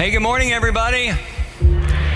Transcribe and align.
Hey, 0.00 0.12
good 0.12 0.20
morning, 0.20 0.50
everybody. 0.50 1.12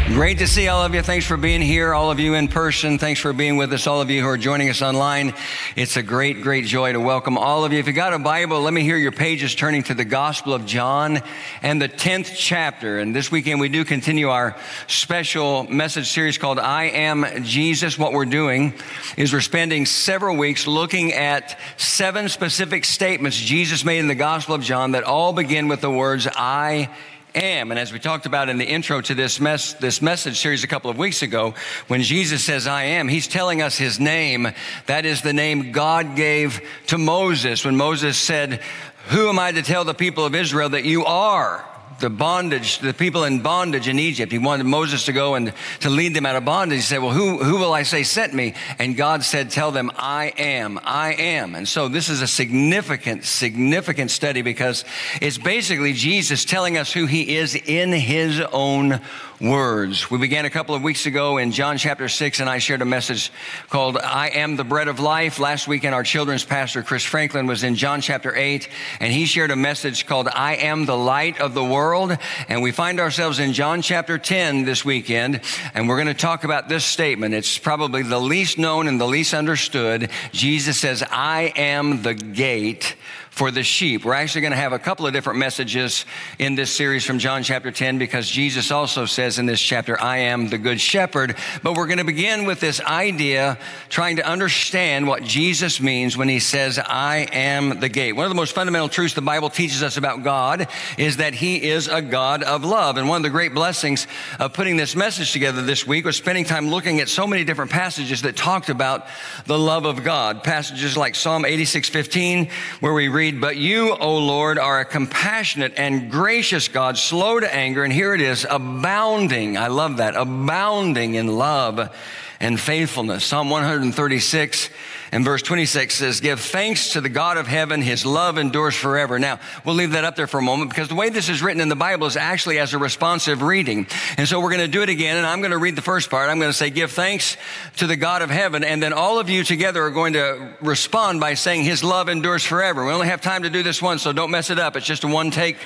Great 0.07 0.39
to 0.39 0.47
see 0.47 0.69
all 0.69 0.83
of 0.83 0.95
you. 0.95 1.03
Thanks 1.03 1.27
for 1.27 1.37
being 1.37 1.61
here, 1.61 1.93
all 1.93 2.11
of 2.11 2.19
you 2.19 2.33
in 2.33 2.49
person. 2.49 2.97
Thanks 2.97 3.21
for 3.21 3.35
being 3.35 3.59
with 3.59 3.75
us, 3.75 3.87
all 3.87 4.01
of 4.01 4.09
you 4.09 4.23
who 4.23 4.27
are 4.27 4.39
joining 4.39 4.71
us 4.71 4.81
online. 4.81 5.35
It's 5.77 5.99
a 5.99 6.03
great, 6.03 6.41
great 6.41 6.65
joy 6.65 6.95
to 6.95 6.99
welcome 7.01 7.37
all 7.37 7.63
of 7.63 7.75
you. 7.75 7.79
If 7.79 7.87
you 7.87 7.93
got 7.93 8.15
a 8.15 8.19
Bible, 8.19 8.63
let 8.63 8.73
me 8.73 8.81
hear 8.81 8.97
your 8.97 9.13
pages 9.13 9.55
turning 9.55 9.83
to 9.83 9.93
the 9.93 10.07
Gospel 10.07 10.55
of 10.55 10.65
John 10.65 11.21
and 11.61 11.83
the 11.83 11.91
10th 11.91 12.35
chapter. 12.35 13.01
And 13.01 13.15
this 13.15 13.31
weekend 13.31 13.61
we 13.61 13.69
do 13.69 13.85
continue 13.85 14.31
our 14.31 14.57
special 14.87 15.65
message 15.65 16.09
series 16.09 16.39
called 16.39 16.59
I 16.59 16.85
Am 16.85 17.45
Jesus. 17.45 17.99
What 17.99 18.15
we're 18.15 18.25
doing 18.25 18.73
is 19.19 19.31
we're 19.31 19.43
spending 19.43 19.85
several 19.85 20.39
weeks 20.39 20.67
looking 20.67 21.13
at 21.13 21.61
seven 21.77 22.31
specific 22.31 22.87
statements 22.87 23.37
Jesus 23.37 23.85
made 23.85 23.99
in 23.99 24.09
the 24.09 24.15
Gospel 24.15 24.55
of 24.55 24.63
John 24.63 24.93
that 24.93 25.05
all 25.05 25.35
begin 25.35 25.69
with 25.69 25.83
the 25.83 25.91
words 25.91 26.27
I 26.27 26.89
am. 26.89 27.14
And 27.35 27.77
as 27.79 27.93
we 27.93 27.99
talked 27.99 28.27
about 28.27 28.49
in 28.49 28.59
the 28.59 28.65
intro 28.65 29.01
to 29.01 29.15
this, 29.15 29.41
mess, 29.41 29.73
this 29.73 30.01
message 30.01 30.41
series 30.41 30.63
a 30.63 30.69
couple 30.69 30.89
of 30.89 30.97
weeks 30.97 31.23
ago, 31.23 31.55
when 31.89 32.03
Jesus 32.03 32.45
says, 32.45 32.69
I 32.69 32.85
am, 32.85 33.09
he's 33.09 33.27
telling 33.27 33.61
us 33.61 33.77
his 33.77 33.99
name. 33.99 34.49
That 34.87 35.05
is 35.05 35.23
the 35.23 35.33
name 35.33 35.73
God 35.73 36.15
gave 36.15 36.61
to 36.89 36.99
Moses 36.99 37.65
when 37.65 37.77
Moses 37.77 38.17
said, 38.17 38.61
Who 39.09 39.29
am 39.29 39.41
I 39.41 39.51
to 39.51 39.63
tell 39.63 39.85
the 39.85 39.95
people 39.95 40.25
of 40.25 40.37
Israel 40.37 40.69
that 40.71 40.85
you 40.85 41.05
are? 41.05 41.65
The 42.01 42.11
bondage, 42.11 42.79
the 42.79 42.95
people 42.95 43.25
in 43.25 43.41
bondage 43.41 43.89
in 43.89 43.99
Egypt. 43.99 44.33
He 44.33 44.39
wanted 44.39 44.65
Moses 44.65 45.05
to 45.07 45.13
go 45.13 45.35
and 45.35 45.53
to 45.81 45.91
lead 45.91 46.15
them 46.15 46.27
out 46.27 46.37
of 46.37 46.45
bondage. 46.45 46.79
He 46.79 46.83
said, 46.83 46.99
Well, 46.99 47.13
who, 47.13 47.39
who 47.39 47.59
will 47.59 47.73
I 47.73 47.83
say 47.83 48.03
sent 48.03 48.35
me? 48.35 48.55
And 48.79 48.97
God 48.97 49.23
said, 49.23 49.51
Tell 49.51 49.71
them, 49.71 49.91
I 49.97 50.33
am, 50.37 50.81
I 50.83 51.15
am. 51.15 51.55
And 51.55 51.69
so 51.69 51.89
this 51.89 52.09
is 52.09 52.21
a 52.21 52.27
significant, 52.27 53.25
significant 53.25 54.11
study 54.11 54.43
because 54.43 54.85
it's 55.21 55.39
basically 55.39 55.93
Jesus 55.93 56.45
telling 56.45 56.79
us 56.79 56.93
who 56.93 57.07
he 57.07 57.37
is 57.37 57.55
in 57.55 57.93
his 57.93 58.41
own 58.41 59.01
words. 59.41 60.11
We 60.11 60.19
began 60.19 60.45
a 60.45 60.51
couple 60.51 60.75
of 60.75 60.83
weeks 60.83 61.07
ago 61.07 61.39
in 61.39 61.51
John 61.51 61.77
chapter 61.77 62.09
6, 62.09 62.41
and 62.41 62.49
I 62.49 62.59
shared 62.59 62.83
a 62.83 62.85
message 62.85 63.33
called 63.69 63.97
I 63.97 64.29
Am 64.29 64.57
the 64.57 64.65
Bread 64.65 64.89
of 64.89 65.01
Life. 65.01 65.39
Last 65.39 65.67
weekend, 65.67 65.95
our 65.95 66.05
children's 66.05 66.45
pastor, 66.45 66.83
Chris 66.83 67.05
Franklin, 67.05 67.47
was 67.47 67.65
in 67.65 67.75
John 67.75 68.01
chapter 68.01 68.35
8, 68.35 68.69
and 69.01 69.13
he 69.13 69.27
shared 69.27 69.51
a 69.51 69.57
message 69.57 70.07
called 70.07 70.29
I 70.29 70.57
Am 70.57 70.87
the 70.87 70.97
Light 70.97 71.41
of 71.41 71.55
the 71.55 71.65
World. 71.65 72.17
And 72.49 72.63
we 72.63 72.71
find 72.71 73.01
ourselves 73.01 73.39
in 73.39 73.53
John 73.53 73.83
chapter 73.83 74.19
10 74.19 74.65
this 74.65 74.85
weekend, 74.85 75.41
and 75.75 75.89
we're 75.89 75.97
going 75.97 76.07
to 76.09 76.15
talk 76.15 76.45
about 76.45 76.69
this 76.69 76.85
statement. 76.85 77.35
It's 77.35 77.59
probably 77.59 78.03
the 78.03 78.21
least 78.21 78.59
known 78.59 78.87
and 78.87 79.01
the 79.01 79.07
least 79.07 79.35
understood. 79.35 80.11
Jesus 80.33 80.79
says, 80.79 81.03
I 81.11 81.53
am 81.57 82.03
the 82.03 82.15
gate 82.15 82.97
for 83.35 83.51
the 83.51 83.65
sheep. 83.65 84.05
We're 84.05 84.15
actually 84.15 84.43
going 84.43 84.53
to 84.53 84.59
have 84.59 84.73
a 84.73 84.79
couple 84.79 85.09
of 85.09 85.13
different 85.13 85.41
messages 85.41 86.07
in 86.39 86.55
this 86.55 86.71
series 86.71 87.05
from 87.05 87.19
John 87.19 87.43
chapter 87.43 87.73
10 87.73 87.99
because 87.99 88.31
Jesus 88.31 88.71
also 88.71 89.07
says 89.07 89.41
in 89.41 89.47
this 89.47 89.61
chapter, 89.61 90.01
I 90.01 90.19
am 90.19 90.51
the 90.51 90.57
good 90.57 90.81
shepherd. 90.81 91.35
But 91.61 91.75
we're 91.77 91.89
going 91.89 91.99
to 91.99 92.05
begin 92.05 92.45
with 92.45 92.61
this 92.61 92.81
idea, 92.81 93.59
trying 93.89 94.17
to 94.17 94.25
understand 94.25 95.09
what 95.09 95.25
Jesus 95.25 95.81
means 95.81 96.17
when 96.17 96.29
he 96.29 96.39
says, 96.39 96.79
I 96.79 97.27
am 97.33 97.81
the 97.81 97.89
gate. 97.89 98.13
One 98.13 98.25
of 98.25 98.31
the 98.31 98.37
most 98.37 98.55
fundamental 98.55 98.89
truths 98.89 99.15
the 99.15 99.21
Bible 99.21 99.51
teaches 99.51 99.83
us 99.83 99.97
about 99.97 100.23
God 100.23 100.69
is 100.97 101.17
that 101.17 101.35
he 101.35 101.61
is 101.61 101.89
a 101.89 102.03
God 102.03 102.45
of 102.45 102.65
love. 102.65 102.99
And 102.99 103.09
one 103.09 103.17
of 103.17 103.25
the 103.25 103.31
great 103.31 103.53
blessings 103.53 104.07
of 104.39 104.53
putting 104.53 104.77
this 104.77 104.95
message 104.95 105.33
together 105.33 105.61
this 105.61 105.85
week 105.85 106.05
was 106.05 106.17
spending 106.17 106.45
time 106.45 106.69
looking 106.69 107.01
at 107.01 107.09
so 107.09 107.27
many 107.27 107.43
different 107.43 107.73
passages 107.73 108.23
that 108.23 108.37
talked 108.37 108.69
about 108.69 109.09
the 109.47 109.59
love 109.59 109.87
of 109.87 110.05
God. 110.05 110.45
Passages 110.45 110.97
like 110.97 111.17
Psalm 111.17 111.45
86, 111.45 111.89
15, 111.89 112.49
where 112.79 112.95
we 112.95 113.09
read, 113.09 113.24
But 113.33 113.57
you, 113.57 113.95
O 113.95 114.19
Lord, 114.19 114.59
are 114.59 114.81
a 114.81 114.85
compassionate 114.85 115.75
and 115.77 116.11
gracious 116.11 116.69
God, 116.69 116.99
slow 116.99 117.41
to 117.41 117.55
anger. 117.55 117.85
And 117.85 117.93
here 117.93 118.15
it 118.15 118.21
is, 118.21 118.47
abounding. 118.49 119.57
I 119.57 119.69
love 119.69 119.99
that. 119.99 120.17
Abounding 120.17 121.15
in 121.15 121.27
love 121.27 121.95
and 122.41 122.59
faithfulness. 122.59 123.25
Psalm 123.25 123.51
136 123.51 124.71
and 125.15 125.25
verse 125.25 125.43
26 125.43 125.95
says, 125.95 126.19
Give 126.19 126.41
thanks 126.41 126.95
to 126.95 127.01
the 127.01 127.09
God 127.09 127.37
of 127.37 127.47
heaven, 127.47 127.81
his 127.81 128.05
love 128.05 128.37
endures 128.37 128.75
forever. 128.75 129.21
Now, 129.21 129.39
we'll 129.65 129.77
leave 129.77 129.93
that 129.93 130.03
up 130.03 130.17
there 130.17 130.27
for 130.27 130.39
a 130.39 130.43
moment 130.43 130.71
because 130.71 130.89
the 130.89 130.97
way 130.97 131.09
this 131.09 131.29
is 131.29 131.41
written 131.41 131.61
in 131.61 131.69
the 131.69 131.77
Bible 131.77 132.09
is 132.09 132.17
actually 132.17 132.59
as 132.59 132.75
a 132.75 132.79
responsive 132.79 133.41
reading. 133.41 133.87
And 134.17 134.27
so 134.27 134.41
we're 134.41 134.51
going 134.51 134.63
to 134.63 134.67
do 134.67 134.83
it 134.83 134.89
again, 134.89 135.17
and 135.17 135.25
I'm 135.25 135.39
going 135.39 135.53
to 135.53 135.59
read 135.59 135.77
the 135.77 135.83
first 135.83 136.11
part. 136.11 136.29
I'm 136.29 136.41
going 136.41 136.51
to 136.51 136.53
say, 136.53 136.69
Give 136.69 136.91
thanks 136.91 137.37
to 137.77 137.87
the 137.87 137.95
God 137.95 138.23
of 138.23 138.31
heaven, 138.31 138.65
and 138.65 138.83
then 138.83 138.93
all 138.93 139.21
of 139.21 139.31
you 139.31 139.45
together 139.45 139.85
are 139.85 139.93
going 139.93 140.15
to 140.15 140.53
respond 140.61 141.21
by 141.21 141.35
saying, 141.35 141.63
His 141.63 141.85
love 141.85 142.09
endures 142.09 142.43
forever. 142.43 142.85
We 142.85 142.91
only 142.91 143.07
have 143.07 143.21
time 143.21 143.45
to 143.45 143.51
do 143.51 143.63
this 143.63 143.81
once, 143.81 144.03
so 144.03 144.13
don't 144.13 144.33
mess 144.33 144.51
it 144.51 144.59
up. 144.59 144.75
It's 144.75 144.85
just 144.85 145.05
a 145.05 145.07
one 145.07 145.31
take, 145.31 145.59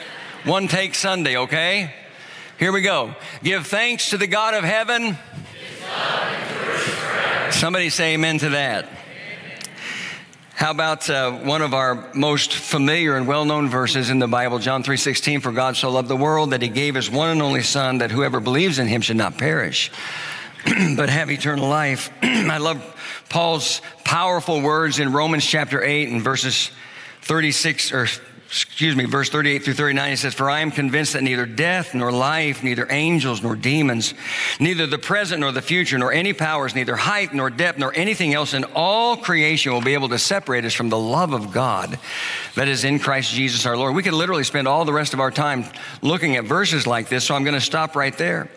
one 0.44 0.69
take 0.69 0.94
Sunday, 0.94 1.38
okay? 1.38 1.94
Here 2.58 2.70
we 2.70 2.82
go. 2.82 3.14
Give 3.42 3.66
thanks 3.66 4.10
to 4.10 4.19
the 4.19 4.26
God 4.26 4.53
of 4.53 4.64
heaven. 4.64 5.16
Somebody 7.50 7.88
say 7.88 8.12
amen 8.12 8.41
to 8.41 8.50
that. 8.50 8.97
How 10.58 10.72
about 10.72 11.08
uh, 11.08 11.30
one 11.30 11.62
of 11.62 11.72
our 11.72 12.08
most 12.14 12.52
familiar 12.52 13.16
and 13.16 13.28
well-known 13.28 13.69
verses 13.69 14.10
in 14.10 14.19
the 14.19 14.26
Bible, 14.26 14.58
John 14.58 14.82
3:16, 14.82 15.41
for 15.41 15.52
God 15.52 15.76
so 15.76 15.88
loved 15.88 16.08
the 16.08 16.16
world 16.16 16.50
that 16.50 16.62
he 16.62 16.69
gave 16.69 16.96
his 16.96 17.08
one 17.08 17.30
and 17.30 17.41
only 17.42 17.62
son 17.62 17.98
that 17.98 18.10
whoever 18.10 18.41
believes 18.41 18.80
in 18.80 18.88
him 18.88 19.00
should 19.00 19.19
not 19.19 19.38
perish 19.38 19.92
but 20.96 21.10
have 21.10 21.30
eternal 21.30 21.69
life. 21.69 22.10
I 22.22 22.58
love 22.58 22.82
Paul's 23.28 23.80
powerful 24.02 24.60
words 24.60 24.98
in 24.98 25.12
Romans 25.12 25.46
chapter 25.46 25.80
8 25.80 26.08
and 26.08 26.22
verses 26.22 26.72
36 27.22 27.92
or 27.92 28.08
excuse 28.48 28.97
me, 28.97 29.04
verse 29.04 29.28
38 29.28 29.62
through 29.62 29.75
39, 29.75 30.10
he 30.10 30.16
says, 30.16 30.32
For 30.32 30.48
I 30.48 30.60
am 30.60 30.70
convinced 30.70 31.12
that 31.12 31.22
neither 31.22 31.44
death 31.44 31.94
nor 31.94 32.10
life, 32.10 32.62
neither 32.62 32.86
angels 32.88 33.42
nor 33.42 33.54
demons, 33.54 34.14
neither 34.59 34.86
the 34.86 34.97
present 34.97 35.41
nor 35.41 35.53
the 35.53 35.60
future, 35.60 35.98
nor 35.98 36.12
any 36.12 36.32
powers, 36.32 36.75
neither 36.75 36.97
height 36.97 37.34
nor 37.34 37.50
depth, 37.50 37.78
nor 37.78 37.92
anything 37.94 38.32
else 38.32 38.54
in 38.54 38.64
all 38.75 39.19
creation 39.19 39.72
will 39.72 39.82
be 39.82 39.92
able 39.92 40.08
to 40.08 40.19
separate 40.19 40.64
us 40.64 40.72
from 40.72 40.88
the 40.88 40.98
love 40.98 41.34
of 41.34 41.53
God 41.53 41.98
that 42.54 42.69
is 42.69 42.84
in 42.84 42.98
Christ 42.98 43.32
Jesus 43.32 43.66
our 43.66 43.76
Lord. 43.76 43.94
We 43.94 44.03
could 44.03 44.14
literally 44.14 44.44
spend 44.44 44.66
all 44.66 44.87
the 44.87 44.94
rest 44.94 45.12
of 45.12 45.20
our 45.20 45.31
time 45.31 45.66
looking 46.00 46.37
at 46.37 46.44
verses 46.44 46.87
like 46.87 47.10
this, 47.10 47.25
so 47.25 47.34
I'm 47.34 47.44
going 47.44 47.53
to 47.53 47.60
stop 47.60 47.97
right 47.97 48.16
there. 48.16 48.48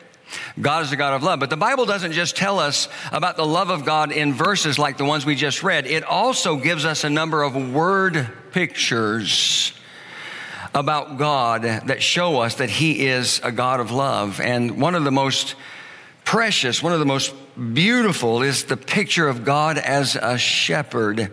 God 0.61 0.85
is 0.85 0.93
a 0.93 0.95
God 0.95 1.15
of 1.15 1.23
love. 1.23 1.41
But 1.41 1.49
the 1.49 1.57
Bible 1.57 1.85
doesn't 1.85 2.13
just 2.13 2.37
tell 2.37 2.59
us 2.59 2.87
about 3.11 3.35
the 3.35 3.45
love 3.45 3.69
of 3.69 3.83
God 3.83 4.13
in 4.13 4.33
verses 4.33 4.79
like 4.79 4.97
the 4.97 5.03
ones 5.03 5.25
we 5.25 5.35
just 5.35 5.63
read, 5.63 5.85
it 5.85 6.05
also 6.05 6.55
gives 6.55 6.85
us 6.85 7.03
a 7.03 7.09
number 7.09 7.43
of 7.43 7.73
word 7.73 8.29
pictures 8.53 9.73
about 10.73 11.17
God 11.17 11.63
that 11.63 12.01
show 12.01 12.39
us 12.39 12.55
that 12.55 12.69
He 12.69 13.07
is 13.07 13.41
a 13.43 13.51
God 13.51 13.79
of 13.79 13.91
love. 13.91 14.39
And 14.39 14.79
one 14.81 14.95
of 14.95 15.03
the 15.03 15.11
most 15.11 15.55
precious, 16.23 16.81
one 16.81 16.93
of 16.93 16.99
the 16.99 17.05
most 17.05 17.33
beautiful 17.73 18.41
is 18.41 18.65
the 18.65 18.77
picture 18.77 19.27
of 19.27 19.43
God 19.43 19.77
as 19.77 20.15
a 20.15 20.37
shepherd. 20.37 21.31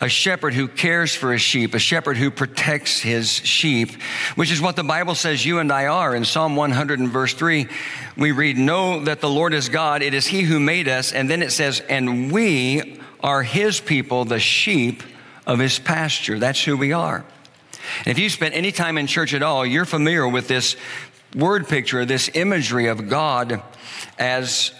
A 0.00 0.08
shepherd 0.08 0.54
who 0.54 0.66
cares 0.66 1.14
for 1.14 1.30
his 1.32 1.40
sheep, 1.40 1.72
a 1.72 1.78
shepherd 1.78 2.16
who 2.16 2.30
protects 2.30 3.00
his 3.00 3.30
sheep, 3.30 3.92
which 4.34 4.50
is 4.50 4.60
what 4.60 4.74
the 4.74 4.82
Bible 4.82 5.14
says 5.14 5.46
you 5.46 5.60
and 5.60 5.70
I 5.70 5.86
are. 5.86 6.16
In 6.16 6.24
Psalm 6.24 6.56
100 6.56 6.98
and 6.98 7.10
verse 7.10 7.32
3, 7.32 7.68
we 8.16 8.32
read, 8.32 8.58
Know 8.58 9.04
that 9.04 9.20
the 9.20 9.28
Lord 9.28 9.54
is 9.54 9.68
God, 9.68 10.02
it 10.02 10.12
is 10.12 10.26
He 10.26 10.42
who 10.42 10.58
made 10.58 10.88
us. 10.88 11.12
And 11.12 11.30
then 11.30 11.42
it 11.42 11.52
says, 11.52 11.80
And 11.88 12.32
we 12.32 13.00
are 13.20 13.44
His 13.44 13.80
people, 13.80 14.24
the 14.24 14.40
sheep 14.40 15.04
of 15.46 15.60
His 15.60 15.78
pasture. 15.78 16.40
That's 16.40 16.64
who 16.64 16.76
we 16.76 16.92
are. 16.92 17.24
And 17.98 18.08
if 18.08 18.18
you 18.18 18.28
spent 18.30 18.54
any 18.54 18.72
time 18.72 18.98
in 18.98 19.06
church 19.06 19.34
at 19.34 19.42
all, 19.42 19.64
you're 19.64 19.84
familiar 19.84 20.26
with 20.28 20.48
this 20.48 20.76
word 21.34 21.68
picture, 21.68 22.04
this 22.04 22.30
imagery 22.34 22.86
of 22.86 23.08
God 23.08 23.62
as 24.18 24.72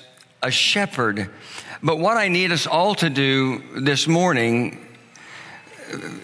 a 0.42 0.50
shepherd. 0.50 1.30
But 1.82 1.98
what 1.98 2.16
I 2.16 2.28
need 2.28 2.52
us 2.52 2.66
all 2.66 2.94
to 2.96 3.10
do 3.10 3.62
this 3.80 4.06
morning 4.06 4.80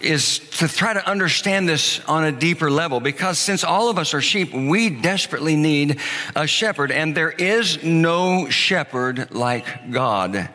is 0.02 0.38
to 0.38 0.69
try 0.69 0.93
to 0.94 1.06
understand 1.06 1.69
this 1.69 2.00
on 2.06 2.25
a 2.25 2.32
deeper 2.32 2.70
level 2.70 3.00
because 3.00 3.38
since 3.38 3.62
all 3.62 3.88
of 3.88 3.99
us 3.99 4.14
are 4.14 4.20
sheep, 4.20 4.52
we 4.52 4.90
desperately 4.90 5.56
need 5.56 6.00
a 6.34 6.46
shepherd, 6.46 6.90
and 6.90 7.16
there 7.16 7.31
is 7.31 7.82
no 7.82 8.49
shepherd 8.49 9.31
like 9.32 9.90
God. 9.90 10.49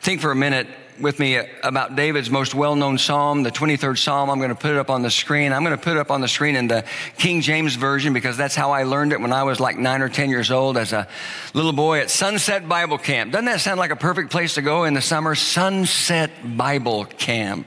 Think 0.00 0.20
for 0.20 0.30
a 0.30 0.36
minute 0.36 0.66
with 1.02 1.18
me 1.18 1.40
about 1.62 1.96
David's 1.96 2.30
most 2.30 2.54
well 2.54 2.76
known 2.76 2.96
psalm, 2.96 3.42
the 3.42 3.50
23rd 3.50 3.98
psalm. 3.98 4.30
I'm 4.30 4.38
going 4.38 4.50
to 4.50 4.54
put 4.54 4.70
it 4.70 4.76
up 4.78 4.88
on 4.88 5.02
the 5.02 5.10
screen. 5.10 5.52
I'm 5.52 5.64
going 5.64 5.76
to 5.76 5.82
put 5.82 5.92
it 5.92 5.98
up 5.98 6.10
on 6.10 6.20
the 6.20 6.28
screen 6.28 6.56
in 6.56 6.68
the 6.68 6.84
King 7.18 7.40
James 7.40 7.74
Version 7.74 8.12
because 8.12 8.36
that's 8.36 8.54
how 8.54 8.70
I 8.70 8.84
learned 8.84 9.12
it 9.12 9.20
when 9.20 9.32
I 9.32 9.42
was 9.42 9.60
like 9.60 9.76
nine 9.76 10.00
or 10.00 10.08
10 10.08 10.30
years 10.30 10.50
old 10.50 10.76
as 10.76 10.92
a 10.92 11.08
little 11.52 11.72
boy 11.72 12.00
at 12.00 12.10
Sunset 12.10 12.68
Bible 12.68 12.98
Camp. 12.98 13.32
Doesn't 13.32 13.46
that 13.46 13.60
sound 13.60 13.78
like 13.78 13.90
a 13.90 13.96
perfect 13.96 14.30
place 14.30 14.54
to 14.54 14.62
go 14.62 14.84
in 14.84 14.94
the 14.94 15.02
summer? 15.02 15.34
Sunset 15.34 16.30
Bible 16.56 17.04
Camp. 17.04 17.66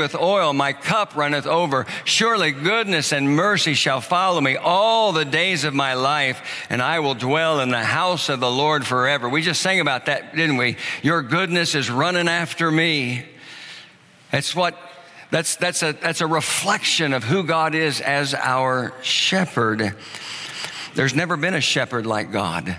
with 0.00 0.14
oil, 0.14 0.52
my 0.52 0.72
cup 0.72 1.14
runneth 1.14 1.46
over. 1.46 1.86
Surely 2.04 2.50
goodness 2.50 3.12
and 3.12 3.36
mercy 3.36 3.74
shall 3.74 4.00
follow 4.00 4.40
me 4.40 4.56
all 4.56 5.12
the 5.12 5.24
days 5.24 5.64
of 5.64 5.74
my 5.74 5.94
life, 5.94 6.66
and 6.70 6.80
I 6.80 7.00
will 7.00 7.14
dwell 7.14 7.60
in 7.60 7.70
the 7.70 7.84
house 7.84 8.28
of 8.28 8.40
the 8.40 8.50
Lord 8.50 8.86
forever. 8.86 9.28
We 9.28 9.42
just 9.42 9.60
sang 9.60 9.78
about 9.78 10.06
that, 10.06 10.34
didn't 10.34 10.56
we? 10.56 10.76
Your 11.02 11.22
goodness 11.22 11.74
is 11.74 11.90
running 11.90 12.28
after 12.28 12.70
me. 12.70 13.26
That's 14.32 14.56
what 14.56 14.76
that's, 15.30 15.56
that's, 15.56 15.82
a, 15.84 15.92
that's 15.92 16.20
a 16.20 16.26
reflection 16.26 17.12
of 17.12 17.22
who 17.22 17.44
God 17.44 17.76
is 17.76 18.00
as 18.00 18.34
our 18.34 18.92
shepherd. 19.00 19.94
There's 20.94 21.14
never 21.14 21.36
been 21.36 21.54
a 21.54 21.60
shepherd 21.60 22.04
like 22.04 22.32
God. 22.32 22.76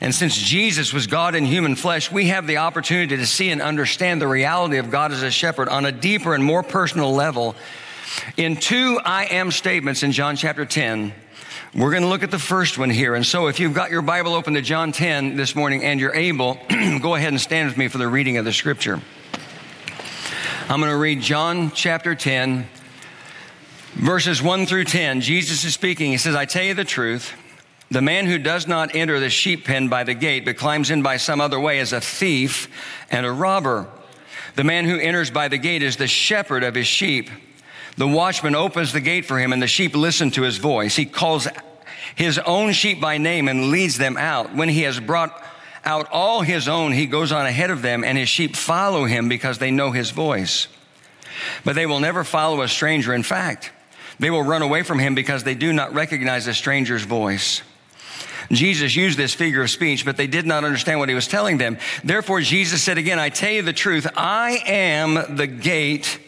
And 0.00 0.14
since 0.14 0.36
Jesus 0.36 0.92
was 0.92 1.08
God 1.08 1.34
in 1.34 1.44
human 1.44 1.74
flesh, 1.74 2.10
we 2.10 2.28
have 2.28 2.46
the 2.46 2.58
opportunity 2.58 3.16
to 3.16 3.26
see 3.26 3.50
and 3.50 3.60
understand 3.60 4.22
the 4.22 4.28
reality 4.28 4.78
of 4.78 4.90
God 4.90 5.10
as 5.10 5.22
a 5.22 5.30
shepherd 5.30 5.68
on 5.68 5.84
a 5.84 5.92
deeper 5.92 6.34
and 6.34 6.44
more 6.44 6.62
personal 6.62 7.12
level. 7.12 7.56
In 8.36 8.56
two 8.56 9.00
I 9.04 9.24
am 9.24 9.50
statements 9.50 10.02
in 10.02 10.12
John 10.12 10.36
chapter 10.36 10.64
10, 10.64 11.12
we're 11.74 11.90
going 11.90 12.04
to 12.04 12.08
look 12.08 12.22
at 12.22 12.30
the 12.30 12.38
first 12.38 12.78
one 12.78 12.90
here. 12.90 13.14
And 13.14 13.26
so 13.26 13.48
if 13.48 13.58
you've 13.58 13.74
got 13.74 13.90
your 13.90 14.02
Bible 14.02 14.34
open 14.34 14.54
to 14.54 14.62
John 14.62 14.92
10 14.92 15.36
this 15.36 15.54
morning 15.56 15.84
and 15.84 16.00
you're 16.00 16.14
able, 16.14 16.54
go 17.00 17.14
ahead 17.14 17.28
and 17.28 17.40
stand 17.40 17.68
with 17.68 17.76
me 17.76 17.88
for 17.88 17.98
the 17.98 18.08
reading 18.08 18.36
of 18.36 18.44
the 18.44 18.52
scripture. 18.52 19.00
I'm 20.68 20.80
going 20.80 20.92
to 20.92 20.96
read 20.96 21.20
John 21.20 21.72
chapter 21.72 22.14
10, 22.14 22.66
verses 23.94 24.42
1 24.42 24.66
through 24.66 24.84
10. 24.84 25.22
Jesus 25.22 25.64
is 25.64 25.74
speaking. 25.74 26.10
He 26.10 26.18
says, 26.18 26.34
I 26.34 26.44
tell 26.44 26.62
you 26.62 26.74
the 26.74 26.84
truth. 26.84 27.32
The 27.90 28.02
man 28.02 28.26
who 28.26 28.38
does 28.38 28.66
not 28.66 28.94
enter 28.94 29.18
the 29.18 29.30
sheep 29.30 29.64
pen 29.64 29.88
by 29.88 30.04
the 30.04 30.14
gate, 30.14 30.44
but 30.44 30.58
climbs 30.58 30.90
in 30.90 31.02
by 31.02 31.16
some 31.16 31.40
other 31.40 31.58
way, 31.58 31.78
is 31.78 31.92
a 31.92 32.00
thief 32.00 32.68
and 33.10 33.24
a 33.24 33.32
robber. 33.32 33.86
The 34.56 34.64
man 34.64 34.84
who 34.84 34.98
enters 34.98 35.30
by 35.30 35.48
the 35.48 35.56
gate 35.56 35.82
is 35.82 35.96
the 35.96 36.06
shepherd 36.06 36.64
of 36.64 36.74
his 36.74 36.86
sheep. 36.86 37.30
The 37.96 38.06
watchman 38.06 38.54
opens 38.54 38.92
the 38.92 39.00
gate 39.00 39.24
for 39.24 39.38
him, 39.38 39.52
and 39.52 39.62
the 39.62 39.66
sheep 39.66 39.96
listen 39.96 40.30
to 40.32 40.42
his 40.42 40.58
voice. 40.58 40.96
He 40.96 41.06
calls 41.06 41.48
his 42.14 42.38
own 42.38 42.72
sheep 42.72 43.00
by 43.00 43.16
name 43.18 43.48
and 43.48 43.70
leads 43.70 43.96
them 43.96 44.16
out. 44.16 44.54
When 44.54 44.68
he 44.68 44.82
has 44.82 45.00
brought 45.00 45.42
out 45.84 46.08
all 46.12 46.42
his 46.42 46.68
own, 46.68 46.92
he 46.92 47.06
goes 47.06 47.32
on 47.32 47.46
ahead 47.46 47.70
of 47.70 47.80
them, 47.80 48.04
and 48.04 48.18
his 48.18 48.28
sheep 48.28 48.54
follow 48.54 49.06
him 49.06 49.28
because 49.28 49.58
they 49.58 49.70
know 49.70 49.92
his 49.92 50.10
voice. 50.10 50.68
But 51.64 51.74
they 51.74 51.86
will 51.86 52.00
never 52.00 52.24
follow 52.24 52.60
a 52.60 52.68
stranger. 52.68 53.14
In 53.14 53.22
fact, 53.22 53.72
they 54.18 54.30
will 54.30 54.42
run 54.42 54.62
away 54.62 54.82
from 54.82 54.98
him 54.98 55.14
because 55.14 55.44
they 55.44 55.54
do 55.54 55.72
not 55.72 55.94
recognize 55.94 56.46
a 56.46 56.54
stranger's 56.54 57.04
voice. 57.04 57.62
Jesus 58.50 58.96
used 58.96 59.18
this 59.18 59.34
figure 59.34 59.62
of 59.62 59.70
speech, 59.70 60.04
but 60.04 60.16
they 60.16 60.26
did 60.26 60.46
not 60.46 60.64
understand 60.64 60.98
what 60.98 61.08
he 61.08 61.14
was 61.14 61.28
telling 61.28 61.58
them. 61.58 61.78
Therefore, 62.02 62.40
Jesus 62.40 62.82
said 62.82 62.98
again, 62.98 63.18
I 63.18 63.28
tell 63.28 63.50
you 63.50 63.62
the 63.62 63.72
truth, 63.72 64.06
I 64.16 64.62
am 64.66 65.36
the 65.36 65.46
gate 65.46 66.18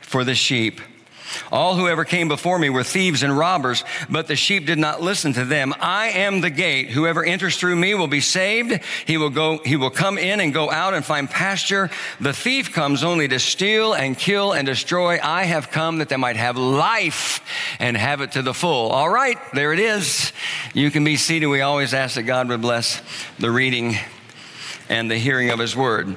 for 0.00 0.24
the 0.24 0.34
sheep. 0.34 0.80
All 1.50 1.76
who 1.76 1.88
ever 1.88 2.04
came 2.04 2.28
before 2.28 2.58
me 2.58 2.70
were 2.70 2.84
thieves 2.84 3.22
and 3.22 3.36
robbers, 3.36 3.84
but 4.08 4.26
the 4.26 4.36
sheep 4.36 4.66
did 4.66 4.78
not 4.78 5.00
listen 5.00 5.32
to 5.34 5.44
them. 5.44 5.74
I 5.80 6.08
am 6.08 6.40
the 6.40 6.50
gate. 6.50 6.90
Whoever 6.90 7.24
enters 7.24 7.56
through 7.56 7.76
me 7.76 7.94
will 7.94 8.06
be 8.06 8.20
saved. 8.20 8.80
He 9.06 9.16
will 9.16 9.30
go, 9.30 9.58
he 9.58 9.76
will 9.76 9.90
come 9.90 10.18
in 10.18 10.40
and 10.40 10.52
go 10.52 10.70
out 10.70 10.94
and 10.94 11.04
find 11.04 11.28
pasture. 11.28 11.90
The 12.20 12.32
thief 12.32 12.72
comes 12.72 13.04
only 13.04 13.28
to 13.28 13.38
steal 13.38 13.94
and 13.94 14.18
kill 14.18 14.52
and 14.52 14.66
destroy. 14.66 15.18
I 15.22 15.44
have 15.44 15.70
come 15.70 15.98
that 15.98 16.08
they 16.08 16.16
might 16.16 16.36
have 16.36 16.56
life 16.56 17.40
and 17.78 17.96
have 17.96 18.20
it 18.20 18.32
to 18.32 18.42
the 18.42 18.54
full. 18.54 18.90
All 18.90 19.08
right, 19.08 19.38
there 19.52 19.72
it 19.72 19.78
is. 19.78 20.32
You 20.72 20.90
can 20.90 21.04
be 21.04 21.16
seated. 21.16 21.46
We 21.46 21.60
always 21.60 21.94
ask 21.94 22.16
that 22.16 22.22
God 22.22 22.48
would 22.48 22.62
bless 22.62 23.00
the 23.38 23.50
reading 23.50 23.96
and 24.88 25.10
the 25.10 25.16
hearing 25.16 25.50
of 25.50 25.58
his 25.58 25.74
word. 25.74 26.16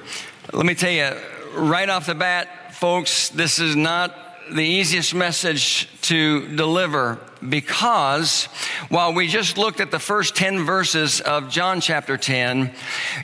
Let 0.53 0.65
me 0.65 0.75
tell 0.75 0.91
you 0.91 1.17
right 1.53 1.89
off 1.89 2.05
the 2.05 2.15
bat, 2.15 2.75
folks, 2.75 3.29
this 3.29 3.59
is 3.59 3.75
not 3.75 4.26
the 4.51 4.63
easiest 4.63 5.13
message 5.13 5.89
to 6.03 6.55
deliver 6.55 7.19
because 7.47 8.45
while 8.89 9.13
we 9.13 9.27
just 9.27 9.57
looked 9.57 9.79
at 9.79 9.91
the 9.91 9.99
first 9.99 10.35
10 10.35 10.65
verses 10.65 11.21
of 11.21 11.49
John 11.49 11.81
chapter 11.81 12.17
10, 12.17 12.71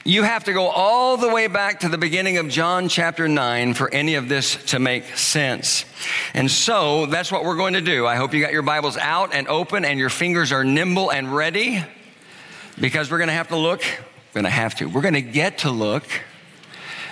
you 0.03 0.23
have 0.23 0.43
to 0.45 0.53
go 0.53 0.67
all 0.67 1.17
the 1.17 1.29
way 1.29 1.47
back 1.47 1.79
to 1.81 1.89
the 1.89 1.97
beginning 1.97 2.37
of 2.37 2.47
John 2.49 2.89
chapter 2.89 3.27
9 3.27 3.73
for 3.73 3.91
any 3.93 4.15
of 4.15 4.29
this 4.29 4.55
to 4.65 4.79
make 4.79 5.17
sense. 5.17 5.85
And 6.33 6.49
so 6.49 7.05
that's 7.07 7.31
what 7.31 7.43
we're 7.43 7.57
going 7.57 7.73
to 7.73 7.81
do. 7.81 8.05
I 8.05 8.15
hope 8.15 8.33
you 8.33 8.41
got 8.41 8.51
your 8.51 8.61
Bibles 8.61 8.97
out 8.97 9.33
and 9.33 9.47
open 9.47 9.85
and 9.85 9.99
your 9.99 10.09
fingers 10.09 10.51
are 10.51 10.63
nimble 10.63 11.11
and 11.11 11.33
ready 11.33 11.83
because 12.79 13.09
we're 13.09 13.19
going 13.19 13.29
to 13.29 13.33
have 13.33 13.49
to 13.49 13.57
look. 13.57 13.81
We're 13.81 14.41
going 14.41 14.45
to 14.45 14.49
have 14.49 14.75
to. 14.75 14.85
We're 14.85 15.01
going 15.01 15.13
to 15.15 15.21
get 15.21 15.59
to 15.59 15.71
look 15.71 16.05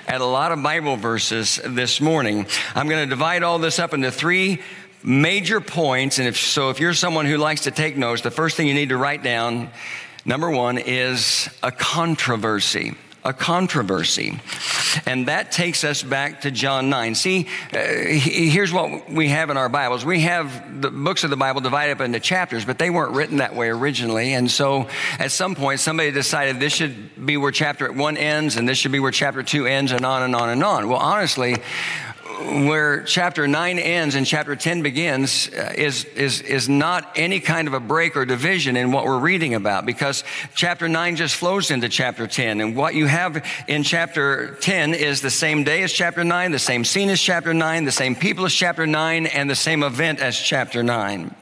at 0.07 0.21
a 0.21 0.25
lot 0.25 0.51
of 0.51 0.61
Bible 0.61 0.97
verses 0.97 1.59
this 1.65 2.01
morning. 2.01 2.45
I'm 2.75 2.87
going 2.87 3.03
to 3.03 3.09
divide 3.09 3.43
all 3.43 3.59
this 3.59 3.79
up 3.79 3.93
into 3.93 4.11
three 4.11 4.61
major 5.03 5.61
points. 5.61 6.19
And 6.19 6.27
if 6.27 6.37
so, 6.37 6.69
if 6.69 6.79
you're 6.79 6.93
someone 6.93 7.25
who 7.25 7.37
likes 7.37 7.61
to 7.61 7.71
take 7.71 7.97
notes, 7.97 8.21
the 8.21 8.31
first 8.31 8.57
thing 8.57 8.67
you 8.67 8.73
need 8.73 8.89
to 8.89 8.97
write 8.97 9.23
down, 9.23 9.69
number 10.25 10.49
one, 10.49 10.77
is 10.77 11.49
a 11.63 11.71
controversy 11.71 12.95
a 13.23 13.33
controversy. 13.33 14.39
And 15.05 15.27
that 15.27 15.51
takes 15.51 15.83
us 15.83 16.01
back 16.01 16.41
to 16.41 16.51
John 16.51 16.89
9. 16.89 17.15
See, 17.15 17.47
uh, 17.71 17.77
here's 17.77 18.73
what 18.73 19.09
we 19.09 19.29
have 19.29 19.49
in 19.49 19.57
our 19.57 19.69
Bibles. 19.69 20.03
We 20.03 20.21
have 20.21 20.81
the 20.81 20.89
books 20.89 21.23
of 21.23 21.29
the 21.29 21.37
Bible 21.37 21.61
divided 21.61 21.93
up 21.93 22.01
into 22.01 22.19
chapters, 22.19 22.65
but 22.65 22.77
they 22.77 22.89
weren't 22.89 23.13
written 23.13 23.37
that 23.37 23.55
way 23.55 23.69
originally. 23.69 24.33
And 24.33 24.49
so 24.49 24.87
at 25.19 25.31
some 25.31 25.55
point, 25.55 25.79
somebody 25.79 26.11
decided 26.11 26.59
this 26.59 26.73
should 26.73 27.25
be 27.25 27.37
where 27.37 27.51
chapter 27.51 27.91
one 27.91 28.17
ends 28.17 28.57
and 28.57 28.67
this 28.67 28.77
should 28.77 28.91
be 28.91 28.99
where 28.99 29.11
chapter 29.11 29.43
two 29.43 29.65
ends 29.65 29.91
and 29.91 30.05
on 30.05 30.23
and 30.23 30.35
on 30.35 30.49
and 30.49 30.63
on. 30.63 30.89
Well, 30.89 30.99
honestly, 30.99 31.57
where 32.67 33.03
chapter 33.03 33.47
9 33.47 33.79
ends 33.79 34.15
and 34.15 34.25
chapter 34.25 34.55
10 34.55 34.81
begins 34.81 35.49
uh, 35.49 35.73
is, 35.77 36.05
is, 36.05 36.41
is 36.41 36.67
not 36.67 37.11
any 37.15 37.39
kind 37.39 37.67
of 37.67 37.73
a 37.73 37.79
break 37.79 38.15
or 38.15 38.25
division 38.25 38.75
in 38.75 38.91
what 38.91 39.05
we're 39.05 39.19
reading 39.19 39.53
about 39.53 39.85
because 39.85 40.23
chapter 40.55 40.87
9 40.87 41.15
just 41.15 41.35
flows 41.35 41.71
into 41.71 41.89
chapter 41.89 42.27
10. 42.27 42.61
And 42.61 42.75
what 42.75 42.95
you 42.95 43.05
have 43.07 43.45
in 43.67 43.83
chapter 43.83 44.55
10 44.61 44.93
is 44.93 45.21
the 45.21 45.29
same 45.29 45.63
day 45.63 45.83
as 45.83 45.91
chapter 45.91 46.23
9, 46.23 46.51
the 46.51 46.59
same 46.59 46.83
scene 46.85 47.09
as 47.09 47.21
chapter 47.21 47.53
9, 47.53 47.85
the 47.85 47.91
same 47.91 48.15
people 48.15 48.45
as 48.45 48.53
chapter 48.53 48.85
9, 48.85 49.25
and 49.27 49.49
the 49.49 49.55
same 49.55 49.83
event 49.83 50.19
as 50.19 50.39
chapter 50.39 50.83
9. 50.83 51.35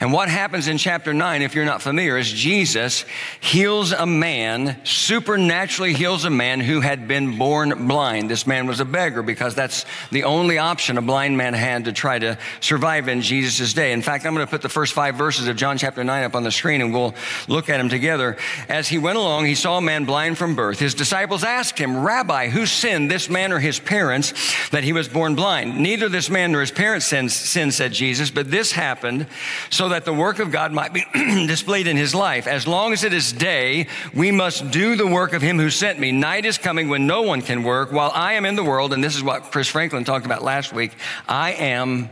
And 0.00 0.12
what 0.12 0.28
happens 0.28 0.68
in 0.68 0.78
chapter 0.78 1.12
9, 1.12 1.42
if 1.42 1.54
you're 1.54 1.64
not 1.64 1.82
familiar, 1.82 2.16
is 2.16 2.32
Jesus 2.32 3.04
heals 3.40 3.92
a 3.92 4.06
man, 4.06 4.80
supernaturally 4.84 5.92
heals 5.92 6.24
a 6.24 6.30
man 6.30 6.60
who 6.60 6.80
had 6.80 7.06
been 7.06 7.36
born 7.36 7.86
blind. 7.86 8.30
This 8.30 8.46
man 8.46 8.66
was 8.66 8.80
a 8.80 8.84
beggar 8.84 9.22
because 9.22 9.54
that's 9.54 9.84
the 10.10 10.24
only 10.24 10.58
option 10.58 10.96
a 10.96 11.02
blind 11.02 11.36
man 11.36 11.52
had 11.54 11.84
to 11.84 11.92
try 11.92 12.18
to 12.18 12.38
survive 12.60 13.08
in 13.08 13.20
Jesus' 13.20 13.74
day. 13.74 13.92
In 13.92 14.02
fact, 14.02 14.24
I'm 14.24 14.34
going 14.34 14.46
to 14.46 14.50
put 14.50 14.62
the 14.62 14.68
first 14.68 14.94
five 14.94 15.16
verses 15.16 15.48
of 15.48 15.56
John 15.56 15.76
chapter 15.76 16.02
9 16.02 16.24
up 16.24 16.34
on 16.34 16.44
the 16.44 16.50
screen 16.50 16.80
and 16.80 16.94
we'll 16.94 17.14
look 17.48 17.68
at 17.68 17.76
them 17.76 17.88
together. 17.88 18.36
As 18.68 18.88
he 18.88 18.98
went 18.98 19.18
along, 19.18 19.46
he 19.46 19.54
saw 19.54 19.78
a 19.78 19.82
man 19.82 20.04
blind 20.04 20.38
from 20.38 20.54
birth. 20.54 20.78
His 20.78 20.94
disciples 20.94 21.44
asked 21.44 21.78
him, 21.78 21.98
Rabbi, 21.98 22.48
who 22.48 22.64
sinned, 22.64 23.10
this 23.10 23.28
man 23.28 23.52
or 23.52 23.58
his 23.58 23.78
parents, 23.78 24.32
that 24.70 24.84
he 24.84 24.92
was 24.92 25.08
born 25.08 25.34
blind? 25.34 25.78
Neither 25.78 26.08
this 26.08 26.30
man 26.30 26.52
nor 26.52 26.62
his 26.62 26.70
parents 26.70 27.06
sinned, 27.06 27.30
said 27.74 27.92
Jesus, 27.92 28.30
but 28.30 28.50
this 28.50 28.72
happened 28.72 29.26
so 29.70 29.88
that 29.90 30.04
the 30.04 30.12
work 30.12 30.38
of 30.38 30.50
God 30.50 30.72
might 30.72 30.92
be 30.92 31.04
displayed 31.46 31.86
in 31.86 31.96
his 31.96 32.14
life. 32.14 32.46
As 32.46 32.66
long 32.66 32.92
as 32.92 33.04
it 33.04 33.12
is 33.12 33.32
day, 33.32 33.86
we 34.14 34.30
must 34.30 34.70
do 34.70 34.96
the 34.96 35.06
work 35.06 35.32
of 35.32 35.42
him 35.42 35.58
who 35.58 35.70
sent 35.70 35.98
me. 35.98 36.12
Night 36.12 36.44
is 36.44 36.58
coming 36.58 36.88
when 36.88 37.06
no 37.06 37.22
one 37.22 37.42
can 37.42 37.62
work. 37.62 37.92
While 37.92 38.10
I 38.14 38.34
am 38.34 38.44
in 38.44 38.56
the 38.56 38.64
world, 38.64 38.92
and 38.92 39.02
this 39.02 39.16
is 39.16 39.22
what 39.22 39.50
Chris 39.50 39.68
Franklin 39.68 40.04
talked 40.04 40.26
about 40.26 40.42
last 40.42 40.72
week, 40.72 40.92
I 41.28 41.52
am 41.52 42.10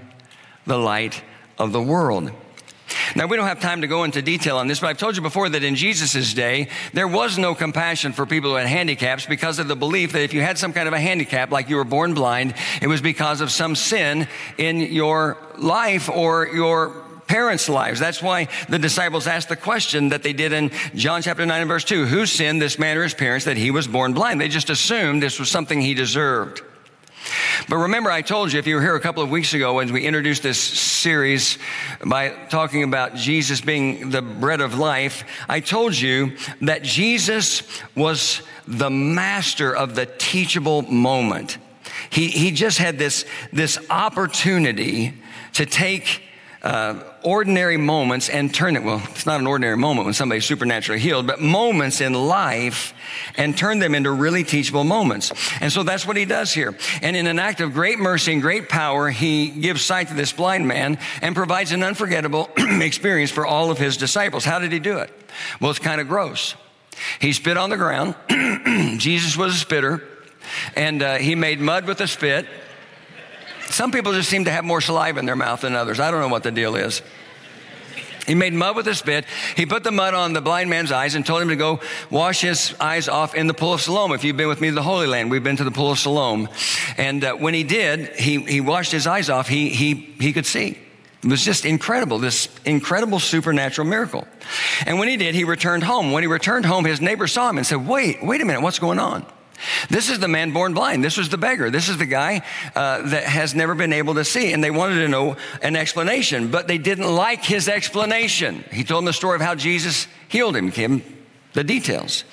the 0.67 0.79
light 0.79 1.23
of 1.59 1.73
the 1.73 1.83
world. 1.83 2.31
Now, 3.17 3.27
we 3.27 3.37
don't 3.37 3.47
have 3.47 3.61
time 3.61 3.83
to 3.83 3.87
go 3.87 4.05
into 4.05 4.23
detail 4.23 4.59
on 4.59 4.69
this, 4.69 4.81
but 4.81 4.89
I've 4.89 4.99
told 4.99 5.17
you 5.17 5.23
before 5.23 5.49
that 5.49 5.63
in 5.63 5.75
Jesus' 5.75 6.33
day, 6.35 6.69
there 6.93 7.09
was 7.09 7.39
no 7.39 7.55
compassion 7.55 8.13
for 8.13 8.27
people 8.27 8.51
who 8.51 8.57
had 8.57 8.67
handicaps 8.67 9.27
because 9.27 9.59
of 9.59 9.69
the 9.69 9.77
belief 9.77 10.13
that 10.13 10.23
if 10.23 10.33
you 10.33 10.41
had 10.41 10.59
some 10.59 10.73
kind 10.73 10.89
of 10.89 10.95
a 10.95 11.01
handicap, 11.01 11.51
like 11.51 11.69
you 11.69 11.77
were 11.77 11.85
born 11.85 12.15
blind, 12.15 12.55
it 12.81 12.87
was 12.87 13.01
because 13.01 13.41
of 13.41 13.51
some 13.51 13.75
sin 13.75 14.29
in 14.57 14.81
your 14.81 15.37
life 15.57 16.09
or 16.09 16.49
your 16.49 17.05
parents' 17.29 17.69
lives. 17.69 18.01
That's 18.01 18.23
why 18.23 18.49
the 18.69 18.79
disciples 18.79 19.27
asked 19.27 19.49
the 19.49 19.57
question 19.57 20.09
that 20.09 20.23
they 20.23 20.33
did 20.33 20.53
in 20.53 20.71
John 20.95 21.23
chapter 21.23 21.47
9 21.47 21.61
and 21.61 21.69
verse 21.69 21.85
2 21.85 22.07
Who 22.07 22.27
sinned, 22.27 22.61
this 22.61 22.79
man 22.79 22.97
or 22.97 23.05
his 23.05 23.15
parents, 23.15 23.45
that 23.45 23.57
he 23.57 23.71
was 23.71 23.87
born 23.87 24.15
blind? 24.15 24.41
They 24.41 24.49
just 24.49 24.71
assumed 24.71 25.23
this 25.23 25.39
was 25.39 25.51
something 25.51 25.81
he 25.81 25.95
deserved. 25.95 26.63
But 27.69 27.77
remember, 27.77 28.11
I 28.11 28.23
told 28.23 28.53
you, 28.53 28.59
if 28.59 28.67
you 28.67 28.77
were 28.77 28.81
here 28.81 28.97
a 28.97 29.01
couple 29.01 29.23
of 29.23 29.31
weeks 29.31 29.53
ago 29.53 29.75
when 29.75 29.93
we 29.93 30.07
introduced 30.07 30.43
this 30.43 30.59
series 30.59 31.59
by 32.05 32.31
talking 32.49 32.83
about 32.83 33.15
Jesus 33.15 33.61
being 33.61 34.11
the 34.11 34.23
bread 34.23 34.61
of 34.61 34.79
life, 34.79 35.25
I 35.49 35.61
told 35.61 35.95
you 35.95 36.37
that 36.63 36.83
Jesus 36.83 37.63
was 37.95 38.43
the 38.67 38.91
master 38.91 39.75
of 39.75 39.95
the 39.95 40.07
teachable 40.07 40.83
moment. 40.83 41.59
He, 42.11 42.29
he 42.29 42.53
just 42.53 42.79
had 42.79 42.99
this, 42.99 43.27
this 43.53 43.79
opportunity 43.91 45.15
to 45.55 45.67
take 45.67 46.23
uh, 46.63 47.03
ordinary 47.23 47.77
moments 47.77 48.29
and 48.29 48.53
turn 48.53 48.75
it, 48.77 48.83
well, 48.83 49.01
it's 49.11 49.27
not 49.27 49.41
an 49.41 49.47
ordinary 49.47 49.77
moment 49.77 50.07
when 50.07 50.15
somebody's 50.15 50.45
supernaturally 50.45 51.01
healed, 51.01 51.27
but 51.27 51.41
moments 51.41 52.01
in 52.01 52.13
life 52.13 52.95
and 53.37 53.57
turn 53.57 53.79
them 53.79 53.95
into 53.95 54.11
really 54.11 54.43
teachable 54.43 54.85
moments. 54.85 55.33
And 55.61 55.73
so 55.73 55.83
that's 55.83 56.07
what 56.07 56.17
he 56.17 56.25
does 56.25 56.53
here. 56.53 56.77
And 57.01 57.17
in 57.17 57.27
an 57.27 57.39
act 57.39 57.61
of 57.61 57.73
great 57.73 57.99
mercy 57.99 58.33
and 58.33 58.43
great 58.43 58.69
power, 58.69 59.09
he 59.09 59.49
gives 59.49 59.83
sight 59.83 60.09
to 60.09 60.15
this 60.15 60.33
blind 60.33 60.67
man 60.67 60.99
and 61.23 61.35
provides 61.35 61.73
an 61.73 61.83
unforgettable 61.83 62.51
experience 62.57 63.31
for 63.31 63.47
all 63.47 63.71
of 63.71 63.79
his 63.79 63.97
disciples. 63.97 64.45
How 64.45 64.59
did 64.59 64.73
he 64.73 64.81
do 64.81 64.99
it? 64.99 65.11
Well, 65.61 65.71
it's 65.71 65.79
kind 65.79 66.01
of 66.01 66.09
gross. 66.09 66.57
He 67.21 67.33
spit 67.33 67.57
on 67.57 67.71
the 67.71 67.77
ground. 67.77 68.17
Jesus 68.99 69.37
was 69.37 69.55
a 69.55 69.59
spitter, 69.59 70.03
and 70.75 71.03
uh, 71.03 71.17
he 71.19 71.37
made 71.37 71.61
mud 71.61 71.87
with 71.87 72.01
a 72.01 72.09
spit 72.09 72.47
some 73.79 73.93
people 73.93 74.13
just 74.13 74.29
seem 74.29 74.47
to 74.47 74.51
have 74.51 74.65
more 74.65 74.81
saliva 74.81 75.21
in 75.21 75.25
their 75.25 75.37
mouth 75.37 75.61
than 75.61 75.77
others. 75.77 76.01
I 76.01 76.11
don't 76.11 76.19
know 76.21 76.27
what 76.27 76.43
the 76.43 76.51
deal 76.51 76.75
is. 76.75 77.01
He 78.27 78.35
made 78.35 78.53
mud 78.53 78.75
with 78.75 78.89
a 78.89 78.95
spit. 78.97 79.25
He 79.55 79.67
put 79.67 79.85
the 79.85 79.93
mud 79.93 80.15
on 80.15 80.33
the 80.33 80.41
blind 80.41 80.69
man's 80.69 80.91
eyes 80.91 81.15
and 81.15 81.25
told 81.25 81.43
him 81.43 81.51
to 81.51 81.55
go 81.55 81.79
wash 82.11 82.41
his 82.41 82.75
eyes 82.81 83.07
off 83.07 83.37
in 83.37 83.47
the 83.47 83.55
pool 83.55 83.73
of 83.73 83.81
Siloam. 83.81 84.11
If 84.11 84.25
you've 84.25 84.37
been 84.37 84.49
with 84.49 84.61
me 84.61 84.71
to 84.71 84.75
the 84.75 84.83
Holy 84.83 85.07
Land, 85.07 85.31
we've 85.31 85.45
been 85.45 85.59
to 85.59 85.63
the 85.63 85.71
pool 85.71 85.93
of 85.93 85.99
Siloam. 86.01 86.49
And 86.97 87.23
uh, 87.23 87.35
when 87.35 87.55
he 87.55 87.63
did, 87.63 88.17
he, 88.17 88.41
he 88.41 88.61
washed 88.61 88.91
his 88.91 89.07
eyes 89.07 89.31
off. 89.31 89.47
He, 89.47 89.69
he, 89.69 89.95
he 89.95 90.33
could 90.33 90.47
see. 90.47 90.77
It 91.23 91.31
was 91.31 91.45
just 91.45 91.65
incredible, 91.65 92.19
this 92.19 92.49
incredible 92.65 93.21
supernatural 93.21 93.87
miracle. 93.87 94.27
And 94.87 94.99
when 94.99 95.07
he 95.07 95.17
did, 95.17 95.37
he 95.37 95.45
returned 95.45 95.85
home. 95.85 96.11
When 96.11 96.25
he 96.25 96.27
returned 96.27 96.67
home, 96.67 96.85
his 96.85 97.01
neighbor 97.01 97.29
saw 97.29 97.49
him 97.49 97.59
and 97.59 97.67
said, 97.67 97.87
Wait, 97.87 98.25
wait 98.25 98.41
a 98.41 98.45
minute, 98.45 98.61
what's 98.61 98.81
going 98.81 98.99
on? 98.99 99.25
This 99.89 100.11
is 100.11 100.19
the 100.19 100.29
man 100.29 100.53
born 100.53 100.75
blind. 100.75 101.05
This 101.05 101.17
was 101.17 101.29
the 101.29 101.39
beggar. 101.39 101.71
This 101.71 101.89
is 101.89 101.99
the 101.99 102.07
guy 102.07 102.43
uh, 102.75 103.03
that 103.03 103.25
has 103.25 103.55
never 103.55 103.75
been 103.75 103.93
able 103.93 104.15
to 104.15 104.25
see. 104.25 104.53
And 104.53 104.63
they 104.63 104.71
wanted 104.71 104.97
to 104.97 105.09
know 105.09 105.37
an 105.63 105.77
explanation, 105.77 106.51
but 106.51 106.69
they 106.69 106.79
didn't 106.79 107.13
like 107.13 107.45
his 107.45 107.69
explanation. 107.69 108.65
He 108.71 108.85
told 108.85 108.99
them 108.99 109.07
the 109.07 109.13
story 109.13 109.37
of 109.37 109.43
how 109.43 109.55
Jesus 109.55 110.07
healed 110.29 110.57
him, 110.57 110.71
gave 110.71 110.91
him 110.91 111.03
the 111.55 111.65
details. 111.65 112.25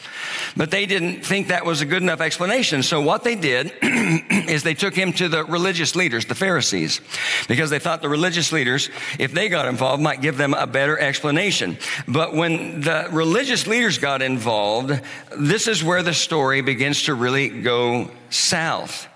But 0.58 0.72
they 0.72 0.86
didn't 0.86 1.26
think 1.26 1.48
that 1.48 1.66
was 1.66 1.82
a 1.82 1.86
good 1.86 2.02
enough 2.02 2.22
explanation. 2.22 2.82
So 2.82 3.02
what 3.02 3.24
they 3.24 3.36
did 3.36 3.74
is 3.82 4.64
they 4.64 4.74
took 4.74 4.96
him 4.96 5.12
to 5.14 5.28
the 5.28 5.44
religious 5.44 5.96
leaders, 5.96 6.26
the 6.26 6.36
Pharisees, 6.36 7.02
because 7.48 7.70
they 7.70 7.80
thought 7.80 8.02
the 8.02 8.10
religious 8.10 8.52
leaders, 8.52 8.90
if 9.20 9.34
they 9.34 9.50
got 9.50 9.68
involved, 9.68 10.02
might 10.02 10.22
give 10.22 10.38
them 10.38 10.54
a 10.54 10.66
better 10.66 10.98
explanation. 10.98 11.78
But 12.08 12.34
when 12.34 12.82
the 12.82 13.10
religious 13.12 13.68
leaders 13.68 13.98
got 13.98 14.22
involved, 14.22 15.02
this 15.38 15.68
is 15.68 15.84
where 15.84 16.04
the 16.04 16.14
story 16.14 16.62
begins 16.62 17.04
to 17.04 17.16
really 17.16 17.50
go 17.50 18.10
south 18.30 19.10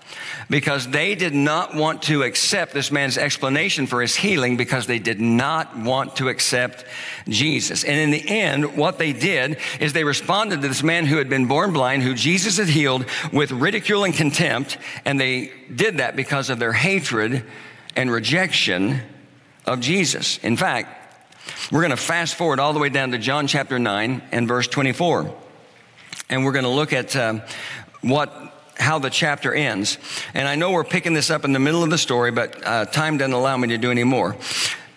because 0.50 0.88
they 0.88 1.14
did 1.14 1.32
not 1.32 1.74
want 1.74 2.02
to 2.02 2.24
accept 2.24 2.74
this 2.74 2.90
man's 2.90 3.16
explanation 3.16 3.86
for 3.86 4.02
his 4.02 4.16
healing 4.16 4.56
because 4.56 4.86
they 4.86 4.98
did 4.98 5.20
not 5.20 5.78
want 5.78 6.16
to 6.16 6.28
accept 6.28 6.84
Jesus. 7.28 7.84
And 7.84 7.98
in 7.98 8.10
the 8.10 8.28
end, 8.28 8.76
what 8.76 8.98
they 8.98 9.12
did 9.12 9.58
is 9.78 9.92
they 9.92 10.02
responded 10.02 10.60
to 10.60 10.68
this 10.68 10.82
man 10.82 11.06
who 11.06 11.18
had 11.18 11.28
been 11.28 11.46
born 11.46 11.72
blind, 11.72 12.02
who 12.02 12.14
Jesus 12.14 12.56
had 12.58 12.68
healed, 12.68 13.06
with 13.32 13.52
ridicule 13.52 14.02
and 14.02 14.12
contempt. 14.12 14.76
And 15.04 15.20
they 15.20 15.52
did 15.72 15.98
that 15.98 16.16
because 16.16 16.50
of 16.50 16.58
their 16.58 16.72
hatred 16.72 17.44
and 17.94 18.10
rejection 18.10 19.00
of 19.66 19.78
Jesus. 19.78 20.38
In 20.38 20.56
fact, 20.56 20.96
we're 21.70 21.80
going 21.80 21.90
to 21.90 21.96
fast 21.96 22.34
forward 22.34 22.58
all 22.58 22.72
the 22.72 22.80
way 22.80 22.88
down 22.88 23.12
to 23.12 23.18
John 23.18 23.46
chapter 23.46 23.78
9 23.78 24.22
and 24.32 24.48
verse 24.48 24.66
24. 24.66 25.32
And 26.28 26.44
we're 26.44 26.52
going 26.52 26.64
to 26.64 26.70
look 26.70 26.92
at 26.92 27.14
uh, 27.14 27.40
what 28.02 28.49
how 28.80 28.98
the 28.98 29.10
chapter 29.10 29.54
ends. 29.54 29.98
And 30.34 30.48
I 30.48 30.56
know 30.56 30.72
we're 30.72 30.84
picking 30.84 31.14
this 31.14 31.30
up 31.30 31.44
in 31.44 31.52
the 31.52 31.58
middle 31.58 31.82
of 31.82 31.90
the 31.90 31.98
story, 31.98 32.30
but 32.30 32.66
uh, 32.66 32.86
time 32.86 33.18
doesn't 33.18 33.32
allow 33.32 33.56
me 33.56 33.68
to 33.68 33.78
do 33.78 33.90
any 33.90 34.04
more. 34.04 34.36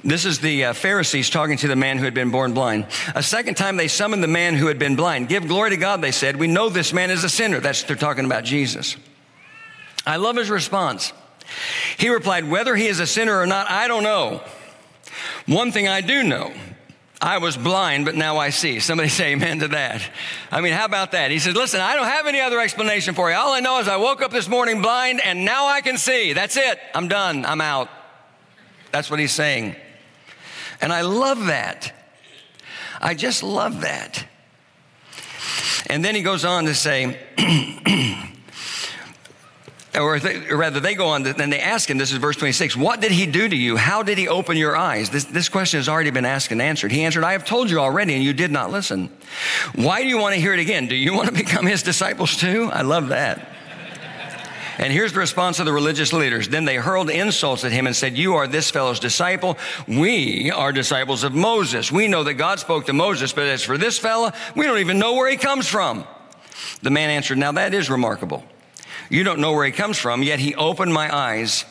This 0.03 0.25
is 0.25 0.39
the 0.39 0.65
uh, 0.65 0.73
Pharisees 0.73 1.29
talking 1.29 1.57
to 1.57 1.67
the 1.67 1.75
man 1.75 1.97
who 1.97 2.03
had 2.03 2.13
been 2.13 2.29
born 2.29 2.53
blind. 2.53 2.87
A 3.15 3.23
second 3.23 3.55
time 3.55 3.77
they 3.77 3.87
summoned 3.87 4.21
the 4.21 4.27
man 4.27 4.55
who 4.55 4.67
had 4.67 4.77
been 4.77 4.95
blind. 4.95 5.29
Give 5.29 5.47
glory 5.47 5.69
to 5.69 5.77
God, 5.77 6.01
they 6.01 6.11
said. 6.11 6.35
We 6.35 6.47
know 6.47 6.69
this 6.69 6.91
man 6.91 7.09
is 7.09 7.23
a 7.23 7.29
sinner. 7.29 7.61
That's, 7.61 7.83
they're 7.83 7.95
talking 7.95 8.25
about 8.25 8.43
Jesus. 8.43 8.97
I 10.05 10.17
love 10.17 10.35
his 10.35 10.49
response. 10.49 11.13
He 11.97 12.09
replied, 12.09 12.49
Whether 12.49 12.75
he 12.75 12.87
is 12.87 12.99
a 12.99 13.07
sinner 13.07 13.39
or 13.39 13.45
not, 13.45 13.69
I 13.69 13.87
don't 13.87 14.03
know. 14.03 14.41
One 15.45 15.71
thing 15.71 15.87
I 15.87 16.01
do 16.01 16.23
know 16.23 16.53
I 17.23 17.37
was 17.37 17.55
blind, 17.55 18.03
but 18.03 18.15
now 18.15 18.37
I 18.37 18.49
see. 18.49 18.81
Somebody 18.81 19.07
say 19.09 19.31
amen 19.31 19.59
to 19.59 19.69
that. 19.69 20.07
I 20.51 20.59
mean, 20.59 20.73
how 20.73 20.83
about 20.83 21.13
that? 21.13 21.31
He 21.31 21.39
says, 21.39 21.55
Listen, 21.55 21.79
I 21.79 21.95
don't 21.95 22.05
have 22.05 22.27
any 22.27 22.41
other 22.41 22.59
explanation 22.59 23.13
for 23.15 23.29
you. 23.29 23.37
All 23.37 23.53
I 23.53 23.61
know 23.61 23.79
is 23.79 23.87
I 23.87 23.95
woke 23.95 24.21
up 24.21 24.31
this 24.31 24.49
morning 24.49 24.81
blind 24.81 25.21
and 25.23 25.45
now 25.45 25.67
I 25.67 25.79
can 25.79 25.97
see. 25.97 26.33
That's 26.33 26.57
it. 26.57 26.79
I'm 26.93 27.07
done. 27.07 27.45
I'm 27.45 27.61
out. 27.61 27.89
That's 28.91 29.09
what 29.09 29.21
he's 29.21 29.31
saying. 29.31 29.77
And 30.81 30.91
I 30.91 31.01
love 31.01 31.45
that. 31.45 31.93
I 32.99 33.13
just 33.13 33.41
love 33.41 33.81
that. 33.81 34.25
And 35.87 36.03
then 36.03 36.15
he 36.15 36.23
goes 36.23 36.43
on 36.43 36.65
to 36.65 36.75
say, 36.75 37.17
or, 39.95 40.19
they, 40.19 40.39
rather, 40.53 40.79
they 40.79 40.95
go 40.95 41.07
on, 41.07 41.25
and 41.25 41.53
they 41.53 41.59
ask 41.59 41.89
him, 41.89 41.97
this 41.97 42.11
is 42.11 42.17
verse 42.17 42.35
26, 42.37 42.75
what 42.75 42.99
did 42.99 43.11
he 43.11 43.25
do 43.25 43.47
to 43.47 43.55
you? 43.55 43.77
How 43.77 44.01
did 44.01 44.17
he 44.17 44.27
open 44.27 44.57
your 44.57 44.75
eyes? 44.75 45.09
This, 45.09 45.25
this 45.25 45.49
question 45.49 45.79
has 45.79 45.87
already 45.87 46.09
been 46.09 46.25
asked 46.25 46.51
and 46.51 46.61
answered. 46.61 46.91
He 46.91 47.03
answered, 47.03 47.23
I 47.23 47.33
have 47.33 47.45
told 47.45 47.69
you 47.69 47.79
already, 47.79 48.15
and 48.15 48.23
you 48.23 48.33
did 48.33 48.51
not 48.51 48.71
listen. 48.71 49.09
Why 49.75 50.01
do 50.01 50.07
you 50.07 50.17
want 50.17 50.33
to 50.35 50.41
hear 50.41 50.53
it 50.53 50.59
again? 50.59 50.87
Do 50.87 50.95
you 50.95 51.13
want 51.13 51.27
to 51.27 51.33
become 51.43 51.65
his 51.65 51.83
disciples 51.83 52.35
too? 52.37 52.69
I 52.73 52.81
love 52.81 53.09
that. 53.09 53.49
And 54.79 54.91
here's 54.91 55.13
the 55.13 55.19
response 55.19 55.59
of 55.59 55.65
the 55.65 55.73
religious 55.73 56.13
leaders. 56.13 56.49
Then 56.49 56.65
they 56.65 56.77
hurled 56.77 57.09
insults 57.11 57.63
at 57.63 57.71
him 57.71 57.85
and 57.85 57.95
said, 57.95 58.17
You 58.17 58.35
are 58.35 58.47
this 58.47 58.71
fellow's 58.71 58.99
disciple. 58.99 59.57
We 59.87 60.49
are 60.49 60.71
disciples 60.71 61.23
of 61.23 61.33
Moses. 61.33 61.91
We 61.91 62.07
know 62.07 62.23
that 62.23 62.33
God 62.33 62.59
spoke 62.59 62.87
to 62.87 62.93
Moses, 62.93 63.33
but 63.33 63.47
as 63.47 63.61
for 63.61 63.77
this 63.77 63.99
fellow, 63.99 64.31
we 64.55 64.65
don't 64.65 64.79
even 64.79 64.97
know 64.97 65.13
where 65.13 65.29
he 65.29 65.37
comes 65.37 65.67
from. 65.67 66.05
The 66.81 66.89
man 66.89 67.11
answered, 67.11 67.37
Now 67.37 67.51
that 67.51 67.75
is 67.75 67.89
remarkable. 67.89 68.43
You 69.09 69.23
don't 69.23 69.39
know 69.39 69.53
where 69.53 69.65
he 69.65 69.71
comes 69.71 69.97
from, 69.97 70.23
yet 70.23 70.39
he 70.39 70.55
opened 70.55 70.93
my 70.93 71.13
eyes. 71.13 71.65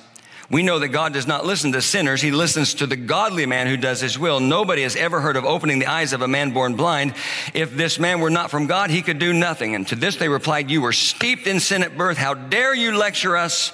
We 0.52 0.62
know 0.62 0.80
that 0.80 0.88
God 0.88 1.14
does 1.14 1.26
not 1.26 1.46
listen 1.46 1.72
to 1.72 1.80
sinners. 1.80 2.20
He 2.20 2.30
listens 2.30 2.74
to 2.74 2.86
the 2.86 2.94
godly 2.96 3.46
man 3.46 3.66
who 3.66 3.78
does 3.78 4.02
his 4.02 4.18
will. 4.18 4.38
Nobody 4.38 4.82
has 4.82 4.96
ever 4.96 5.18
heard 5.18 5.36
of 5.36 5.46
opening 5.46 5.78
the 5.78 5.86
eyes 5.86 6.12
of 6.12 6.20
a 6.20 6.28
man 6.28 6.50
born 6.50 6.74
blind. 6.74 7.14
If 7.54 7.74
this 7.74 7.98
man 7.98 8.20
were 8.20 8.28
not 8.28 8.50
from 8.50 8.66
God, 8.66 8.90
he 8.90 9.00
could 9.00 9.18
do 9.18 9.32
nothing. 9.32 9.74
And 9.74 9.88
to 9.88 9.96
this 9.96 10.16
they 10.16 10.28
replied, 10.28 10.70
You 10.70 10.82
were 10.82 10.92
steeped 10.92 11.46
in 11.46 11.58
sin 11.58 11.82
at 11.82 11.96
birth. 11.96 12.18
How 12.18 12.34
dare 12.34 12.74
you 12.74 12.94
lecture 12.94 13.34
us? 13.34 13.72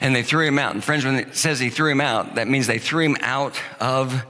And 0.00 0.16
they 0.16 0.24
threw 0.24 0.46
him 0.46 0.58
out. 0.58 0.74
And 0.74 0.82
friends, 0.82 1.04
when 1.04 1.14
it 1.14 1.36
says 1.36 1.60
he 1.60 1.70
threw 1.70 1.92
him 1.92 2.00
out, 2.00 2.34
that 2.34 2.48
means 2.48 2.66
they 2.66 2.78
threw 2.78 3.04
him 3.04 3.16
out 3.20 3.60
of 3.78 4.24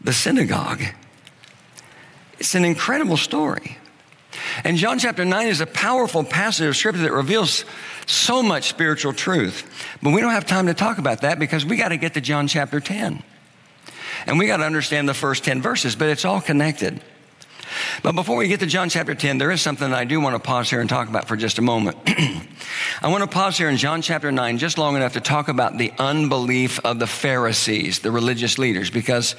the 0.00 0.12
synagogue. 0.12 0.82
It's 2.38 2.54
an 2.54 2.64
incredible 2.64 3.16
story. 3.16 3.76
And 4.64 4.76
John 4.76 4.98
chapter 4.98 5.24
9 5.24 5.46
is 5.48 5.60
a 5.60 5.66
powerful 5.66 6.24
passage 6.24 6.66
of 6.66 6.76
scripture 6.76 7.02
that 7.02 7.12
reveals 7.12 7.64
so 8.06 8.42
much 8.42 8.68
spiritual 8.68 9.12
truth. 9.12 9.68
But 10.02 10.10
we 10.12 10.20
don't 10.20 10.32
have 10.32 10.46
time 10.46 10.66
to 10.66 10.74
talk 10.74 10.98
about 10.98 11.22
that 11.22 11.38
because 11.38 11.64
we 11.64 11.76
got 11.76 11.88
to 11.88 11.96
get 11.96 12.14
to 12.14 12.20
John 12.20 12.48
chapter 12.48 12.80
10. 12.80 13.22
And 14.26 14.38
we 14.38 14.46
got 14.46 14.58
to 14.58 14.64
understand 14.64 15.08
the 15.08 15.14
first 15.14 15.44
10 15.44 15.62
verses, 15.62 15.96
but 15.96 16.08
it's 16.08 16.24
all 16.24 16.40
connected. 16.40 17.00
But 18.02 18.14
before 18.14 18.36
we 18.36 18.48
get 18.48 18.60
to 18.60 18.66
John 18.66 18.88
chapter 18.88 19.14
10, 19.14 19.38
there 19.38 19.50
is 19.50 19.60
something 19.60 19.92
I 19.92 20.04
do 20.04 20.20
want 20.20 20.34
to 20.34 20.38
pause 20.38 20.70
here 20.70 20.80
and 20.80 20.88
talk 20.88 21.08
about 21.08 21.28
for 21.28 21.36
just 21.36 21.58
a 21.58 21.62
moment. 21.62 21.96
I 23.02 23.08
want 23.08 23.22
to 23.22 23.28
pause 23.28 23.58
here 23.58 23.68
in 23.68 23.76
John 23.76 24.02
chapter 24.02 24.32
9 24.32 24.58
just 24.58 24.78
long 24.78 24.96
enough 24.96 25.12
to 25.14 25.20
talk 25.20 25.48
about 25.48 25.76
the 25.76 25.92
unbelief 25.98 26.80
of 26.84 26.98
the 26.98 27.06
Pharisees, 27.06 27.98
the 28.00 28.10
religious 28.10 28.58
leaders, 28.58 28.90
because 28.90 29.36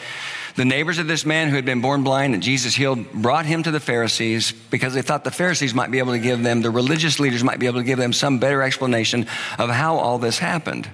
the 0.55 0.65
neighbors 0.65 0.99
of 0.99 1.07
this 1.07 1.25
man 1.25 1.49
who 1.49 1.55
had 1.55 1.65
been 1.65 1.81
born 1.81 2.03
blind 2.03 2.33
and 2.33 2.43
Jesus 2.43 2.75
healed 2.75 3.11
brought 3.11 3.45
him 3.45 3.63
to 3.63 3.71
the 3.71 3.79
Pharisees 3.79 4.51
because 4.51 4.93
they 4.93 5.01
thought 5.01 5.23
the 5.23 5.31
Pharisees 5.31 5.73
might 5.73 5.89
be 5.89 5.99
able 5.99 6.13
to 6.13 6.19
give 6.19 6.43
them, 6.43 6.61
the 6.61 6.69
religious 6.69 7.19
leaders 7.19 7.43
might 7.43 7.59
be 7.59 7.65
able 7.65 7.79
to 7.79 7.85
give 7.85 7.97
them 7.97 8.13
some 8.13 8.37
better 8.37 8.61
explanation 8.61 9.25
of 9.57 9.69
how 9.69 9.95
all 9.95 10.19
this 10.19 10.37
happened. 10.37 10.89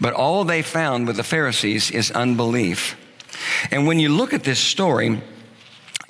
But 0.00 0.14
all 0.14 0.44
they 0.44 0.62
found 0.62 1.06
with 1.06 1.16
the 1.16 1.24
Pharisees 1.24 1.90
is 1.90 2.12
unbelief. 2.12 2.96
And 3.70 3.86
when 3.86 3.98
you 3.98 4.10
look 4.10 4.32
at 4.32 4.44
this 4.44 4.60
story, 4.60 5.20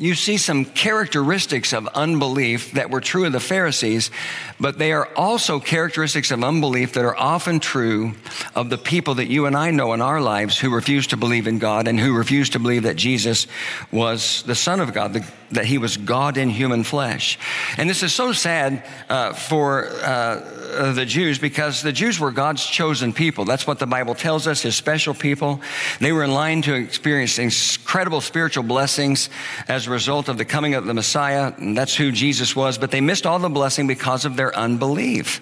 you 0.00 0.14
see 0.14 0.36
some 0.36 0.64
characteristics 0.64 1.72
of 1.72 1.88
unbelief 1.88 2.72
that 2.72 2.88
were 2.88 3.00
true 3.00 3.24
of 3.24 3.32
the 3.32 3.40
Pharisees, 3.40 4.12
but 4.60 4.78
they 4.78 4.92
are 4.92 5.08
also 5.16 5.58
characteristics 5.58 6.30
of 6.30 6.44
unbelief 6.44 6.92
that 6.92 7.04
are 7.04 7.16
often 7.16 7.58
true 7.58 8.14
of 8.54 8.70
the 8.70 8.78
people 8.78 9.16
that 9.16 9.26
you 9.26 9.46
and 9.46 9.56
I 9.56 9.72
know 9.72 9.92
in 9.94 10.00
our 10.00 10.20
lives 10.20 10.56
who 10.56 10.70
refuse 10.70 11.08
to 11.08 11.16
believe 11.16 11.48
in 11.48 11.58
God 11.58 11.88
and 11.88 11.98
who 11.98 12.16
refuse 12.16 12.50
to 12.50 12.60
believe 12.60 12.84
that 12.84 12.94
Jesus 12.94 13.48
was 13.90 14.44
the 14.44 14.54
Son 14.54 14.78
of 14.78 14.94
God, 14.94 15.20
that 15.50 15.64
he 15.64 15.78
was 15.78 15.96
God 15.96 16.36
in 16.36 16.48
human 16.48 16.84
flesh. 16.84 17.36
And 17.76 17.90
this 17.90 18.04
is 18.04 18.12
so 18.14 18.32
sad 18.32 18.84
uh, 19.08 19.32
for. 19.32 19.88
Uh, 19.88 20.57
uh, 20.68 20.92
the 20.92 21.06
Jews 21.06 21.38
because 21.38 21.82
the 21.82 21.92
Jews 21.92 22.20
were 22.20 22.30
God's 22.30 22.64
chosen 22.64 23.12
people. 23.12 23.44
That's 23.44 23.66
what 23.66 23.78
the 23.78 23.86
Bible 23.86 24.14
tells 24.14 24.46
us, 24.46 24.62
his 24.62 24.76
special 24.76 25.14
people. 25.14 25.60
They 26.00 26.12
were 26.12 26.24
in 26.24 26.32
line 26.32 26.62
to 26.62 26.74
experience 26.74 27.38
incredible 27.38 28.20
spiritual 28.20 28.64
blessings 28.64 29.30
as 29.66 29.86
a 29.86 29.90
result 29.90 30.28
of 30.28 30.38
the 30.38 30.44
coming 30.44 30.74
of 30.74 30.86
the 30.86 30.94
Messiah, 30.94 31.52
and 31.56 31.76
that's 31.76 31.94
who 31.94 32.12
Jesus 32.12 32.54
was, 32.54 32.78
but 32.78 32.90
they 32.90 33.00
missed 33.00 33.26
all 33.26 33.38
the 33.38 33.48
blessing 33.48 33.86
because 33.86 34.24
of 34.24 34.36
their 34.36 34.54
unbelief. 34.56 35.40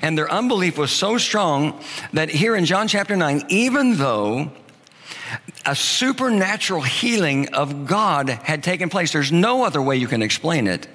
And 0.00 0.16
their 0.16 0.30
unbelief 0.30 0.78
was 0.78 0.90
so 0.90 1.18
strong 1.18 1.80
that 2.12 2.30
here 2.30 2.56
in 2.56 2.64
John 2.64 2.88
chapter 2.88 3.16
9, 3.16 3.46
even 3.48 3.96
though 3.96 4.50
a 5.64 5.74
supernatural 5.74 6.82
healing 6.82 7.54
of 7.54 7.86
God 7.86 8.28
had 8.28 8.62
taken 8.62 8.88
place, 8.88 9.12
there's 9.12 9.32
no 9.32 9.64
other 9.64 9.80
way 9.80 9.96
you 9.96 10.08
can 10.08 10.22
explain 10.22 10.66
it. 10.66 10.88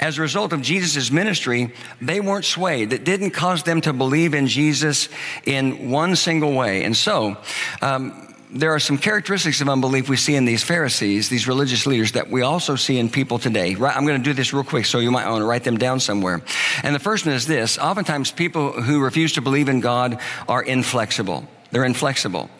As 0.00 0.18
a 0.18 0.22
result 0.22 0.52
of 0.52 0.62
Jesus' 0.62 1.10
ministry, 1.10 1.72
they 2.00 2.20
weren't 2.20 2.44
swayed. 2.44 2.92
It 2.92 3.04
didn't 3.04 3.30
cause 3.30 3.62
them 3.62 3.80
to 3.82 3.92
believe 3.92 4.34
in 4.34 4.46
Jesus 4.46 5.08
in 5.44 5.90
one 5.90 6.16
single 6.16 6.52
way. 6.52 6.84
And 6.84 6.96
so, 6.96 7.36
um, 7.80 8.28
there 8.52 8.74
are 8.74 8.78
some 8.78 8.98
characteristics 8.98 9.62
of 9.62 9.68
unbelief 9.68 10.08
we 10.10 10.16
see 10.16 10.34
in 10.34 10.44
these 10.44 10.62
Pharisees, 10.62 11.30
these 11.30 11.48
religious 11.48 11.86
leaders, 11.86 12.12
that 12.12 12.30
we 12.30 12.42
also 12.42 12.76
see 12.76 12.98
in 12.98 13.08
people 13.08 13.38
today. 13.38 13.74
Right, 13.74 13.96
I'm 13.96 14.04
going 14.06 14.22
to 14.22 14.24
do 14.24 14.34
this 14.34 14.52
real 14.52 14.64
quick, 14.64 14.84
so 14.84 14.98
you 14.98 15.10
might 15.10 15.26
want 15.26 15.40
to 15.40 15.46
write 15.46 15.64
them 15.64 15.78
down 15.78 16.00
somewhere. 16.00 16.42
And 16.82 16.94
the 16.94 17.00
first 17.00 17.24
one 17.24 17.34
is 17.34 17.46
this 17.46 17.78
oftentimes, 17.78 18.30
people 18.30 18.72
who 18.72 19.02
refuse 19.02 19.32
to 19.34 19.40
believe 19.40 19.68
in 19.68 19.80
God 19.80 20.20
are 20.48 20.62
inflexible. 20.62 21.48
They're 21.70 21.84
inflexible. 21.84 22.50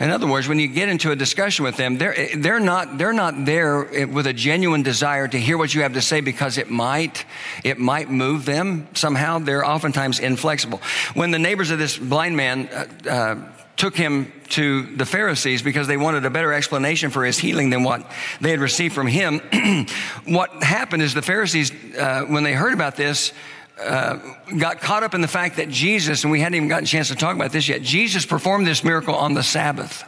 In 0.00 0.10
other 0.10 0.26
words, 0.26 0.48
when 0.48 0.58
you 0.58 0.68
get 0.68 0.88
into 0.88 1.10
a 1.10 1.16
discussion 1.16 1.64
with 1.64 1.76
them, 1.76 1.98
they're, 1.98 2.28
they're, 2.36 2.60
not, 2.60 2.98
they're 2.98 3.12
not 3.12 3.44
there 3.44 4.06
with 4.06 4.26
a 4.26 4.32
genuine 4.32 4.82
desire 4.82 5.26
to 5.28 5.38
hear 5.38 5.58
what 5.58 5.74
you 5.74 5.82
have 5.82 5.94
to 5.94 6.02
say 6.02 6.20
because 6.20 6.58
it 6.58 6.70
might, 6.70 7.24
it 7.64 7.78
might 7.78 8.10
move 8.10 8.44
them 8.44 8.88
somehow. 8.94 9.38
They're 9.38 9.64
oftentimes 9.64 10.18
inflexible. 10.18 10.80
When 11.14 11.30
the 11.30 11.38
neighbors 11.38 11.70
of 11.70 11.78
this 11.78 11.96
blind 11.96 12.36
man 12.36 12.68
uh, 12.68 13.10
uh, 13.10 13.36
took 13.76 13.96
him 13.96 14.32
to 14.48 14.84
the 14.96 15.04
Pharisees 15.04 15.62
because 15.62 15.86
they 15.86 15.96
wanted 15.96 16.24
a 16.24 16.30
better 16.30 16.52
explanation 16.52 17.10
for 17.10 17.24
his 17.24 17.38
healing 17.38 17.70
than 17.70 17.82
what 17.82 18.10
they 18.40 18.50
had 18.50 18.60
received 18.60 18.94
from 18.94 19.06
him, 19.06 19.40
what 20.24 20.62
happened 20.62 21.02
is 21.02 21.14
the 21.14 21.22
Pharisees, 21.22 21.72
uh, 21.96 22.22
when 22.22 22.42
they 22.42 22.54
heard 22.54 22.72
about 22.72 22.96
this, 22.96 23.32
uh, 23.78 24.18
got 24.58 24.80
caught 24.80 25.02
up 25.02 25.14
in 25.14 25.20
the 25.20 25.28
fact 25.28 25.56
that 25.56 25.68
Jesus, 25.68 26.24
and 26.24 26.30
we 26.30 26.40
hadn't 26.40 26.54
even 26.54 26.68
gotten 26.68 26.84
a 26.84 26.86
chance 26.86 27.08
to 27.08 27.14
talk 27.14 27.36
about 27.36 27.52
this 27.52 27.68
yet, 27.68 27.82
Jesus 27.82 28.24
performed 28.24 28.66
this 28.66 28.82
miracle 28.82 29.14
on 29.14 29.34
the 29.34 29.42
Sabbath. 29.42 30.04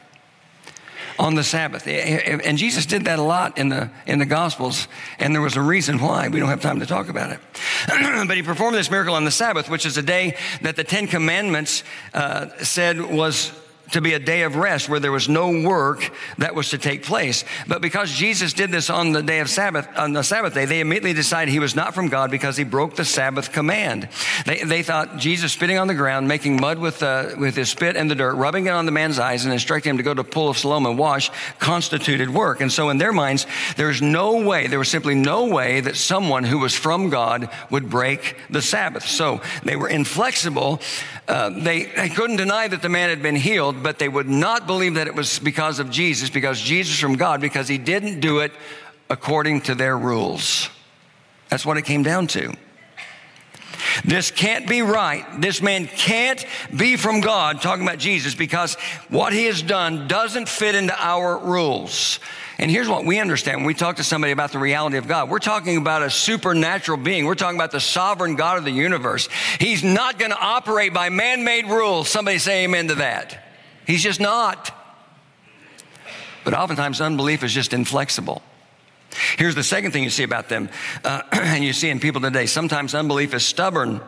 On 1.19 1.35
the 1.35 1.43
Sabbath. 1.43 1.87
And 1.87 2.57
Jesus 2.57 2.87
did 2.87 3.07
that 3.07 3.19
a 3.19 3.23
lot 3.23 3.59
in 3.59 3.69
the, 3.69 3.91
in 4.07 4.21
the 4.21 4.27
Gospels, 4.27 4.87
and 5.19 5.35
there 5.35 5.43
was 5.43 5.57
a 5.57 5.61
reason 5.61 5.99
why. 5.99 6.29
We 6.29 6.39
don't 6.39 6.49
have 6.49 6.63
time 6.63 6.79
to 6.81 6.87
talk 6.87 7.09
about 7.09 7.33
it. 7.33 7.41
but 8.29 8.37
he 8.37 8.43
performed 8.43 8.77
this 8.77 8.91
miracle 8.91 9.15
on 9.15 9.25
the 9.25 9.33
Sabbath, 9.33 9.69
which 9.69 9.85
is 9.85 9.99
a 9.99 10.03
day 10.03 10.37
that 10.63 10.77
the 10.77 10.85
Ten 10.85 11.09
Commandments 11.09 11.83
uh, 12.15 12.47
said 12.63 13.01
was 13.01 13.53
to 13.93 14.01
be 14.01 14.15
a 14.15 14.19
day 14.19 14.43
of 14.43 14.57
rest 14.57 14.89
where 14.89 15.01
there 15.01 15.13
was 15.13 15.29
no 15.29 15.63
work 15.63 16.11
that 16.39 16.55
was 16.55 16.71
to 16.71 16.79
take 16.79 17.03
place. 17.03 17.45
But 17.67 17.81
because 17.81 18.11
Jesus 18.11 18.53
did 18.53 18.71
this 18.71 18.91
on 18.91 19.13
the 19.13 19.23
day 19.23 19.41
of 19.41 19.49
Sabbath, 19.49 19.89
on 19.97 20.13
the 20.13 20.23
Sabbath 20.23 20.55
day, 20.55 20.65
they 20.65 20.81
immediately 20.81 21.15
decided 21.15 21.51
he 21.51 21.59
was 21.59 21.75
not 21.75 21.95
from 21.95 22.09
God 22.09 22.31
because 22.31 22.57
he 22.57 22.65
broke 22.65 22.97
the 22.97 23.05
Sabbath 23.05 23.53
command. 23.53 24.09
They, 24.47 24.63
they 24.63 24.83
thought 24.83 25.17
Jesus 25.17 25.53
spitting 25.53 25.79
on 25.79 25.89
the 25.89 25.95
ground, 25.95 26.29
making 26.29 26.61
mud 26.61 26.79
with, 26.79 27.03
uh, 27.03 27.31
with 27.39 27.57
his 27.57 27.71
spit 27.71 27.97
and 27.97 28.11
the 28.11 28.15
dirt, 28.15 28.35
rubbing 28.35 28.67
it 28.67 28.71
on 28.71 28.87
the 28.87 28.93
man's 28.93 29.19
eyes 29.19 29.45
and 29.45 29.53
instructing 29.53 29.91
him 29.91 29.97
to 29.97 30.03
go 30.03 30.15
to 30.15 30.25
pool 30.25 30.49
of 30.49 30.59
Siloam 30.59 30.87
and 30.87 30.99
wash 30.99 31.31
constituted 31.59 32.31
work. 32.31 32.61
And 32.61 32.71
so 32.71 32.91
in 32.91 32.99
their 32.99 33.13
minds, 33.13 33.47
there's 33.77 34.03
no 34.03 34.43
way, 34.43 34.67
there 34.67 34.79
was 34.79 34.89
simply 34.89 35.15
no 35.15 35.47
way 35.47 35.81
that 35.81 35.97
someone 35.97 36.45
who 36.45 36.59
was 36.59 36.75
from 36.75 37.11
God 37.11 37.51
would 37.71 37.89
break 37.89 38.37
the 38.51 38.63
Sabbath. 38.63 39.07
So 39.07 39.41
they 39.65 39.77
were 39.77 39.89
inflexible. 39.89 40.81
Uh, 41.27 41.51
they, 41.51 41.85
they 41.85 42.09
couldn't 42.09 42.37
deny 42.37 42.69
that 42.69 42.83
the 42.83 42.89
man 42.89 43.09
had 43.09 43.23
been 43.23 43.37
healed 43.37 43.78
but 43.83 43.99
they 43.99 44.09
would 44.09 44.29
not 44.29 44.67
believe 44.67 44.95
that 44.95 45.07
it 45.07 45.15
was 45.15 45.39
because 45.39 45.79
of 45.79 45.91
Jesus, 45.91 46.31
because 46.31 46.61
Jesus 46.61 46.99
from 46.99 47.17
God, 47.17 47.41
because 47.41 47.69
he 47.69 47.79
didn't 47.79 48.21
do 48.21 48.41
it 48.41 48.53
according 49.11 49.63
to 49.63 49.75
their 49.75 49.97
rules. 49.97 50.69
That's 51.49 51.65
what 51.65 51.77
it 51.77 51.83
came 51.83 52.03
down 52.03 52.27
to. 52.29 52.55
This 54.05 54.31
can't 54.31 54.69
be 54.69 54.83
right. 54.83 55.25
This 55.41 55.63
man 55.63 55.87
can't 55.87 56.45
be 56.77 56.97
from 56.97 57.21
God, 57.21 57.61
talking 57.61 57.85
about 57.85 57.99
Jesus, 57.99 58.35
because 58.35 58.75
what 59.09 59.33
he 59.33 59.47
has 59.47 59.63
done 59.63 60.09
doesn't 60.09 60.49
fit 60.49 60.75
into 60.75 60.95
our 60.99 61.39
rules. 61.39 62.21
And 62.59 62.71
here's 62.71 62.89
what 62.89 63.05
we 63.05 63.21
understand 63.21 63.59
when 63.59 63.67
we 63.67 63.75
talk 63.75 63.97
to 63.97 64.05
somebody 64.05 64.33
about 64.33 64.51
the 64.51 64.59
reality 64.59 64.97
of 64.97 65.07
God. 65.07 65.31
We're 65.31 65.39
talking 65.39 65.77
about 65.77 66.03
a 66.03 66.11
supernatural 66.11 66.99
being. 66.99 67.25
We're 67.25 67.37
talking 67.37 67.57
about 67.57 67.71
the 67.71 67.81
sovereign 67.81 68.35
God 68.35 68.59
of 68.59 68.65
the 68.65 68.73
universe. 68.73 69.29
He's 69.61 69.85
not 69.85 70.19
going 70.19 70.33
to 70.33 70.39
operate 70.39 70.93
by 70.93 71.09
man 71.09 71.45
made 71.45 71.67
rules. 71.67 72.09
Somebody 72.09 72.39
say 72.39 72.65
amen 72.65 72.89
to 72.89 72.97
that. 72.97 73.48
He's 73.89 74.03
just 74.03 74.21
not. 74.21 74.71
But 76.45 76.53
oftentimes, 76.53 77.01
unbelief 77.01 77.43
is 77.43 77.55
just 77.55 77.73
inflexible. 77.73 78.43
Here's 79.39 79.55
the 79.55 79.63
second 79.63 79.93
thing 79.93 80.05
you 80.05 80.11
see 80.11 80.25
about 80.25 80.51
them, 80.51 80.69
uh, 81.03 81.23
and 81.33 81.65
you 81.65 81.73
see 81.73 81.89
in 81.89 81.99
people 81.99 82.21
today. 82.21 82.45
Sometimes 82.45 82.95
unbelief 82.95 83.33
is 83.33 83.47
stubborn. 83.47 84.03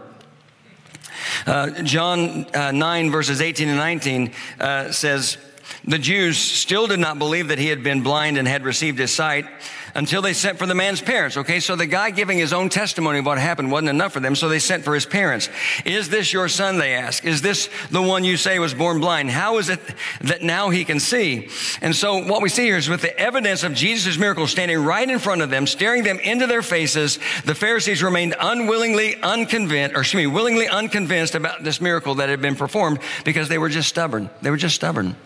Uh, 1.46 1.82
John 1.82 2.44
uh, 2.54 2.72
9, 2.72 3.10
verses 3.10 3.40
18 3.40 3.68
and 3.68 3.78
19 3.78 4.32
uh, 4.60 4.92
says, 4.92 5.38
The 5.84 5.98
Jews 5.98 6.36
still 6.36 6.86
did 6.86 7.00
not 7.00 7.18
believe 7.18 7.48
that 7.48 7.58
he 7.58 7.68
had 7.68 7.82
been 7.82 8.02
blind 8.02 8.36
and 8.36 8.46
had 8.46 8.64
received 8.64 8.98
his 8.98 9.10
sight 9.10 9.46
until 9.94 10.22
they 10.22 10.32
sent 10.32 10.58
for 10.58 10.66
the 10.66 10.74
man's 10.74 11.00
parents. 11.00 11.36
Okay, 11.36 11.60
so 11.60 11.76
the 11.76 11.86
guy 11.86 12.10
giving 12.10 12.38
his 12.38 12.52
own 12.52 12.68
testimony 12.68 13.18
of 13.18 13.26
what 13.26 13.38
happened 13.38 13.70
wasn't 13.70 13.90
enough 13.90 14.12
for 14.12 14.20
them, 14.20 14.34
so 14.34 14.48
they 14.48 14.58
sent 14.58 14.84
for 14.84 14.94
his 14.94 15.06
parents. 15.06 15.48
Is 15.84 16.08
this 16.08 16.32
your 16.32 16.48
son? 16.48 16.78
They 16.78 16.94
ask. 16.94 17.24
Is 17.24 17.42
this 17.42 17.68
the 17.90 18.02
one 18.02 18.24
you 18.24 18.36
say 18.36 18.58
was 18.58 18.74
born 18.74 19.00
blind? 19.00 19.30
How 19.30 19.58
is 19.58 19.68
it 19.68 19.80
that 20.22 20.42
now 20.42 20.70
he 20.70 20.84
can 20.84 21.00
see? 21.00 21.48
And 21.80 21.94
so 21.94 22.24
what 22.24 22.42
we 22.42 22.48
see 22.48 22.64
here 22.64 22.76
is 22.76 22.88
with 22.88 23.02
the 23.02 23.18
evidence 23.18 23.62
of 23.62 23.74
Jesus' 23.74 24.18
miracle 24.18 24.46
standing 24.46 24.82
right 24.82 25.08
in 25.08 25.18
front 25.18 25.42
of 25.42 25.50
them, 25.50 25.66
staring 25.66 26.02
them 26.02 26.18
into 26.18 26.46
their 26.46 26.62
faces, 26.62 27.18
the 27.44 27.54
Pharisees 27.54 28.02
remained 28.02 28.34
unwillingly 28.40 29.16
unconvinced, 29.22 29.96
or 29.96 30.00
excuse 30.00 30.22
me, 30.22 30.26
willingly 30.26 30.68
unconvinced 30.68 31.34
about 31.34 31.62
this 31.64 31.80
miracle 31.80 32.16
that 32.16 32.28
had 32.28 32.40
been 32.40 32.56
performed 32.56 32.98
because 33.24 33.48
they 33.48 33.58
were 33.58 33.68
just 33.68 33.88
stubborn. 33.88 34.30
They 34.42 34.50
were 34.50 34.56
just 34.56 34.74
stubborn. 34.74 35.16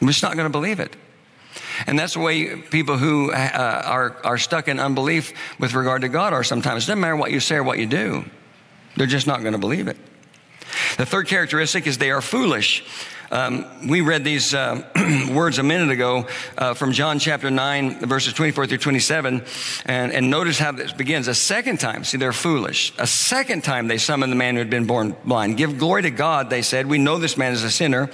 We're 0.00 0.08
just 0.08 0.22
not 0.22 0.34
going 0.34 0.46
to 0.46 0.50
believe 0.50 0.80
it. 0.80 0.96
And 1.86 1.98
that's 1.98 2.14
the 2.14 2.20
way 2.20 2.56
people 2.56 2.96
who 2.96 3.32
uh, 3.32 3.82
are, 3.84 4.16
are 4.24 4.38
stuck 4.38 4.68
in 4.68 4.78
unbelief 4.78 5.32
with 5.58 5.74
regard 5.74 6.02
to 6.02 6.08
God 6.08 6.32
are 6.32 6.44
sometimes. 6.44 6.84
It 6.84 6.86
doesn't 6.88 7.00
matter 7.00 7.16
what 7.16 7.30
you 7.30 7.40
say 7.40 7.56
or 7.56 7.62
what 7.62 7.78
you 7.78 7.86
do, 7.86 8.24
they're 8.96 9.06
just 9.06 9.26
not 9.26 9.40
going 9.40 9.52
to 9.52 9.58
believe 9.58 9.88
it. 9.88 9.96
The 10.96 11.06
third 11.06 11.26
characteristic 11.26 11.86
is 11.86 11.98
they 11.98 12.10
are 12.10 12.20
foolish. 12.20 12.84
Um, 13.32 13.88
we 13.88 14.00
read 14.00 14.24
these 14.24 14.54
uh, 14.54 14.82
words 15.32 15.58
a 15.58 15.62
minute 15.62 15.90
ago 15.90 16.26
uh, 16.58 16.74
from 16.74 16.90
John 16.90 17.20
chapter 17.20 17.48
9, 17.48 18.00
verses 18.06 18.32
24 18.32 18.66
through 18.66 18.78
27. 18.78 19.44
And, 19.86 20.12
and 20.12 20.30
notice 20.30 20.58
how 20.58 20.72
this 20.72 20.92
begins. 20.92 21.28
A 21.28 21.34
second 21.34 21.78
time, 21.78 22.02
see, 22.02 22.18
they're 22.18 22.32
foolish. 22.32 22.92
A 22.98 23.06
second 23.06 23.62
time 23.62 23.86
they 23.86 23.98
summoned 23.98 24.32
the 24.32 24.36
man 24.36 24.54
who 24.54 24.58
had 24.58 24.70
been 24.70 24.86
born 24.86 25.14
blind. 25.24 25.56
Give 25.56 25.78
glory 25.78 26.02
to 26.02 26.10
God, 26.10 26.50
they 26.50 26.62
said. 26.62 26.86
We 26.86 26.98
know 26.98 27.18
this 27.18 27.36
man 27.36 27.52
is 27.52 27.62
a 27.62 27.70
sinner. 27.70 28.10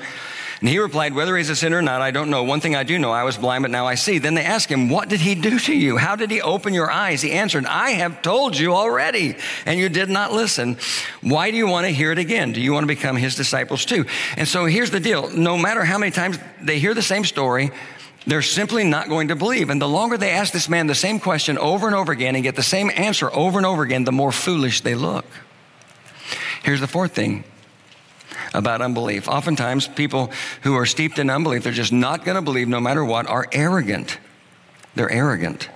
And 0.60 0.68
he 0.70 0.78
replied, 0.78 1.14
Whether 1.14 1.36
he's 1.36 1.50
a 1.50 1.56
sinner 1.56 1.78
or 1.78 1.82
not, 1.82 2.00
I 2.00 2.10
don't 2.10 2.30
know. 2.30 2.42
One 2.42 2.60
thing 2.60 2.74
I 2.74 2.82
do 2.82 2.98
know, 2.98 3.12
I 3.12 3.24
was 3.24 3.36
blind, 3.36 3.62
but 3.62 3.70
now 3.70 3.86
I 3.86 3.94
see. 3.94 4.18
Then 4.18 4.34
they 4.34 4.44
asked 4.44 4.70
him, 4.70 4.88
What 4.88 5.08
did 5.08 5.20
he 5.20 5.34
do 5.34 5.58
to 5.58 5.76
you? 5.76 5.98
How 5.98 6.16
did 6.16 6.30
he 6.30 6.40
open 6.40 6.72
your 6.72 6.90
eyes? 6.90 7.20
He 7.20 7.32
answered, 7.32 7.66
I 7.66 7.90
have 7.90 8.22
told 8.22 8.56
you 8.56 8.74
already, 8.74 9.36
and 9.66 9.78
you 9.78 9.88
did 9.88 10.08
not 10.08 10.32
listen. 10.32 10.78
Why 11.20 11.50
do 11.50 11.58
you 11.58 11.66
want 11.66 11.86
to 11.86 11.92
hear 11.92 12.10
it 12.10 12.18
again? 12.18 12.52
Do 12.52 12.60
you 12.60 12.72
want 12.72 12.84
to 12.84 12.88
become 12.88 13.16
his 13.16 13.34
disciples 13.34 13.84
too? 13.84 14.06
And 14.36 14.48
so 14.48 14.64
here's 14.64 14.90
the 14.90 15.00
deal 15.00 15.28
no 15.30 15.58
matter 15.58 15.84
how 15.84 15.98
many 15.98 16.10
times 16.10 16.38
they 16.62 16.78
hear 16.78 16.94
the 16.94 17.02
same 17.02 17.24
story, 17.24 17.70
they're 18.26 18.42
simply 18.42 18.82
not 18.82 19.08
going 19.08 19.28
to 19.28 19.36
believe. 19.36 19.68
And 19.68 19.80
the 19.80 19.88
longer 19.88 20.16
they 20.16 20.30
ask 20.30 20.52
this 20.52 20.68
man 20.68 20.86
the 20.86 20.94
same 20.94 21.20
question 21.20 21.58
over 21.58 21.86
and 21.86 21.94
over 21.94 22.12
again 22.12 22.34
and 22.34 22.42
get 22.42 22.56
the 22.56 22.62
same 22.62 22.90
answer 22.94 23.30
over 23.32 23.58
and 23.58 23.66
over 23.66 23.82
again, 23.82 24.04
the 24.04 24.12
more 24.12 24.32
foolish 24.32 24.80
they 24.80 24.94
look. 24.94 25.26
Here's 26.62 26.80
the 26.80 26.88
fourth 26.88 27.12
thing 27.12 27.44
about 28.56 28.82
unbelief. 28.82 29.28
Oftentimes, 29.28 29.86
people 29.86 30.30
who 30.62 30.74
are 30.74 30.86
steeped 30.86 31.18
in 31.18 31.30
unbelief, 31.30 31.62
they're 31.62 31.72
just 31.72 31.92
not 31.92 32.24
going 32.24 32.36
to 32.36 32.42
believe 32.42 32.68
no 32.68 32.80
matter 32.80 33.04
what, 33.04 33.26
are 33.26 33.46
arrogant. 33.52 34.18
They're 34.94 35.12
arrogant. 35.12 35.68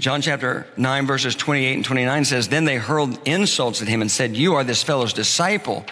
John 0.00 0.20
chapter 0.22 0.66
9, 0.76 1.06
verses 1.06 1.36
28 1.36 1.74
and 1.74 1.84
29 1.84 2.24
says, 2.24 2.48
Then 2.48 2.64
they 2.64 2.76
hurled 2.76 3.16
insults 3.26 3.80
at 3.80 3.88
him 3.88 4.02
and 4.02 4.10
said, 4.10 4.36
You 4.36 4.54
are 4.54 4.64
this 4.64 4.82
fellow's 4.82 5.12
disciple. 5.12 5.84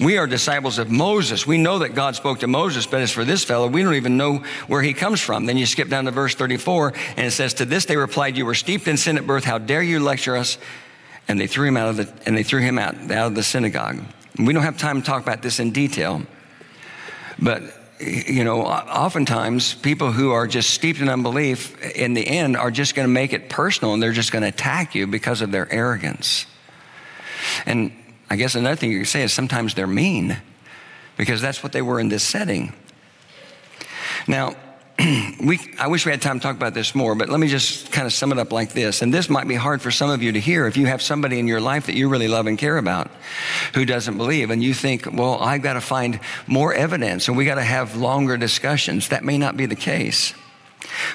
We 0.00 0.16
are 0.16 0.26
disciples 0.26 0.78
of 0.78 0.90
Moses. 0.90 1.46
We 1.46 1.58
know 1.58 1.80
that 1.80 1.94
God 1.94 2.16
spoke 2.16 2.40
to 2.40 2.46
Moses, 2.46 2.86
but 2.86 3.02
as 3.02 3.12
for 3.12 3.24
this 3.24 3.44
fellow, 3.44 3.68
we 3.68 3.82
don't 3.82 3.94
even 3.94 4.16
know 4.16 4.42
where 4.68 4.82
he 4.82 4.94
comes 4.94 5.20
from. 5.20 5.44
Then 5.44 5.58
you 5.58 5.66
skip 5.66 5.88
down 5.88 6.06
to 6.06 6.10
verse 6.10 6.34
34, 6.34 6.94
and 7.16 7.26
it 7.26 7.32
says, 7.32 7.54
To 7.54 7.66
this 7.66 7.84
they 7.84 7.96
replied, 7.96 8.38
You 8.38 8.46
were 8.46 8.54
steeped 8.54 8.88
in 8.88 8.96
sin 8.96 9.18
at 9.18 9.26
birth. 9.26 9.44
How 9.44 9.58
dare 9.58 9.82
you 9.82 10.00
lecture 10.00 10.36
us? 10.36 10.56
And 11.28 11.38
they 11.38 11.46
threw 11.46 11.68
him 11.68 11.76
out 11.76 11.88
of 11.88 11.96
the, 11.98 12.12
and 12.26 12.36
they 12.36 12.42
threw 12.42 12.60
him 12.60 12.78
out, 12.78 12.94
out 13.10 13.28
of 13.28 13.34
the 13.34 13.42
synagogue. 13.42 14.00
We 14.38 14.52
don't 14.52 14.62
have 14.62 14.78
time 14.78 15.00
to 15.00 15.06
talk 15.06 15.22
about 15.22 15.42
this 15.42 15.60
in 15.60 15.72
detail, 15.72 16.22
but 17.38 17.62
you 18.00 18.42
know, 18.42 18.62
oftentimes 18.62 19.74
people 19.74 20.10
who 20.10 20.32
are 20.32 20.46
just 20.46 20.70
steeped 20.70 21.00
in 21.00 21.08
unbelief 21.08 21.80
in 21.94 22.14
the 22.14 22.26
end 22.26 22.56
are 22.56 22.70
just 22.70 22.94
going 22.94 23.06
to 23.06 23.12
make 23.12 23.32
it 23.32 23.48
personal 23.48 23.94
and 23.94 24.02
they're 24.02 24.12
just 24.12 24.32
going 24.32 24.42
to 24.42 24.48
attack 24.48 24.94
you 24.94 25.06
because 25.06 25.40
of 25.40 25.52
their 25.52 25.72
arrogance. 25.72 26.46
And 27.64 27.92
I 28.28 28.36
guess 28.36 28.54
another 28.54 28.76
thing 28.76 28.90
you 28.90 29.00
could 29.00 29.08
say 29.08 29.22
is 29.22 29.32
sometimes 29.32 29.74
they're 29.74 29.86
mean 29.86 30.36
because 31.16 31.40
that's 31.40 31.62
what 31.62 31.72
they 31.72 31.82
were 31.82 32.00
in 32.00 32.08
this 32.08 32.24
setting. 32.24 32.72
Now, 34.26 34.56
we, 35.42 35.58
I 35.78 35.86
wish 35.86 36.04
we 36.04 36.12
had 36.12 36.20
time 36.20 36.38
to 36.38 36.42
talk 36.42 36.56
about 36.56 36.74
this 36.74 36.94
more, 36.94 37.14
but 37.14 37.28
let 37.28 37.40
me 37.40 37.48
just 37.48 37.90
kind 37.92 38.06
of 38.06 38.12
sum 38.12 38.30
it 38.32 38.38
up 38.38 38.52
like 38.52 38.72
this. 38.72 39.02
And 39.02 39.12
this 39.12 39.30
might 39.30 39.48
be 39.48 39.54
hard 39.54 39.80
for 39.80 39.90
some 39.90 40.10
of 40.10 40.22
you 40.22 40.32
to 40.32 40.40
hear 40.40 40.66
if 40.66 40.76
you 40.76 40.86
have 40.86 41.00
somebody 41.00 41.38
in 41.38 41.48
your 41.48 41.60
life 41.60 41.86
that 41.86 41.94
you 41.94 42.08
really 42.08 42.28
love 42.28 42.46
and 42.46 42.58
care 42.58 42.76
about 42.76 43.10
who 43.74 43.84
doesn't 43.84 44.18
believe. 44.18 44.50
And 44.50 44.62
you 44.62 44.74
think, 44.74 45.06
well, 45.10 45.38
I've 45.40 45.62
got 45.62 45.74
to 45.74 45.80
find 45.80 46.20
more 46.46 46.74
evidence 46.74 47.28
and 47.28 47.36
we 47.36 47.44
got 47.44 47.54
to 47.54 47.62
have 47.62 47.96
longer 47.96 48.36
discussions. 48.36 49.08
That 49.08 49.24
may 49.24 49.38
not 49.38 49.56
be 49.56 49.66
the 49.66 49.76
case. 49.76 50.34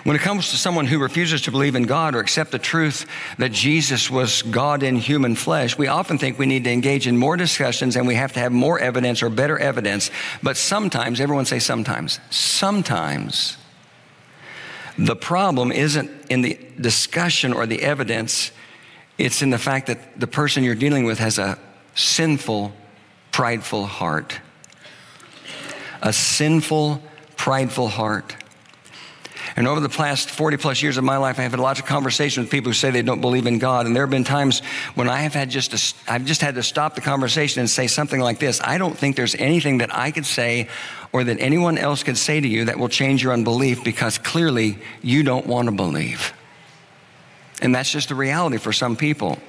When 0.04 0.16
it 0.16 0.20
comes 0.20 0.50
to 0.52 0.58
someone 0.58 0.88
who 0.88 0.98
refuses 0.98 1.44
to 1.44 1.52
believe 1.52 1.76
in 1.76 1.84
God 1.84 2.16
or 2.16 2.20
accept 2.20 2.52
the 2.52 2.60
truth 2.60 3.06
that 3.38 3.52
Jesus 3.52 4.10
was 4.10 4.42
God 4.42 4.82
in 4.82 4.96
human 4.96 5.36
flesh, 5.36 5.78
we 5.78 5.88
often 5.88 6.18
think 6.18 6.40
we 6.40 6.46
need 6.46 6.64
to 6.64 6.72
engage 6.72 7.06
in 7.06 7.18
more 7.18 7.38
discussions 7.38 7.96
and 7.96 8.08
we 8.08 8.16
have 8.16 8.34
to 8.34 8.40
have 8.40 8.52
more 8.52 8.80
evidence 8.80 9.22
or 9.22 9.30
better 9.30 9.60
evidence. 9.60 10.10
But 10.42 10.58
sometimes, 10.58 11.22
everyone 11.22 11.46
say 11.46 11.60
sometimes, 11.60 12.20
sometimes 12.32 13.58
the 14.98 15.16
problem 15.16 15.72
isn't 15.72 16.10
in 16.30 16.42
the 16.42 16.60
discussion 16.80 17.54
or 17.54 17.66
the 17.66 17.82
evidence, 17.82 18.52
it's 19.18 19.42
in 19.42 19.50
the 19.50 19.58
fact 19.58 19.88
that 19.88 20.20
the 20.20 20.28
person 20.28 20.64
you're 20.64 20.76
dealing 20.76 21.06
with 21.06 21.20
has 21.20 21.38
a 21.38 21.58
sinful, 21.96 22.72
prideful 23.32 23.86
heart. 23.86 24.40
A 26.02 26.14
sinful, 26.14 27.02
prideful 27.36 27.88
heart. 27.88 28.36
And 29.56 29.68
over 29.68 29.80
the 29.80 29.90
past 29.90 30.30
40 30.30 30.58
plus 30.58 30.84
years 30.84 30.98
of 30.98 31.04
my 31.04 31.18
life, 31.18 31.40
I've 31.40 31.50
had 31.50 31.60
lots 31.60 31.80
of 31.80 31.88
conversations 31.88 32.46
with 32.46 32.52
people 32.52 32.70
who 32.70 32.74
say 32.76 32.92
they 32.92 33.02
don't 33.02 33.22
believe 33.22 33.48
in 33.48 33.58
God. 33.58 33.88
And 33.88 33.96
there 33.96 34.04
have 34.04 34.12
been 34.12 34.24
times 34.24 34.60
when 34.94 35.10
I 35.10 35.22
have 35.22 35.34
had 35.34 35.50
just 35.50 35.72
to, 35.72 36.12
I've 36.12 36.26
just 36.26 36.42
had 36.42 36.56
to 36.56 36.64
stop 36.64 36.94
the 36.94 37.02
conversation 37.02 37.60
and 37.62 37.70
say 37.70 37.88
something 37.88 38.20
like 38.20 38.38
this. 38.38 38.62
I 38.64 38.78
don't 38.78 38.96
think 38.96 39.16
there's 39.16 39.34
anything 39.34 39.80
that 39.80 39.96
I 39.96 40.12
could 40.12 40.28
say 40.28 40.70
or 41.18 41.24
that 41.24 41.40
anyone 41.40 41.80
else 41.80 42.04
could 42.04 42.18
say 42.18 42.40
to 42.40 42.48
you 42.48 42.66
that 42.66 42.78
will 42.78 42.90
change 42.90 43.24
your 43.24 43.34
unbelief 43.34 43.84
because 43.84 44.20
clearly 44.20 44.78
you 45.02 45.24
don't 45.24 45.48
want 45.48 45.68
to 45.68 45.72
believe. 45.72 46.32
And 47.60 47.74
that's 47.74 47.92
just 47.92 48.10
the 48.10 48.16
reality 48.16 48.58
for 48.58 48.72
some 48.72 48.96
people. 48.96 49.40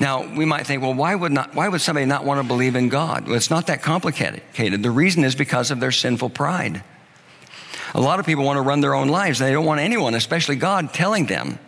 Now, 0.00 0.26
we 0.34 0.46
might 0.46 0.66
think, 0.66 0.80
well, 0.80 0.94
why 0.94 1.14
would, 1.14 1.32
not, 1.32 1.54
why 1.54 1.68
would 1.68 1.82
somebody 1.82 2.06
not 2.06 2.24
want 2.24 2.40
to 2.40 2.48
believe 2.48 2.76
in 2.76 2.88
God? 2.88 3.26
Well, 3.26 3.34
it's 3.34 3.50
not 3.50 3.66
that 3.66 3.82
complicated. 3.82 4.42
The 4.82 4.90
reason 4.90 5.22
is 5.22 5.34
because 5.34 5.70
of 5.70 5.80
their 5.80 5.92
sinful 5.92 6.30
pride. 6.30 6.82
A 7.94 8.00
lot 8.00 8.20
of 8.20 8.24
people 8.24 8.44
want 8.44 8.56
to 8.56 8.62
run 8.62 8.80
their 8.80 8.94
own 8.94 9.08
lives. 9.08 9.38
They 9.38 9.52
don't 9.52 9.66
want 9.66 9.82
anyone, 9.82 10.14
especially 10.14 10.56
God, 10.56 10.94
telling 10.94 11.26
them 11.26 11.58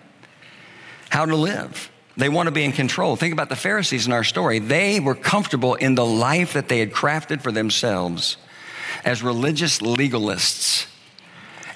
how 1.11 1.27
to 1.27 1.37
live. 1.37 1.91
They 2.17 2.31
want 2.31 2.47
to 2.47 2.51
be 2.51 2.65
in 2.65 2.73
control. 2.73 3.15
Think 3.15 3.35
about 3.35 3.51
the 3.51 3.57
Pharisees 3.57 4.07
in 4.07 4.13
our 4.15 4.25
story. 4.25 4.59
They 4.59 5.01
were 5.01 5.15
comfortable 5.15 5.75
in 5.75 5.97
the 5.97 6.07
life 6.07 6.55
that 6.55 6.69
they 6.69 6.79
had 6.79 6.93
crafted 6.93 7.43
for 7.43 7.53
themselves 7.53 8.39
as 9.05 9.23
religious 9.23 9.79
legalists. 9.81 10.87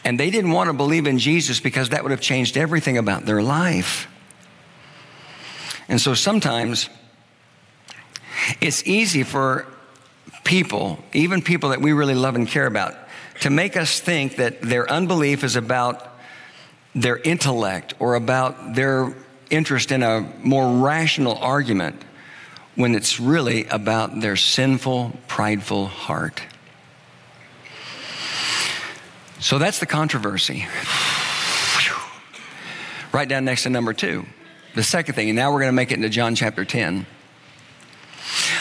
And 0.04 0.20
they 0.20 0.30
didn't 0.30 0.50
want 0.50 0.68
to 0.68 0.74
believe 0.74 1.06
in 1.06 1.18
Jesus 1.18 1.60
because 1.60 1.88
that 1.90 2.02
would 2.02 2.10
have 2.10 2.20
changed 2.20 2.56
everything 2.56 2.98
about 2.98 3.24
their 3.24 3.42
life. 3.42 4.08
And 5.88 6.00
so 6.00 6.14
sometimes 6.14 6.88
it's 8.60 8.86
easy 8.86 9.22
for 9.22 9.66
people, 10.44 10.98
even 11.12 11.42
people 11.42 11.70
that 11.70 11.80
we 11.80 11.92
really 11.92 12.14
love 12.14 12.34
and 12.34 12.46
care 12.46 12.66
about, 12.66 12.94
to 13.40 13.50
make 13.50 13.76
us 13.76 14.00
think 14.00 14.36
that 14.36 14.60
their 14.60 14.90
unbelief 14.90 15.42
is 15.42 15.56
about 15.56 16.06
their 16.94 17.18
intellect 17.18 17.94
or 17.98 18.14
about 18.14 18.74
their 18.74 19.14
interest 19.50 19.90
in 19.90 20.02
a 20.02 20.20
more 20.42 20.84
rational 20.84 21.36
argument 21.38 22.00
when 22.76 22.94
it's 22.94 23.20
really 23.20 23.66
about 23.66 24.20
their 24.20 24.36
sinful, 24.36 25.16
prideful 25.28 25.86
heart. 25.86 26.42
So 29.44 29.58
that's 29.58 29.78
the 29.78 29.84
controversy. 29.84 30.66
Right 33.12 33.28
down 33.28 33.44
next 33.44 33.64
to 33.64 33.68
number 33.68 33.92
two. 33.92 34.24
The 34.74 34.82
second 34.82 35.16
thing, 35.16 35.28
and 35.28 35.36
now 35.36 35.52
we're 35.52 35.60
going 35.60 35.68
to 35.68 35.76
make 35.76 35.90
it 35.90 35.96
into 35.96 36.08
John 36.08 36.34
chapter 36.34 36.64
10. 36.64 37.04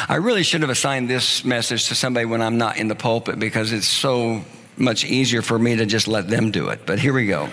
I 0.10 0.16
really 0.16 0.44
should 0.44 0.60
have 0.60 0.70
assigned 0.70 1.10
this 1.10 1.46
message 1.46 1.88
to 1.88 1.96
somebody 1.96 2.26
when 2.26 2.42
I'm 2.42 2.58
not 2.58 2.76
in 2.76 2.90
the 2.90 2.96
pulpit 2.96 3.40
because 3.40 3.72
it's 3.72 3.88
so 3.88 4.44
much 4.76 5.06
easier 5.06 5.42
for 5.42 5.58
me 5.58 5.78
to 5.78 5.86
just 5.86 6.10
let 6.10 6.28
them 6.28 6.52
do 6.52 6.68
it. 6.68 6.86
But 6.86 7.00
here 7.00 7.14
we 7.14 7.28
go. 7.28 7.48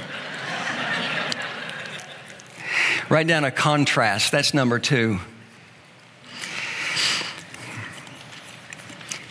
Write 3.08 3.28
down 3.28 3.44
a 3.44 3.52
contrast. 3.52 4.32
That's 4.32 4.52
number 4.54 4.80
two. 4.80 5.20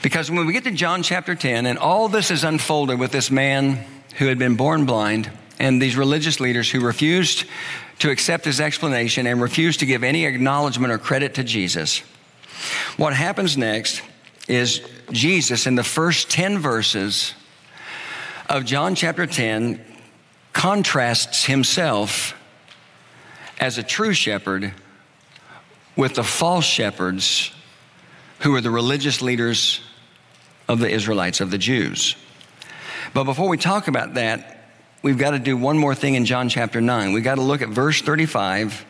Because 0.01 0.31
when 0.31 0.45
we 0.45 0.53
get 0.53 0.63
to 0.63 0.71
John 0.71 1.03
chapter 1.03 1.35
10, 1.35 1.65
and 1.65 1.77
all 1.77 2.07
this 2.07 2.31
is 2.31 2.45
unfolded 2.45 2.99
with 2.99 3.11
this 3.11 3.29
man 3.29 3.83
who 4.15 4.27
had 4.27 4.39
been 4.39 4.55
born 4.55 4.85
blind 4.85 5.29
and 5.59 5.81
these 5.81 5.97
religious 5.97 6.39
leaders 6.39 6.71
who 6.71 6.79
refused 6.79 7.45
to 7.99 8.09
accept 8.09 8.45
his 8.45 8.61
explanation 8.61 9.27
and 9.27 9.41
refused 9.41 9.81
to 9.81 9.85
give 9.85 10.03
any 10.03 10.25
acknowledgement 10.25 10.93
or 10.93 10.97
credit 10.97 11.33
to 11.33 11.43
Jesus. 11.43 11.99
What 12.95 13.13
happens 13.13 13.57
next 13.57 14.01
is 14.47 14.81
Jesus, 15.11 15.67
in 15.67 15.75
the 15.75 15.83
first 15.83 16.29
10 16.29 16.59
verses, 16.59 17.33
of 18.47 18.63
John 18.63 18.95
chapter 18.95 19.27
10 19.27 19.83
contrasts 20.53 21.43
himself 21.43 22.35
as 23.59 23.77
a 23.77 23.83
true 23.83 24.13
shepherd 24.13 24.73
with 25.97 26.15
the 26.15 26.23
false 26.23 26.65
shepherds 26.65 27.51
who 28.39 28.55
are 28.55 28.61
the 28.61 28.71
religious 28.71 29.21
leaders 29.21 29.81
of 30.69 30.79
the 30.79 30.89
Israelites, 30.89 31.41
of 31.41 31.51
the 31.51 31.57
Jews. 31.57 32.15
But 33.13 33.25
before 33.25 33.49
we 33.49 33.57
talk 33.57 33.87
about 33.89 34.13
that, 34.13 34.63
we've 35.01 35.17
got 35.17 35.31
to 35.31 35.39
do 35.39 35.57
one 35.57 35.77
more 35.77 35.95
thing 35.95 36.13
in 36.13 36.25
John 36.25 36.47
chapter 36.47 36.79
9. 36.79 37.11
We've 37.11 37.23
got 37.23 37.35
to 37.35 37.41
look 37.41 37.61
at 37.61 37.69
verse 37.69 38.01
35 38.01 38.85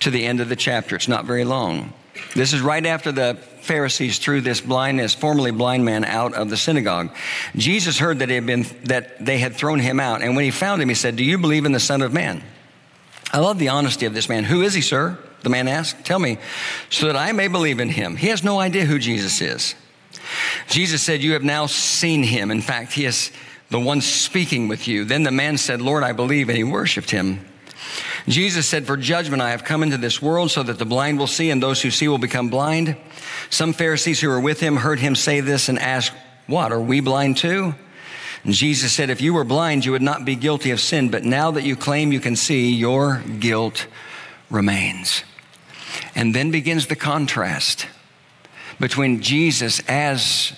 to 0.00 0.10
the 0.10 0.24
end 0.24 0.40
of 0.40 0.48
the 0.48 0.56
chapter. 0.56 0.96
It's 0.96 1.06
not 1.06 1.26
very 1.26 1.44
long. 1.44 1.92
This 2.34 2.52
is 2.52 2.62
right 2.62 2.84
after 2.84 3.12
the 3.12 3.36
Pharisees 3.60 4.18
threw 4.18 4.40
this 4.40 4.60
blindness, 4.60 5.14
formerly 5.14 5.50
blind 5.50 5.84
man, 5.84 6.04
out 6.04 6.32
of 6.34 6.48
the 6.48 6.56
synagogue. 6.56 7.14
Jesus 7.54 7.98
heard 7.98 8.20
that, 8.20 8.30
had 8.30 8.46
been, 8.46 8.64
that 8.84 9.24
they 9.24 9.38
had 9.38 9.54
thrown 9.54 9.80
him 9.80 10.00
out, 10.00 10.22
and 10.22 10.34
when 10.34 10.44
he 10.44 10.50
found 10.50 10.80
him, 10.80 10.88
he 10.88 10.94
said, 10.94 11.16
Do 11.16 11.24
you 11.24 11.38
believe 11.38 11.66
in 11.66 11.72
the 11.72 11.80
Son 11.80 12.02
of 12.02 12.12
Man? 12.12 12.42
I 13.32 13.38
love 13.38 13.58
the 13.58 13.68
honesty 13.68 14.06
of 14.06 14.14
this 14.14 14.28
man. 14.28 14.44
Who 14.44 14.62
is 14.62 14.74
he, 14.74 14.80
sir? 14.80 15.18
The 15.42 15.50
man 15.50 15.68
asked. 15.68 16.04
Tell 16.04 16.18
me, 16.18 16.38
so 16.88 17.06
that 17.06 17.16
I 17.16 17.32
may 17.32 17.48
believe 17.48 17.80
in 17.80 17.90
him. 17.90 18.16
He 18.16 18.28
has 18.28 18.42
no 18.42 18.58
idea 18.58 18.86
who 18.86 18.98
Jesus 18.98 19.40
is. 19.40 19.74
Jesus 20.68 21.02
said, 21.02 21.22
You 21.22 21.32
have 21.32 21.44
now 21.44 21.66
seen 21.66 22.22
him. 22.22 22.50
In 22.50 22.60
fact, 22.60 22.92
he 22.92 23.04
is 23.04 23.30
the 23.70 23.80
one 23.80 24.00
speaking 24.00 24.68
with 24.68 24.88
you. 24.88 25.04
Then 25.04 25.22
the 25.22 25.30
man 25.30 25.56
said, 25.58 25.80
Lord, 25.80 26.02
I 26.02 26.12
believe, 26.12 26.48
and 26.48 26.58
he 26.58 26.64
worshiped 26.64 27.10
him. 27.10 27.44
Jesus 28.28 28.66
said, 28.66 28.86
For 28.86 28.96
judgment 28.96 29.42
I 29.42 29.50
have 29.50 29.64
come 29.64 29.82
into 29.82 29.96
this 29.96 30.20
world 30.20 30.50
so 30.50 30.62
that 30.62 30.78
the 30.78 30.84
blind 30.84 31.18
will 31.18 31.26
see 31.26 31.50
and 31.50 31.62
those 31.62 31.80
who 31.80 31.90
see 31.90 32.08
will 32.08 32.18
become 32.18 32.50
blind. 32.50 32.96
Some 33.48 33.72
Pharisees 33.72 34.20
who 34.20 34.28
were 34.28 34.40
with 34.40 34.60
him 34.60 34.76
heard 34.76 35.00
him 35.00 35.14
say 35.14 35.40
this 35.40 35.68
and 35.68 35.78
asked, 35.78 36.12
What, 36.46 36.72
are 36.72 36.80
we 36.80 37.00
blind 37.00 37.36
too? 37.38 37.74
And 38.44 38.54
Jesus 38.54 38.92
said, 38.92 39.10
If 39.10 39.20
you 39.20 39.34
were 39.34 39.44
blind, 39.44 39.84
you 39.84 39.92
would 39.92 40.02
not 40.02 40.24
be 40.24 40.36
guilty 40.36 40.70
of 40.70 40.80
sin, 40.80 41.10
but 41.10 41.24
now 41.24 41.50
that 41.52 41.64
you 41.64 41.76
claim 41.76 42.12
you 42.12 42.20
can 42.20 42.36
see, 42.36 42.72
your 42.72 43.22
guilt 43.38 43.86
remains. 44.50 45.24
And 46.14 46.34
then 46.34 46.50
begins 46.50 46.86
the 46.86 46.96
contrast 46.96 47.86
between 48.80 49.20
Jesus 49.20 49.80
as 49.86 50.54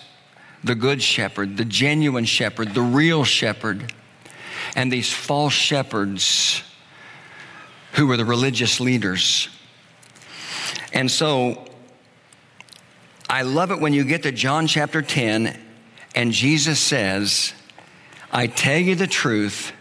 the 0.64 0.76
good 0.76 1.02
shepherd, 1.02 1.56
the 1.56 1.64
genuine 1.64 2.24
shepherd, 2.24 2.72
the 2.72 2.80
real 2.80 3.24
shepherd, 3.24 3.92
and 4.76 4.90
these 4.90 5.12
false 5.12 5.52
shepherds 5.52 6.62
who 7.94 8.06
were 8.06 8.16
the 8.16 8.24
religious 8.24 8.80
leaders. 8.80 9.48
And 10.92 11.10
so 11.10 11.66
I 13.28 13.42
love 13.42 13.70
it 13.72 13.80
when 13.80 13.92
you 13.92 14.04
get 14.04 14.22
to 14.22 14.32
John 14.32 14.66
chapter 14.66 15.02
10 15.02 15.58
and 16.14 16.32
Jesus 16.32 16.78
says, 16.78 17.52
I 18.30 18.46
tell 18.46 18.78
you 18.78 18.94
the 18.94 19.06
truth, 19.06 19.72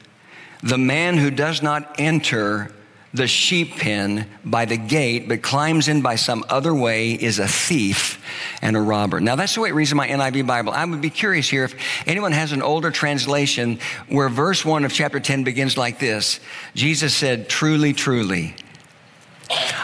the 0.64 0.78
man 0.78 1.18
who 1.18 1.30
does 1.32 1.62
not 1.62 1.96
enter 2.00 2.74
the 3.14 3.28
sheep 3.28 3.76
pen 3.78 4.28
by 4.46 4.66
the 4.66 4.78
gate, 4.78 5.28
but 5.28 5.42
climbs 5.42 5.88
in 5.88 6.02
by 6.02 6.16
some 6.16 6.46
other 6.50 6.74
way, 6.74 7.12
is 7.12 7.40
a 7.40 7.48
thief 7.48 8.24
and 8.62 8.78
a 8.78 8.82
robber. 8.82 9.20
Now, 9.20 9.36
that's 9.36 9.56
the 9.56 9.62
way 9.62 9.70
it 9.70 9.74
reads 9.74 9.92
in 9.92 9.98
my 9.98 10.08
NIV 10.08 10.48
Bible. 10.48 10.72
I 10.72 10.86
would 10.86 11.02
be 11.02 11.10
curious 11.10 11.50
here 11.50 11.66
if 11.66 11.76
anyone 12.08 12.32
has 12.32 12.52
an 12.52 12.62
older 12.62 12.92
translation 12.92 13.80
where 14.08 14.30
verse 14.30 14.64
1 14.64 14.86
of 14.86 14.94
chapter 14.94 15.20
10 15.20 15.44
begins 15.44 15.78
like 15.78 16.00
this 16.00 16.40
Jesus 16.74 17.14
said, 17.14 17.50
Truly, 17.50 17.94
truly. 17.94 18.56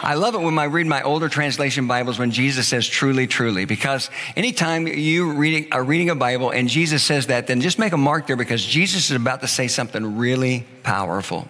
I 0.02 0.14
love 0.14 0.34
it 0.34 0.40
when 0.40 0.58
I 0.58 0.64
read 0.64 0.86
my 0.86 1.02
older 1.02 1.28
translation 1.28 1.86
Bibles 1.86 2.18
when 2.18 2.30
Jesus 2.30 2.66
says 2.66 2.88
truly, 2.88 3.26
truly, 3.26 3.66
because 3.66 4.08
anytime 4.34 4.86
you 4.86 5.30
are 5.72 5.84
reading 5.84 6.08
a 6.08 6.14
Bible 6.14 6.48
and 6.48 6.70
Jesus 6.70 7.02
says 7.02 7.26
that, 7.26 7.46
then 7.48 7.60
just 7.60 7.78
make 7.78 7.92
a 7.92 7.98
mark 7.98 8.26
there 8.26 8.36
because 8.36 8.64
Jesus 8.64 9.10
is 9.10 9.16
about 9.16 9.42
to 9.42 9.48
say 9.48 9.68
something 9.68 10.16
really 10.16 10.64
powerful 10.84 11.48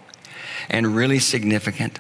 and 0.69 0.95
really 0.95 1.19
significant. 1.19 1.99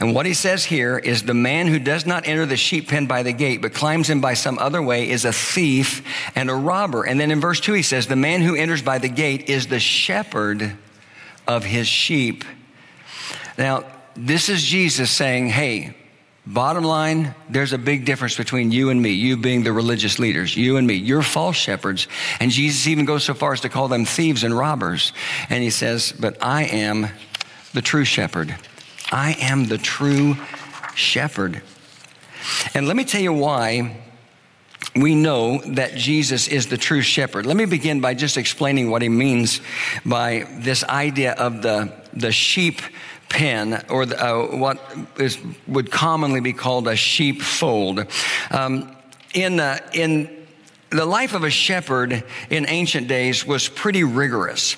And 0.00 0.14
what 0.14 0.26
he 0.26 0.34
says 0.34 0.64
here 0.64 0.98
is 0.98 1.22
the 1.22 1.34
man 1.34 1.66
who 1.66 1.78
does 1.78 2.06
not 2.06 2.26
enter 2.26 2.46
the 2.46 2.56
sheep 2.56 2.88
pen 2.88 3.06
by 3.06 3.22
the 3.22 3.32
gate, 3.32 3.62
but 3.62 3.74
climbs 3.74 4.10
in 4.10 4.20
by 4.20 4.34
some 4.34 4.58
other 4.58 4.82
way, 4.82 5.08
is 5.08 5.24
a 5.24 5.32
thief 5.32 6.04
and 6.34 6.50
a 6.50 6.54
robber. 6.54 7.04
And 7.04 7.18
then 7.18 7.30
in 7.30 7.40
verse 7.40 7.60
2, 7.60 7.72
he 7.72 7.82
says, 7.82 8.06
The 8.06 8.16
man 8.16 8.42
who 8.42 8.54
enters 8.54 8.82
by 8.82 8.98
the 8.98 9.08
gate 9.08 9.48
is 9.48 9.66
the 9.66 9.80
shepherd 9.80 10.76
of 11.46 11.64
his 11.64 11.86
sheep. 11.86 12.44
Now, 13.56 13.84
this 14.16 14.48
is 14.48 14.62
Jesus 14.62 15.10
saying, 15.10 15.48
Hey, 15.48 15.96
bottom 16.46 16.84
line, 16.84 17.34
there's 17.48 17.72
a 17.72 17.78
big 17.78 18.04
difference 18.04 18.36
between 18.36 18.70
you 18.70 18.90
and 18.90 19.00
me, 19.00 19.10
you 19.10 19.36
being 19.36 19.62
the 19.64 19.72
religious 19.72 20.18
leaders, 20.18 20.56
you 20.56 20.76
and 20.76 20.86
me. 20.86 20.94
You're 20.94 21.22
false 21.22 21.56
shepherds. 21.56 22.06
And 22.40 22.50
Jesus 22.50 22.86
even 22.86 23.04
goes 23.04 23.24
so 23.24 23.34
far 23.34 23.52
as 23.52 23.60
to 23.62 23.68
call 23.68 23.88
them 23.88 24.04
thieves 24.04 24.44
and 24.44 24.56
robbers. 24.56 25.12
And 25.48 25.62
he 25.62 25.70
says, 25.70 26.12
But 26.12 26.36
I 26.42 26.64
am 26.64 27.08
the 27.74 27.82
true 27.82 28.04
shepherd. 28.04 28.56
I 29.12 29.36
am 29.40 29.66
the 29.66 29.78
true 29.78 30.36
shepherd. 30.94 31.60
And 32.72 32.86
let 32.86 32.96
me 32.96 33.04
tell 33.04 33.20
you 33.20 33.32
why 33.32 34.00
we 34.94 35.14
know 35.14 35.58
that 35.58 35.96
Jesus 35.96 36.46
is 36.46 36.68
the 36.68 36.76
true 36.76 37.02
shepherd. 37.02 37.46
Let 37.46 37.56
me 37.56 37.64
begin 37.64 38.00
by 38.00 38.14
just 38.14 38.36
explaining 38.36 38.90
what 38.90 39.02
he 39.02 39.08
means 39.08 39.60
by 40.06 40.46
this 40.58 40.84
idea 40.84 41.32
of 41.32 41.62
the, 41.62 41.92
the 42.12 42.32
sheep 42.32 42.80
pen, 43.28 43.84
or 43.88 44.06
the, 44.06 44.24
uh, 44.24 44.56
what 44.56 44.78
is, 45.18 45.38
would 45.66 45.90
commonly 45.90 46.40
be 46.40 46.52
called 46.52 46.86
a 46.86 46.94
sheepfold. 46.94 48.06
Um, 48.52 48.94
in, 49.32 49.58
uh, 49.58 49.78
in 49.92 50.43
the 50.94 51.04
life 51.04 51.34
of 51.34 51.42
a 51.42 51.50
shepherd 51.50 52.22
in 52.50 52.66
ancient 52.68 53.08
days 53.08 53.44
was 53.44 53.68
pretty 53.68 54.04
rigorous. 54.04 54.76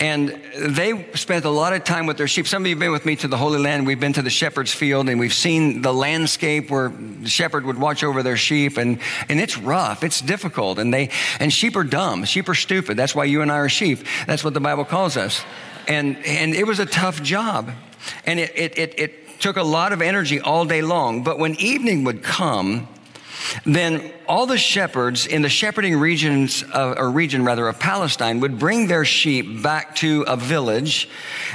And 0.00 0.40
they 0.56 1.12
spent 1.12 1.44
a 1.44 1.50
lot 1.50 1.74
of 1.74 1.84
time 1.84 2.06
with 2.06 2.16
their 2.16 2.26
sheep. 2.26 2.48
Some 2.48 2.62
of 2.62 2.68
you 2.68 2.74
have 2.74 2.80
been 2.80 2.90
with 2.90 3.04
me 3.04 3.16
to 3.16 3.28
the 3.28 3.36
Holy 3.36 3.58
Land. 3.58 3.86
We've 3.86 4.00
been 4.00 4.14
to 4.14 4.22
the 4.22 4.30
shepherd's 4.30 4.72
field 4.72 5.10
and 5.10 5.20
we've 5.20 5.34
seen 5.34 5.82
the 5.82 5.92
landscape 5.92 6.70
where 6.70 6.88
the 6.88 7.28
shepherd 7.28 7.66
would 7.66 7.78
watch 7.78 8.02
over 8.02 8.22
their 8.22 8.38
sheep. 8.38 8.78
And, 8.78 8.98
and 9.28 9.40
it's 9.40 9.58
rough, 9.58 10.02
it's 10.02 10.22
difficult. 10.22 10.78
And, 10.78 10.92
they, 10.92 11.10
and 11.38 11.52
sheep 11.52 11.76
are 11.76 11.84
dumb, 11.84 12.24
sheep 12.24 12.48
are 12.48 12.54
stupid. 12.54 12.96
That's 12.96 13.14
why 13.14 13.24
you 13.24 13.42
and 13.42 13.52
I 13.52 13.58
are 13.58 13.68
sheep. 13.68 14.06
That's 14.26 14.42
what 14.42 14.54
the 14.54 14.60
Bible 14.60 14.86
calls 14.86 15.18
us. 15.18 15.44
And, 15.86 16.16
and 16.24 16.54
it 16.54 16.66
was 16.66 16.78
a 16.78 16.86
tough 16.86 17.22
job. 17.22 17.70
And 18.24 18.40
it, 18.40 18.52
it, 18.54 18.78
it, 18.78 18.94
it 18.98 19.40
took 19.40 19.58
a 19.58 19.62
lot 19.62 19.92
of 19.92 20.00
energy 20.00 20.40
all 20.40 20.64
day 20.64 20.80
long. 20.80 21.24
But 21.24 21.38
when 21.38 21.56
evening 21.56 22.04
would 22.04 22.22
come, 22.22 22.88
then 23.66 24.12
all 24.28 24.46
the 24.46 24.58
shepherds 24.58 25.26
in 25.26 25.42
the 25.42 25.48
shepherding 25.48 25.98
regions, 25.98 26.62
of, 26.62 26.98
or 26.98 27.10
region 27.10 27.44
rather, 27.44 27.66
of 27.66 27.78
Palestine 27.78 28.40
would 28.40 28.58
bring 28.58 28.86
their 28.86 29.04
sheep 29.04 29.62
back 29.62 29.96
to 29.96 30.22
a 30.28 30.36
village. 30.36 31.08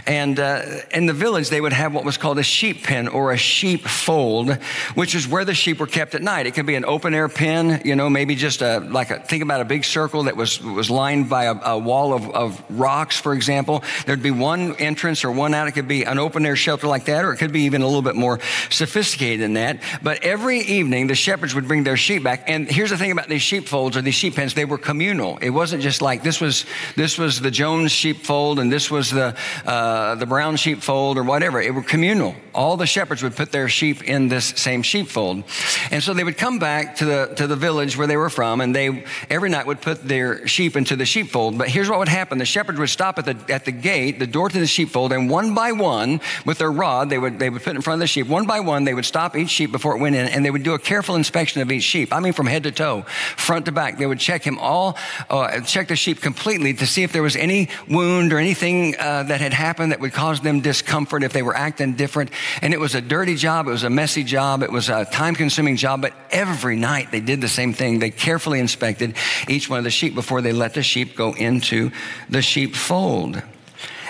And 0.08 0.40
uh, 0.40 0.64
in 0.92 1.06
the 1.06 1.14
village, 1.14 1.50
they 1.50 1.62
would 1.62 1.74
have 1.74 1.94
what 1.94 2.04
was 2.04 2.18
called 2.18 2.40
a 2.40 2.44
sheep 2.44 2.84
pen 2.84 3.08
or 3.08 3.32
a 3.32 3.38
sheep 3.38 3.82
fold, 3.88 4.54
which 4.96 5.14
is 5.14 5.28
where 5.28 5.46
the 5.46 5.54
sheep 5.54 5.80
were 5.80 5.88
kept 5.88 6.16
at 6.16 6.24
night. 6.24 6.48
It 6.48 6.52
could 6.56 6.66
be 6.66 6.76
an 6.76 6.84
open 6.84 7.14
air 7.14 7.30
pen, 7.30 7.82
you 7.86 7.96
know, 7.96 8.10
maybe 8.10 8.36
just 8.36 8.62
a, 8.62 8.80
like 8.80 9.12
a, 9.12 9.20
think 9.20 9.44
about 9.44 9.62
a 9.62 9.66
big 9.66 9.86
circle 9.86 10.24
that 10.24 10.36
was, 10.36 10.62
was 10.62 10.90
lined 10.90 11.30
by 11.30 11.46
a, 11.46 11.56
a 11.64 11.78
wall 11.78 12.14
of, 12.14 12.30
of 12.32 12.64
rocks, 12.72 13.20
for 13.20 13.34
example. 13.34 13.84
There'd 14.06 14.24
be 14.24 14.32
one 14.32 14.76
entrance 14.78 15.24
or 15.24 15.32
one 15.32 15.54
out. 15.54 15.68
It 15.68 15.74
could 15.74 15.88
be 15.88 16.04
an 16.04 16.18
open 16.18 16.46
air 16.46 16.56
shelter 16.56 16.88
like 16.88 17.06
that, 17.06 17.24
or 17.24 17.34
it 17.34 17.38
could 17.38 17.54
be 17.54 17.62
even 17.62 17.84
a 17.84 17.86
little 17.86 18.02
bit 18.02 18.16
more 18.16 18.40
sophisticated 18.70 19.42
than 19.42 19.54
that. 19.54 19.80
But 20.02 20.24
every 20.24 20.60
evening, 20.60 21.08
the 21.08 21.16
shepherds 21.16 21.54
would 21.54 21.68
bring 21.68 21.84
their 21.84 21.98
sheep 21.98 22.24
back. 22.24 22.44
And 22.48 22.62
here's 22.67 22.89
the 22.89 22.97
thing 22.97 23.12
about 23.12 23.28
these 23.28 23.41
sheepfolds 23.41 23.97
or 23.97 24.02
these 24.02 24.15
sheep 24.15 24.36
pens, 24.36 24.54
they 24.54 24.65
were 24.65 24.78
communal. 24.78 25.38
It 25.38 25.49
wasn't 25.49 25.82
just 25.82 26.02
like 26.02 26.23
this 26.23 26.41
was, 26.41 26.65
this 26.95 27.17
was 27.17 27.39
the 27.39 27.52
Jones 27.52 27.91
sheepfold 27.91 28.60
and 28.60 28.71
this 28.71 28.91
was 28.91 29.10
the, 29.10 29.36
uh, 29.65 30.15
the 30.15 30.26
Brown 30.26 30.56
sheepfold 30.56 31.17
or 31.17 31.23
whatever. 31.23 31.62
It 31.62 31.73
were 31.73 31.84
communal. 31.84 32.36
All 32.54 32.78
the 32.78 32.86
shepherds 32.86 33.23
would 33.23 33.36
put 33.36 33.52
their 33.52 33.69
sheep 33.69 34.04
in 34.04 34.28
this 34.28 34.45
same 34.45 34.82
sheepfold. 34.82 35.43
And 35.91 36.04
so 36.04 36.13
they 36.13 36.23
would 36.23 36.38
come 36.38 36.60
back 36.60 36.97
to 36.97 37.06
the, 37.06 37.34
to 37.38 37.47
the 37.47 37.56
village 37.56 37.97
where 37.97 38.08
they 38.08 38.17
were 38.17 38.30
from 38.30 38.62
and 38.62 38.76
they 38.76 39.06
every 39.30 39.49
night 39.49 39.65
would 39.65 39.82
put 39.82 40.08
their 40.08 40.47
sheep 40.47 40.76
into 40.76 40.95
the 40.95 41.06
sheepfold. 41.06 41.58
But 41.58 41.69
here's 41.69 41.89
what 41.89 41.99
would 41.99 42.08
happen. 42.08 42.38
The 42.38 42.45
shepherds 42.45 42.80
would 42.80 42.89
stop 42.89 43.17
at 43.19 43.26
the, 43.26 43.54
at 43.54 43.65
the 43.65 43.71
gate, 43.71 44.19
the 44.19 44.28
door 44.28 44.49
to 44.49 44.60
the 44.60 44.67
sheepfold, 44.67 45.12
and 45.13 45.30
one 45.30 45.54
by 45.54 45.71
one 45.71 46.21
with 46.45 46.58
their 46.58 46.71
rod, 46.71 47.10
they 47.10 47.17
would, 47.17 47.39
they 47.39 47.49
would 47.49 47.63
put 47.63 47.76
in 47.76 47.82
front 47.82 47.97
of 47.97 48.02
the 48.02 48.08
sheep. 48.08 48.28
One 48.28 48.45
by 48.45 48.60
one, 48.60 48.84
they 48.84 48.93
would 48.93 49.06
stop 49.06 49.36
each 49.36 49.49
sheep 49.49 49.71
before 49.71 49.95
it 49.95 49.99
went 49.99 50.15
in 50.15 50.28
and 50.28 50.43
they 50.45 50.52
would 50.52 50.63
do 50.63 50.73
a 50.73 50.80
careful 50.80 51.15
inspection 51.15 51.62
of 51.62 51.71
each 51.71 51.84
sheep. 51.84 52.13
I 52.13 52.19
mean, 52.19 52.34
from 52.34 52.47
head 52.54 52.63
to 52.63 52.72
toe, 52.72 53.02
front 53.36 53.66
to 53.66 53.72
back. 53.72 53.98
They 53.98 54.06
would 54.06 54.20
check 54.20 54.44
him 54.44 54.60
all, 54.60 54.98
uh, 55.30 55.60
check 55.62 55.88
the 55.88 55.96
sheep 55.96 56.22
completely 56.22 56.74
to 56.76 56.86
see 56.86 57.04
if 57.04 57.12
there 57.12 57.24
was 57.24 57.36
any 57.36 57.70
wound 57.89 58.32
or 58.32 58.38
anything 58.38 58.96
uh, 58.98 59.24
that 59.24 59.42
had 59.42 59.54
happened 59.54 59.92
that 59.92 60.00
would 60.00 60.13
cause 60.13 60.39
them 60.42 60.62
discomfort, 60.62 61.24
if 61.24 61.34
they 61.34 61.42
were 61.42 61.56
acting 61.56 61.96
different. 61.96 62.30
And 62.62 62.74
it 62.74 62.80
was 62.80 62.96
a 62.96 63.02
dirty 63.02 63.36
job. 63.36 63.68
It 63.68 63.72
was 63.72 63.84
a 63.84 63.89
messy 63.89 64.24
job. 64.24 64.62
It 64.63 64.72
was 64.72 64.89
a 64.89 65.06
time 65.06 65.36
consuming 65.36 65.76
job. 65.76 66.02
But 66.02 66.13
every 66.30 66.76
night 66.76 67.12
they 67.12 67.20
did 67.20 67.42
the 67.42 67.48
same 67.48 67.74
thing. 67.74 68.00
They 68.00 68.12
carefully 68.12 68.60
inspected 68.60 69.16
each 69.48 69.70
one 69.70 69.80
of 69.80 69.84
the 69.84 69.92
sheep 69.92 70.13
before 70.13 70.42
they 70.42 70.54
let 70.54 70.76
the 70.76 70.84
sheep 70.84 71.16
go 71.16 71.34
into 71.34 71.92
the 72.30 72.42
sheepfold. 72.42 73.42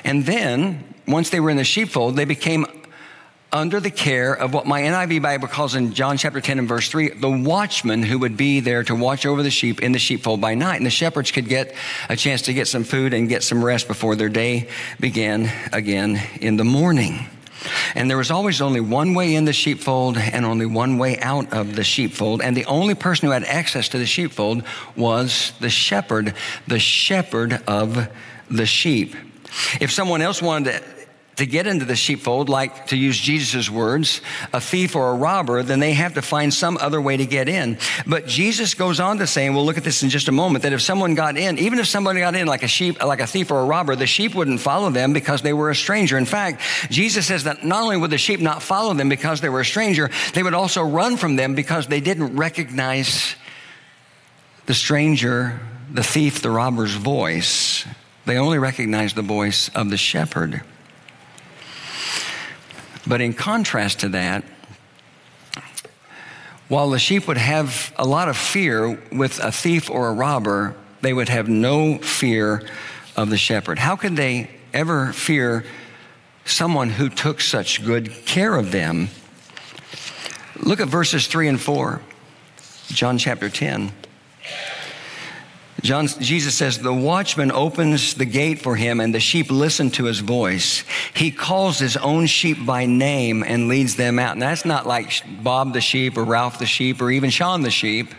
And 0.03 0.25
then, 0.25 0.83
once 1.07 1.29
they 1.29 1.39
were 1.39 1.49
in 1.49 1.57
the 1.57 1.63
sheepfold, 1.63 2.17
they 2.17 2.25
became 2.25 2.65
under 3.53 3.79
the 3.79 3.91
care 3.91 4.33
of 4.33 4.51
what 4.51 4.65
my 4.65 4.81
NIV 4.81 5.21
Bible 5.21 5.47
calls 5.47 5.75
in 5.75 5.93
John 5.93 6.17
chapter 6.17 6.41
10 6.41 6.57
and 6.57 6.67
verse 6.67 6.89
3, 6.89 7.09
the 7.09 7.29
watchman 7.29 8.01
who 8.01 8.17
would 8.17 8.35
be 8.35 8.59
there 8.59 8.83
to 8.83 8.95
watch 8.95 9.27
over 9.27 9.43
the 9.43 9.51
sheep 9.51 9.81
in 9.81 9.91
the 9.91 9.99
sheepfold 9.99 10.41
by 10.41 10.55
night. 10.55 10.77
And 10.77 10.85
the 10.85 10.89
shepherds 10.89 11.31
could 11.31 11.47
get 11.47 11.75
a 12.09 12.15
chance 12.15 12.41
to 12.43 12.53
get 12.53 12.67
some 12.67 12.83
food 12.83 13.13
and 13.13 13.29
get 13.29 13.43
some 13.43 13.63
rest 13.63 13.87
before 13.87 14.15
their 14.15 14.27
day 14.27 14.69
began 14.99 15.51
again 15.71 16.19
in 16.41 16.57
the 16.57 16.63
morning. 16.63 17.27
And 17.93 18.09
there 18.09 18.17
was 18.17 18.31
always 18.31 18.59
only 18.59 18.81
one 18.81 19.13
way 19.13 19.35
in 19.35 19.45
the 19.45 19.53
sheepfold 19.53 20.17
and 20.17 20.45
only 20.45 20.65
one 20.65 20.97
way 20.97 21.19
out 21.19 21.53
of 21.53 21.75
the 21.75 21.83
sheepfold. 21.83 22.41
And 22.41 22.57
the 22.57 22.65
only 22.65 22.95
person 22.95 23.27
who 23.27 23.31
had 23.31 23.43
access 23.43 23.87
to 23.89 23.99
the 23.99 24.07
sheepfold 24.07 24.63
was 24.97 25.53
the 25.59 25.69
shepherd, 25.69 26.33
the 26.67 26.79
shepherd 26.79 27.61
of 27.67 28.09
the 28.49 28.65
sheep. 28.65 29.15
If 29.79 29.91
someone 29.91 30.21
else 30.23 30.41
wanted 30.41 30.73
to 30.73 31.02
to 31.35 31.45
get 31.45 31.65
into 31.65 31.85
the 31.85 31.95
sheepfold, 31.95 32.47
like 32.47 32.87
to 32.87 32.97
use 32.97 33.17
Jesus' 33.17 33.69
words, 33.69 34.21
a 34.51 34.61
thief 34.61 34.95
or 34.95 35.11
a 35.11 35.15
robber, 35.15 35.63
then 35.63 35.79
they 35.79 35.93
have 35.93 36.13
to 36.13 36.21
find 36.21 36.53
some 36.53 36.77
other 36.77 37.01
way 37.01 37.17
to 37.17 37.25
get 37.25 37.49
in. 37.49 37.77
But 38.05 38.27
Jesus 38.27 38.75
goes 38.75 38.99
on 38.99 39.17
to 39.17 39.25
say, 39.27 39.47
and 39.47 39.55
we'll 39.55 39.65
look 39.65 39.77
at 39.77 39.83
this 39.83 40.03
in 40.03 40.09
just 40.09 40.27
a 40.27 40.31
moment, 40.31 40.63
that 40.63 40.73
if 40.73 40.81
someone 40.81 41.15
got 41.15 41.37
in, 41.37 41.57
even 41.57 41.79
if 41.79 41.87
somebody 41.87 42.19
got 42.19 42.35
in 42.35 42.45
like 42.45 42.63
a 42.63 42.67
sheep, 42.67 43.03
like 43.03 43.19
a 43.19 43.27
thief 43.27 43.49
or 43.51 43.61
a 43.61 43.65
robber, 43.65 43.95
the 43.95 44.05
sheep 44.05 44.35
wouldn't 44.35 44.59
follow 44.59 44.89
them 44.91 45.13
because 45.13 45.41
they 45.41 45.53
were 45.53 45.69
a 45.69 45.75
stranger. 45.75 46.17
In 46.17 46.25
fact, 46.25 46.61
Jesus 46.89 47.25
says 47.25 47.45
that 47.45 47.63
not 47.63 47.83
only 47.83 47.97
would 47.97 48.11
the 48.11 48.17
sheep 48.17 48.39
not 48.39 48.61
follow 48.61 48.93
them 48.93 49.09
because 49.09 49.41
they 49.41 49.49
were 49.49 49.61
a 49.61 49.65
stranger, 49.65 50.11
they 50.33 50.43
would 50.43 50.53
also 50.53 50.83
run 50.83 51.17
from 51.17 51.35
them 51.35 51.55
because 51.55 51.87
they 51.87 51.99
didn't 51.99 52.35
recognize 52.35 53.35
the 54.65 54.73
stranger, 54.73 55.59
the 55.91 56.03
thief, 56.03 56.41
the 56.41 56.49
robber's 56.51 56.93
voice. 56.93 57.85
They 58.25 58.37
only 58.37 58.59
recognized 58.59 59.15
the 59.15 59.21
voice 59.21 59.69
of 59.69 59.89
the 59.89 59.97
shepherd. 59.97 60.61
But 63.05 63.21
in 63.21 63.33
contrast 63.33 63.99
to 64.01 64.09
that, 64.09 64.43
while 66.69 66.89
the 66.89 66.99
sheep 66.99 67.27
would 67.27 67.37
have 67.37 67.93
a 67.97 68.05
lot 68.05 68.29
of 68.29 68.37
fear 68.37 68.99
with 69.11 69.39
a 69.39 69.51
thief 69.51 69.89
or 69.89 70.07
a 70.07 70.13
robber, 70.13 70.75
they 71.01 71.13
would 71.13 71.29
have 71.29 71.49
no 71.49 71.97
fear 71.97 72.67
of 73.15 73.29
the 73.29 73.37
shepherd. 73.37 73.79
How 73.79 73.95
could 73.95 74.15
they 74.15 74.49
ever 74.73 75.11
fear 75.13 75.65
someone 76.45 76.89
who 76.89 77.09
took 77.09 77.41
such 77.41 77.85
good 77.85 78.25
care 78.25 78.55
of 78.55 78.71
them? 78.71 79.09
Look 80.59 80.79
at 80.79 80.87
verses 80.87 81.27
3 81.27 81.49
and 81.49 81.61
4, 81.61 82.01
John 82.87 83.17
chapter 83.17 83.49
10. 83.49 83.91
John, 85.83 86.07
Jesus 86.07 86.55
says, 86.55 86.79
The 86.79 86.93
watchman 86.93 87.51
opens 87.51 88.13
the 88.13 88.23
gate 88.23 88.61
for 88.61 88.77
him, 88.77 89.01
and 89.01 89.13
the 89.13 89.19
sheep 89.19 89.51
listen 89.51 89.91
to 89.91 90.05
his 90.05 90.19
voice. 90.19 90.85
He 91.13 91.29
calls 91.29 91.77
his 91.77 91.97
own 91.97 92.25
sheep 92.25 92.65
by 92.65 92.85
name 92.85 93.43
and 93.43 93.67
leads 93.67 93.97
them 93.97 94.17
out. 94.17 94.31
And 94.31 94.41
that's 94.41 94.63
not 94.63 94.87
like 94.87 95.11
Bob 95.43 95.73
the 95.73 95.81
sheep 95.81 96.17
or 96.17 96.23
Ralph 96.23 96.57
the 96.57 96.65
sheep 96.65 97.01
or 97.01 97.11
even 97.11 97.29
Sean 97.29 97.63
the 97.63 97.69
sheep. 97.69 98.15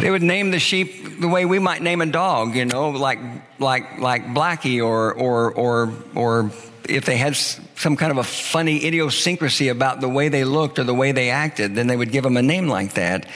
they 0.00 0.10
would 0.10 0.22
name 0.22 0.50
the 0.50 0.58
sheep 0.58 1.20
the 1.20 1.28
way 1.28 1.44
we 1.44 1.60
might 1.60 1.80
name 1.80 2.00
a 2.00 2.06
dog, 2.06 2.56
you 2.56 2.64
know, 2.64 2.90
like 2.90 3.20
like 3.60 4.00
like 4.00 4.26
Blackie 4.26 4.84
or 4.84 5.12
or 5.14 5.52
or 5.52 5.92
or 6.16 6.50
if 6.88 7.04
they 7.04 7.16
had 7.16 7.36
some 7.36 7.96
kind 7.96 8.10
of 8.10 8.18
a 8.18 8.24
funny 8.24 8.84
idiosyncrasy 8.86 9.68
about 9.68 10.00
the 10.00 10.08
way 10.08 10.28
they 10.28 10.44
looked 10.44 10.78
or 10.78 10.84
the 10.84 10.94
way 10.94 11.12
they 11.12 11.30
acted, 11.30 11.74
then 11.74 11.86
they 11.86 11.96
would 11.96 12.10
give 12.10 12.24
them 12.24 12.36
a 12.36 12.42
name 12.42 12.68
like 12.68 12.94
that. 12.94 13.26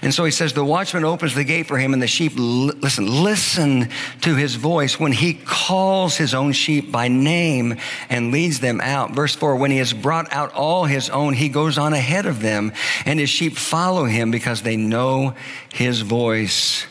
And 0.00 0.14
so 0.14 0.24
he 0.24 0.30
says, 0.30 0.52
the 0.52 0.64
watchman 0.64 1.04
opens 1.04 1.34
the 1.34 1.42
gate 1.42 1.66
for 1.66 1.76
him, 1.76 1.92
and 1.92 2.00
the 2.00 2.06
sheep 2.06 2.32
listen, 2.36 3.22
listen 3.24 3.88
to 4.20 4.34
his 4.36 4.54
voice 4.54 5.00
when 5.00 5.10
he 5.10 5.34
calls 5.34 6.16
his 6.16 6.34
own 6.34 6.52
sheep 6.52 6.92
by 6.92 7.08
name 7.08 7.76
and 8.08 8.30
leads 8.30 8.60
them 8.60 8.80
out. 8.80 9.12
Verse 9.12 9.34
four, 9.34 9.56
when 9.56 9.72
he 9.72 9.78
has 9.78 9.92
brought 9.92 10.32
out 10.32 10.52
all 10.52 10.84
his 10.84 11.10
own, 11.10 11.34
he 11.34 11.48
goes 11.48 11.78
on 11.78 11.94
ahead 11.94 12.26
of 12.26 12.40
them, 12.40 12.72
and 13.06 13.18
his 13.18 13.30
sheep 13.30 13.56
follow 13.56 14.04
him 14.04 14.30
because 14.30 14.62
they 14.62 14.76
know 14.76 15.34
his 15.72 16.02
voice. 16.02 16.86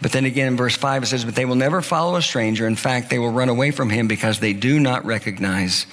But 0.00 0.12
then 0.12 0.24
again 0.24 0.48
in 0.48 0.56
verse 0.56 0.76
5 0.76 1.02
it 1.02 1.06
says, 1.06 1.24
But 1.24 1.34
they 1.34 1.44
will 1.44 1.54
never 1.54 1.82
follow 1.82 2.16
a 2.16 2.22
stranger. 2.22 2.66
In 2.66 2.76
fact, 2.76 3.10
they 3.10 3.18
will 3.18 3.30
run 3.30 3.48
away 3.48 3.70
from 3.70 3.90
him 3.90 4.08
because 4.08 4.40
they 4.40 4.52
do 4.52 4.78
not 4.78 5.04
recognize 5.04 5.86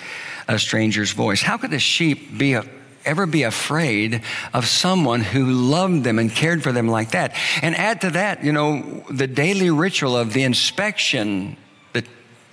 a 0.48 0.60
stranger's 0.60 1.12
voice. 1.12 1.42
How 1.42 1.58
could 1.58 1.74
a 1.74 1.80
sheep 1.80 2.38
be 2.38 2.54
a, 2.54 2.66
ever 3.06 3.26
be 3.26 3.44
afraid 3.44 4.22
of 4.54 4.66
someone 4.66 5.22
who 5.22 5.46
loved 5.46 6.04
them 6.04 6.20
and 6.20 6.32
cared 6.32 6.64
for 6.64 6.72
them 6.72 6.88
like 6.88 7.12
that? 7.12 7.36
And 7.62 7.76
add 7.76 8.02
to 8.02 8.12
that, 8.12 8.44
you 8.44 8.52
know, 8.52 9.06
the 9.10 9.28
daily 9.28 9.70
ritual 9.70 10.18
of 10.18 10.34
the 10.34 10.44
inspection 10.44 11.58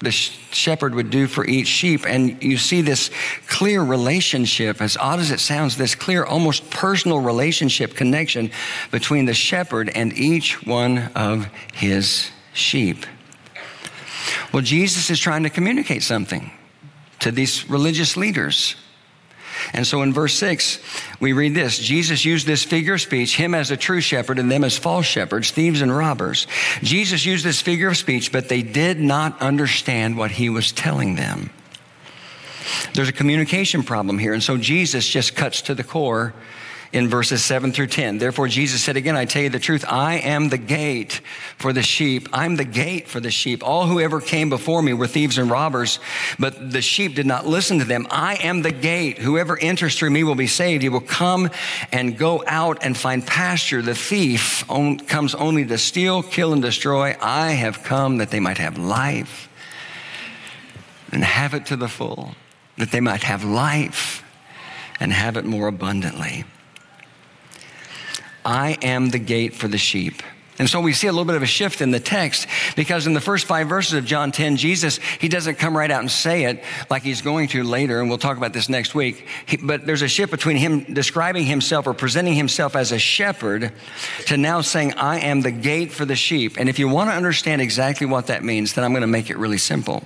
the 0.01 0.11
shepherd 0.11 0.95
would 0.95 1.11
do 1.11 1.27
for 1.27 1.47
each 1.47 1.67
sheep. 1.69 2.07
And 2.07 2.43
you 2.43 2.57
see 2.57 2.81
this 2.81 3.11
clear 3.47 3.83
relationship, 3.83 4.81
as 4.81 4.97
odd 4.97 5.21
as 5.21 5.31
it 5.31 5.41
sounds, 5.41 5.77
this 5.77 5.95
clear, 5.95 6.25
almost 6.25 6.71
personal 6.71 7.21
relationship 7.21 7.95
connection 7.95 8.51
between 8.91 9.27
the 9.27 9.35
shepherd 9.35 9.91
and 9.91 10.13
each 10.15 10.67
one 10.67 11.11
of 11.15 11.49
his 11.73 12.31
sheep. 12.55 13.05
Well, 14.53 14.63
Jesus 14.63 15.11
is 15.11 15.21
trying 15.21 15.43
to 15.45 15.51
communicate 15.51 16.03
something 16.03 16.51
to 17.21 17.31
these 17.31 17.69
religious 17.69 18.17
leaders. 18.17 18.77
And 19.73 19.87
so 19.87 20.03
in 20.03 20.13
verse 20.13 20.35
6, 20.35 20.79
we 21.21 21.33
read 21.33 21.55
this 21.55 21.79
Jesus 21.79 22.25
used 22.25 22.47
this 22.47 22.65
figure 22.65 22.95
of 22.95 23.01
speech, 23.01 23.37
him 23.37 23.55
as 23.55 23.71
a 23.71 23.77
true 23.77 24.01
shepherd 24.01 24.39
and 24.39 24.51
them 24.51 24.65
as 24.65 24.79
false 24.79 25.07
shepherds, 25.07 25.51
thieves 25.51 25.81
and 25.81 25.95
robbers. 25.97 26.47
Jesus 26.83 27.25
used 27.25 27.45
this 27.45 27.61
figure 27.61 27.89
of 27.89 27.97
speech, 27.97 28.33
but 28.33 28.49
they 28.49 28.63
did 28.63 29.01
not 29.01 29.41
understand 29.41 30.17
what 30.17 30.33
he 30.33 30.49
was 30.49 30.73
telling 30.73 31.15
them. 31.15 31.51
There's 32.95 33.09
a 33.09 33.13
communication 33.13 33.83
problem 33.83 34.19
here. 34.19 34.33
And 34.33 34.43
so 34.43 34.57
Jesus 34.57 35.09
just 35.09 35.35
cuts 35.35 35.63
to 35.63 35.75
the 35.75 35.85
core 35.85 36.35
in 36.93 37.09
verses 37.09 37.45
7 37.45 37.71
through 37.71 37.87
10. 37.87 38.19
Therefore, 38.19 38.49
Jesus 38.49 38.83
said 38.83 38.97
again, 38.97 39.17
I 39.17 39.25
tell 39.25 39.43
you 39.43 39.49
the 39.49 39.61
truth, 39.61 39.85
I 39.89 40.17
am 40.17 40.49
the 40.49 40.59
gate 40.59 41.21
for 41.57 41.73
the 41.73 41.85
sheep. 41.85 42.29
I'm 42.33 42.57
the 42.57 42.65
gate 42.65 43.07
for 43.07 43.21
the 43.21 43.31
sheep. 43.31 43.63
All 43.65 43.87
who 43.87 44.01
ever 44.01 44.21
came 44.21 44.49
before 44.49 44.83
me 44.83 44.93
were 44.93 45.07
thieves 45.07 45.39
and 45.39 45.49
robbers, 45.49 46.01
but 46.39 46.73
the 46.73 46.83
sheep 46.83 47.15
did 47.15 47.27
not 47.27 47.47
listen 47.47 47.79
to 47.79 47.85
them. 47.85 48.09
I 48.11 48.35
am 48.43 48.63
the 48.63 48.73
gate. 48.73 49.19
Whoever 49.19 49.57
enters 49.57 49.97
through 49.97 50.11
me 50.11 50.25
will 50.25 50.35
be 50.35 50.49
saved. 50.49 50.83
He 50.83 50.89
will 50.89 51.01
come 51.01 51.49
and 51.93 52.19
go 52.19 52.43
out 52.47 52.79
and 52.83 52.97
find 52.97 53.25
pasture. 53.25 53.83
The 53.83 53.95
thief 53.95 54.65
comes 54.67 55.35
only 55.37 55.65
to 55.67 55.79
steal, 55.79 56.25
kill, 56.25 56.53
and 56.53 56.61
destroy. 56.61 57.17
I 57.21 57.53
have 57.53 57.85
come 57.85 58.19
that 58.19 58.31
they 58.31 58.41
might 58.41 58.59
have 58.59 58.77
life 58.79 59.49
and 61.13 61.23
have 61.23 61.55
it 61.55 61.67
to 61.67 61.77
the 61.77 61.89
full, 61.89 62.35
that 62.79 62.91
they 62.91 63.01
might 63.01 63.23
have 63.23 63.45
life 63.45 64.25
and 64.99 65.13
have 65.13 65.37
it 65.37 65.45
more 65.45 65.69
abundantly. 65.69 66.45
I 68.45 68.79
am 68.83 69.11
the 69.11 69.19
gate 69.19 69.55
for 69.55 69.69
the 69.69 69.79
sheep. 69.79 70.23
And 70.61 70.69
so 70.69 70.79
we 70.79 70.93
see 70.93 71.07
a 71.07 71.11
little 71.11 71.25
bit 71.25 71.37
of 71.37 71.43
a 71.43 71.47
shift 71.47 71.81
in 71.81 71.91
the 71.91 71.99
text 71.99 72.47
because 72.77 73.07
in 73.07 73.15
the 73.15 73.21
first 73.21 73.47
five 73.47 73.67
verses 73.67 73.95
of 73.95 74.05
John 74.05 74.31
10, 74.31 74.59
Jesus, 74.59 74.99
he 75.19 75.27
doesn't 75.27 75.55
come 75.55 75.75
right 75.75 75.91
out 75.91 76.01
and 76.01 76.11
say 76.11 76.45
it 76.45 76.63
like 76.91 77.03
he's 77.03 77.23
going 77.23 77.49
to 77.49 77.65
later, 77.65 77.99
and 77.99 78.11
we'll 78.11 78.19
talk 78.19 78.37
about 78.37 78.53
this 78.53 78.69
next 78.69 78.95
week. 78.95 79.27
He, 79.47 79.57
but 79.57 79.87
there's 79.87 80.03
a 80.03 80.09
shift 80.09 80.31
between 80.31 80.59
him 80.59 80.85
describing 80.93 81.47
himself 81.47 81.87
or 81.87 81.95
presenting 81.95 82.35
himself 82.35 82.77
as 82.77 82.93
a 82.93 82.99
shepherd 82.99 83.73
to 84.27 84.37
now 84.37 84.61
saying, 84.61 84.93
I 84.99 85.21
am 85.21 85.41
the 85.41 85.51
gate 85.51 85.93
for 85.93 86.05
the 86.05 86.15
sheep. 86.15 86.59
And 86.59 86.69
if 86.69 86.79
you 86.79 86.91
want 86.91 87.09
to 87.09 87.17
understand 87.17 87.63
exactly 87.63 88.07
what 88.07 88.27
that 88.27 88.45
means, 88.45 88.75
then 88.75 88.85
I'm 88.85 88.93
going 88.93 89.01
to 89.01 89.07
make 89.07 89.31
it 89.31 89.39
really 89.39 89.57
simple. 89.57 90.05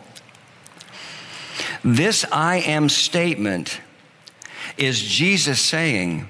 This 1.82 2.24
I 2.30 2.58
am 2.58 2.88
statement 2.88 3.80
is 4.76 5.02
Jesus 5.02 5.60
saying, 5.60 6.28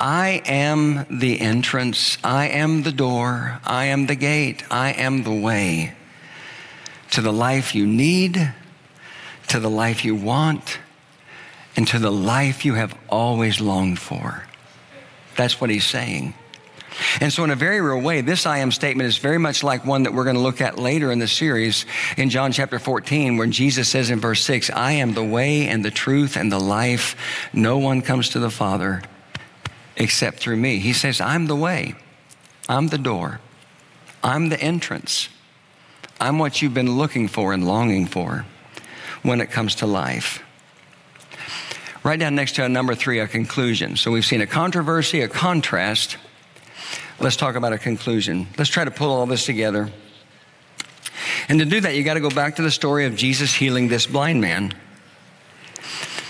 I 0.00 0.42
am 0.46 1.06
the 1.10 1.40
entrance, 1.40 2.18
I 2.22 2.48
am 2.48 2.82
the 2.84 2.92
door, 2.92 3.60
I 3.64 3.86
am 3.86 4.06
the 4.06 4.14
gate, 4.14 4.62
I 4.70 4.92
am 4.92 5.24
the 5.24 5.34
way 5.34 5.94
to 7.10 7.20
the 7.20 7.32
life 7.32 7.74
you 7.74 7.86
need, 7.86 8.54
to 9.48 9.58
the 9.58 9.70
life 9.70 10.04
you 10.04 10.14
want, 10.14 10.78
and 11.76 11.86
to 11.88 11.98
the 11.98 12.12
life 12.12 12.64
you 12.64 12.74
have 12.74 12.96
always 13.08 13.60
longed 13.60 13.98
for. 13.98 14.44
That's 15.36 15.60
what 15.60 15.70
he's 15.70 15.86
saying. 15.86 16.34
And 17.20 17.32
so, 17.32 17.44
in 17.44 17.50
a 17.50 17.56
very 17.56 17.80
real 17.80 18.00
way, 18.00 18.20
this 18.20 18.46
I 18.46 18.58
am 18.58 18.72
statement 18.72 19.08
is 19.08 19.18
very 19.18 19.38
much 19.38 19.62
like 19.62 19.84
one 19.84 20.04
that 20.04 20.14
we're 20.14 20.24
going 20.24 20.36
to 20.36 20.42
look 20.42 20.60
at 20.60 20.78
later 20.78 21.12
in 21.12 21.18
the 21.18 21.28
series 21.28 21.86
in 22.16 22.30
John 22.30 22.50
chapter 22.50 22.78
14, 22.78 23.36
where 23.36 23.46
Jesus 23.46 23.88
says 23.88 24.10
in 24.10 24.20
verse 24.20 24.42
6, 24.44 24.70
I 24.70 24.92
am 24.92 25.14
the 25.14 25.24
way 25.24 25.68
and 25.68 25.84
the 25.84 25.90
truth 25.90 26.36
and 26.36 26.50
the 26.50 26.58
life. 26.58 27.16
No 27.52 27.78
one 27.78 28.02
comes 28.02 28.30
to 28.30 28.40
the 28.40 28.50
Father 28.50 29.02
except 29.98 30.38
through 30.38 30.56
me. 30.56 30.78
He 30.78 30.92
says, 30.94 31.20
I'm 31.20 31.46
the 31.46 31.56
way, 31.56 31.94
I'm 32.68 32.88
the 32.88 32.98
door, 32.98 33.40
I'm 34.22 34.48
the 34.48 34.60
entrance. 34.60 35.28
I'm 36.20 36.38
what 36.38 36.60
you've 36.60 36.74
been 36.74 36.96
looking 36.96 37.28
for 37.28 37.52
and 37.52 37.64
longing 37.64 38.06
for 38.06 38.44
when 39.22 39.40
it 39.40 39.50
comes 39.50 39.76
to 39.76 39.86
life. 39.86 40.42
Right 42.02 42.18
down 42.18 42.34
next 42.34 42.56
to 42.56 42.68
number 42.68 42.94
three, 42.94 43.20
a 43.20 43.28
conclusion. 43.28 43.96
So 43.96 44.10
we've 44.10 44.24
seen 44.24 44.40
a 44.40 44.46
controversy, 44.46 45.20
a 45.20 45.28
contrast. 45.28 46.16
Let's 47.20 47.36
talk 47.36 47.54
about 47.54 47.72
a 47.72 47.78
conclusion. 47.78 48.48
Let's 48.56 48.70
try 48.70 48.84
to 48.84 48.90
pull 48.90 49.10
all 49.10 49.26
this 49.26 49.44
together. 49.44 49.90
And 51.48 51.58
to 51.60 51.64
do 51.64 51.80
that, 51.80 51.94
you 51.94 52.02
got 52.02 52.14
to 52.14 52.20
go 52.20 52.30
back 52.30 52.56
to 52.56 52.62
the 52.62 52.70
story 52.70 53.06
of 53.06 53.16
Jesus 53.16 53.54
healing 53.54 53.88
this 53.88 54.06
blind 54.06 54.40
man. 54.40 54.72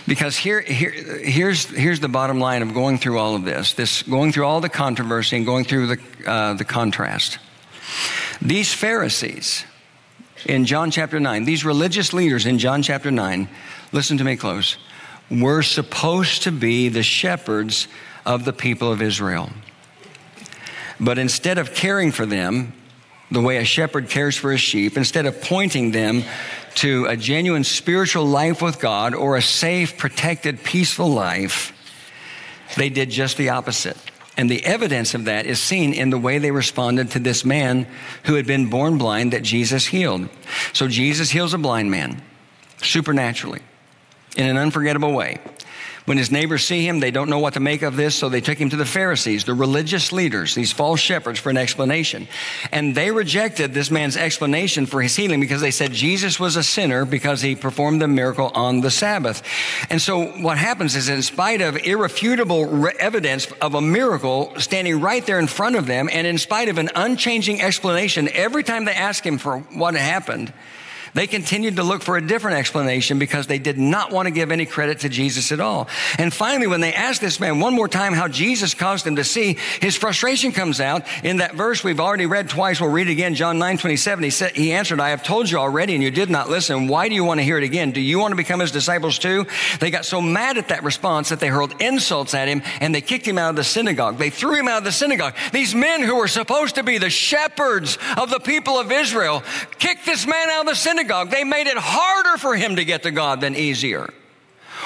Because 0.09 0.39
here, 0.39 0.63
here, 0.63 0.91
here's, 0.91 1.67
here's 1.67 2.01
the 2.01 2.09
bottom 2.09 2.41
line 2.41 2.63
of 2.63 2.73
going 2.73 2.97
through 2.97 3.19
all 3.19 3.35
of 3.35 3.45
this, 3.45 3.75
this 3.75 4.03
going 4.03 4.33
through 4.33 4.47
all 4.47 4.63
the 4.63 4.71
controversy 4.71 5.37
and 5.37 5.45
going 5.45 5.67
through 5.67 5.89
the, 5.89 6.01
uh, 6.27 6.55
the 6.55 6.65
contrast. 6.65 7.39
These 8.41 8.73
Pharisees 8.73 9.67
in 10.47 10.65
John 10.65 10.91
chapter 10.91 11.21
9, 11.21 11.45
these 11.45 11.63
religious 11.63 12.15
leaders 12.15 12.47
in 12.47 12.59
John 12.59 12.83
chapter 12.83 13.11
9, 13.11 13.51
listen 13.93 14.17
to 14.17 14.25
me 14.25 14.37
close, 14.37 14.79
were 15.31 15.63
supposed 15.63 16.45
to 16.45 16.53
be 16.53 16.89
the 16.89 17.03
shepherds 17.03 17.87
of 18.25 18.47
the 18.47 18.53
people 18.55 18.91
of 18.91 19.03
Israel. 19.03 19.51
But 20.99 21.19
instead 21.19 21.59
of 21.59 21.75
caring 21.75 22.13
for 22.13 22.25
them 22.25 22.73
the 23.31 23.43
way 23.43 23.59
a 23.59 23.65
shepherd 23.65 24.09
cares 24.09 24.37
for 24.39 24.53
his 24.53 24.63
sheep, 24.63 24.97
instead 24.97 25.27
of 25.27 25.43
pointing 25.43 25.91
them 25.91 26.25
to 26.81 27.07
a 27.07 27.17
genuine 27.17 27.65
spiritual 27.65 28.25
life 28.25 28.63
with 28.63 28.81
God 28.81 29.15
or 29.15 29.37
a 29.37 29.43
safe, 29.43 29.97
protected, 29.97 30.63
peaceful 30.63 31.09
life, 31.09 31.73
they 32.77 32.89
did 32.89 33.11
just 33.11 33.37
the 33.37 33.51
opposite. 33.51 33.97
And 34.37 34.49
the 34.49 34.65
evidence 34.65 35.15
of 35.15 35.25
that 35.25 35.47
is 35.47 35.61
seen 35.61 35.93
in 35.93 36.11
the 36.11 36.19
way 36.19 36.39
they 36.39 36.53
responded 36.53 37.11
to 37.11 37.19
this 37.19 37.45
man 37.45 37.89
who 38.25 38.35
had 38.35 38.47
been 38.47 38.71
born 38.71 38.97
blind 38.97 39.33
that 39.33 39.43
Jesus 39.43 39.87
healed. 39.87 40.29
So 40.73 40.87
Jesus 40.87 41.31
heals 41.31 41.55
a 41.55 41.59
blind 41.59 41.91
man 41.91 42.23
supernaturally 42.81 43.61
in 44.37 44.47
an 44.47 44.57
unforgettable 44.57 45.13
way. 45.13 45.39
When 46.09 46.17
his 46.17 46.31
neighbors 46.31 46.65
see 46.65 46.89
him, 46.89 47.01
they 47.01 47.11
don't 47.11 47.29
know 47.29 47.39
what 47.39 47.53
to 47.53 47.61
make 47.61 47.83
of 47.83 47.95
this, 47.95 48.15
so 48.15 48.31
they 48.31 48.41
took 48.41 48.57
him 48.57 48.71
to 48.71 48.77
the 48.77 48.87
Pharisees, 48.87 49.45
the 49.45 49.53
religious 49.53 50.11
leaders, 50.11 50.55
these 50.55 50.73
false 50.73 51.01
shepherds, 51.01 51.39
for 51.39 51.51
an 51.51 51.59
explanation. 51.59 52.29
And 52.73 52.95
they 52.95 53.11
rejected 53.11 53.75
this 53.75 53.91
man's 53.91 54.17
explanation 54.17 54.87
for 54.87 55.03
his 55.03 55.15
healing 55.15 55.39
because 55.39 55.61
they 55.61 55.71
said 55.71 55.93
Jesus 55.93 56.41
was 56.41 56.57
a 56.57 56.63
sinner 56.63 57.05
because 57.05 57.43
he 57.43 57.55
performed 57.55 58.01
the 58.01 58.09
miracle 58.09 58.51
on 58.55 58.81
the 58.81 58.91
Sabbath. 58.91 59.43
And 59.91 60.01
so 60.01 60.29
what 60.41 60.57
happens 60.57 60.97
is, 60.97 61.11
in 61.11 61.21
spite 61.21 61.61
of 61.61 61.77
irrefutable 61.77 62.89
evidence 62.99 63.53
of 63.61 63.75
a 63.75 63.83
miracle 63.83 64.55
standing 64.57 65.03
right 65.03 65.27
there 65.27 65.39
in 65.39 65.47
front 65.47 65.77
of 65.77 65.85
them, 65.85 66.09
and 66.11 66.27
in 66.27 66.39
spite 66.39 66.71
of 66.71 66.79
an 66.79 66.89
unchanging 66.95 67.61
explanation, 67.61 68.31
every 68.33 68.63
time 68.63 68.87
they 68.87 68.95
ask 68.95 69.27
him 69.27 69.37
for 69.37 69.59
what 69.59 69.95
happened, 69.95 70.55
they 71.19 71.27
continued 71.27 71.75
to 71.75 71.83
look 71.83 72.03
for 72.03 72.17
a 72.17 72.25
different 72.25 72.59
explanation 72.59 73.19
because 73.19 73.49
they 73.49 73.59
did 73.59 73.77
not 73.77 74.13
want 74.13 74.27
to 74.27 74.31
give 74.31 74.53
any 74.53 74.65
credit 74.65 75.01
to 75.01 75.09
Jesus 75.09 75.51
at 75.51 75.59
all. 75.59 75.89
And 76.17 76.33
finally, 76.33 76.69
when 76.69 76.81
they 76.81 76.95
asked 76.95 77.21
this 77.21 77.41
man 77.41 77.59
one 77.59 77.75
more 77.75 77.89
time 77.89 78.13
how 78.13 78.29
Jesus 78.29 78.73
caused 78.73 79.05
him 79.05 79.17
to 79.17 79.25
see, 79.25 79.59
his 79.81 79.97
frustration 79.97 80.53
comes 80.53 80.81
out 80.81 81.05
in 81.25 81.39
that 81.39 81.57
verse 81.57 81.83
we've 81.83 81.99
already 81.99 82.27
read 82.27 82.49
twice. 82.49 82.81
We'll 82.81 82.93
read 82.93 83.09
again, 83.09 83.35
John 83.35 83.59
9 83.59 83.79
27. 83.79 84.23
He 84.23 84.31
said, 84.31 84.55
he 84.55 84.71
answered, 84.71 85.01
I 85.01 85.09
have 85.09 85.25
told 85.25 85.51
you 85.51 85.59
already 85.59 85.95
and 85.95 86.05
you 86.05 86.13
did 86.13 86.31
not 86.31 86.51
listen. 86.51 86.87
Why 86.87 87.09
do 87.09 87.17
you 87.17 87.25
want 87.25 87.41
to 87.41 87.45
hear 87.45 87.59
it 87.59 87.65
again? 87.65 87.91
Do 87.91 88.01
you 88.01 88.21
want 88.21 88.31
to 88.31 88.37
become 88.37 88.61
his 88.61 88.71
disciples 88.71 89.19
too? 89.19 89.45
They 89.81 89.91
got 89.91 90.05
so 90.05 90.21
mad 90.21 90.57
at 90.57 90.69
that 90.69 90.85
response 90.85 91.31
that 91.31 91.41
they 91.41 91.49
hurled 91.49 91.75
insults 91.83 92.33
at 92.33 92.47
him 92.47 92.63
and 92.81 92.95
they 92.95 93.01
kicked 93.01 93.27
him 93.27 93.39
out 93.39 93.51
of 93.51 93.57
the 93.57 93.65
synagogue. 93.65 94.19
They 94.19 94.31
threw 94.31 94.55
him 94.55 94.69
out 94.69 94.79
of 94.79 94.85
the 94.85 94.93
synagogue. 94.93 95.35
These 95.53 95.75
men 95.75 96.01
who 96.01 96.15
were 96.15 96.29
supposed 96.29 96.77
to 96.77 96.85
be 96.85 96.99
the 96.99 97.11
shepherds 97.11 97.99
of 98.17 98.31
the 98.31 98.39
people 98.39 98.79
of 98.79 98.93
Israel 98.93 99.43
kicked 99.81 100.07
this 100.07 100.25
man 100.25 100.49
out 100.51 100.61
of 100.61 100.67
the 100.67 100.77
synagogue 100.77 101.08
synagogue. 101.09 101.31
They 101.31 101.45
made 101.45 101.67
it 101.67 101.77
harder 101.77 102.37
for 102.39 102.55
him 102.55 102.77
to 102.77 102.85
get 102.85 103.05
to 103.05 103.11
God 103.11 103.41
than 103.41 103.57
easier. 103.57 104.13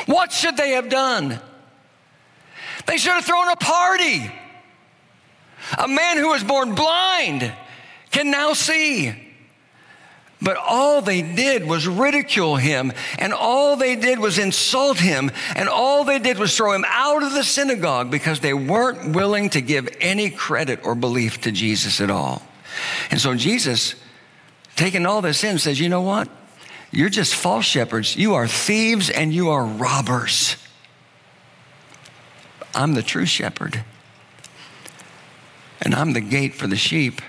What 0.06 0.32
should 0.32 0.56
they 0.56 0.70
have 0.70 0.88
done? 0.88 1.38
They 2.86 2.96
should 2.96 3.12
have 3.12 3.24
thrown 3.24 3.48
a 3.48 3.56
party. 3.56 4.30
A 5.78 5.88
man 5.88 6.16
who 6.18 6.28
was 6.28 6.42
born 6.42 6.74
blind 6.74 7.52
can 8.10 8.30
now 8.30 8.52
see. 8.52 9.14
But 10.40 10.56
all 10.56 11.02
they 11.02 11.22
did 11.22 11.68
was 11.68 11.86
ridicule 11.86 12.56
him, 12.56 12.92
and 13.16 13.32
all 13.32 13.76
they 13.76 13.94
did 13.94 14.18
was 14.18 14.38
insult 14.38 14.98
him, 14.98 15.30
and 15.54 15.68
all 15.68 16.02
they 16.02 16.18
did 16.18 16.36
was 16.36 16.56
throw 16.56 16.72
him 16.72 16.84
out 16.88 17.22
of 17.22 17.32
the 17.32 17.44
synagogue 17.44 18.10
because 18.10 18.40
they 18.40 18.52
weren't 18.52 19.14
willing 19.14 19.50
to 19.50 19.60
give 19.60 19.88
any 20.00 20.30
credit 20.30 20.80
or 20.84 20.96
belief 20.96 21.42
to 21.42 21.52
Jesus 21.52 22.00
at 22.00 22.10
all. 22.10 22.42
And 23.12 23.20
so 23.20 23.36
Jesus, 23.36 23.94
taking 24.76 25.06
all 25.06 25.22
this 25.22 25.44
in, 25.44 25.58
says, 25.58 25.80
You 25.80 25.88
know 25.88 26.02
what? 26.02 26.28
You're 26.90 27.08
just 27.08 27.34
false 27.34 27.64
shepherds. 27.64 28.16
You 28.16 28.34
are 28.34 28.46
thieves 28.46 29.08
and 29.08 29.32
you 29.32 29.50
are 29.50 29.64
robbers. 29.64 30.56
I'm 32.74 32.94
the 32.94 33.02
true 33.02 33.26
shepherd. 33.26 33.82
And 35.80 35.94
I'm 35.94 36.12
the 36.12 36.20
gate 36.20 36.54
for 36.54 36.66
the 36.66 36.76
sheep. 36.76 37.20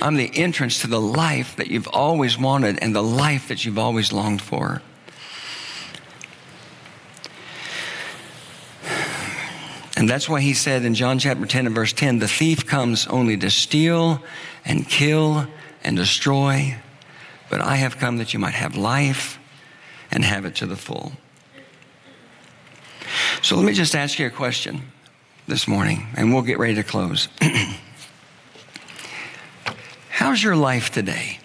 I'm 0.00 0.16
the 0.16 0.30
entrance 0.34 0.82
to 0.82 0.86
the 0.86 1.00
life 1.00 1.56
that 1.56 1.68
you've 1.68 1.88
always 1.88 2.38
wanted 2.38 2.78
and 2.80 2.94
the 2.94 3.02
life 3.02 3.48
that 3.48 3.64
you've 3.64 3.78
always 3.78 4.12
longed 4.12 4.42
for. 4.42 4.82
And 9.96 10.08
that's 10.08 10.28
why 10.28 10.40
he 10.40 10.54
said 10.54 10.84
in 10.84 10.94
John 10.94 11.18
chapter 11.18 11.44
10 11.44 11.66
and 11.66 11.74
verse 11.74 11.92
10 11.92 12.20
the 12.20 12.28
thief 12.28 12.64
comes 12.66 13.08
only 13.08 13.36
to 13.38 13.50
steal 13.50 14.22
and 14.64 14.88
kill 14.88 15.48
and 15.82 15.96
destroy, 15.96 16.76
but 17.50 17.60
I 17.60 17.76
have 17.76 17.98
come 17.98 18.18
that 18.18 18.32
you 18.32 18.38
might 18.38 18.54
have 18.54 18.76
life 18.76 19.38
and 20.10 20.24
have 20.24 20.44
it 20.44 20.56
to 20.56 20.66
the 20.66 20.76
full. 20.76 21.12
So 23.42 23.56
let 23.56 23.64
me 23.64 23.72
just 23.72 23.94
ask 23.94 24.18
you 24.18 24.26
a 24.26 24.30
question 24.30 24.82
this 25.46 25.66
morning, 25.68 26.08
and 26.16 26.32
we'll 26.32 26.42
get 26.42 26.58
ready 26.58 26.74
to 26.74 26.82
close. 26.82 27.28
How's 30.10 30.42
your 30.42 30.56
life 30.56 30.90
today? 30.90 31.38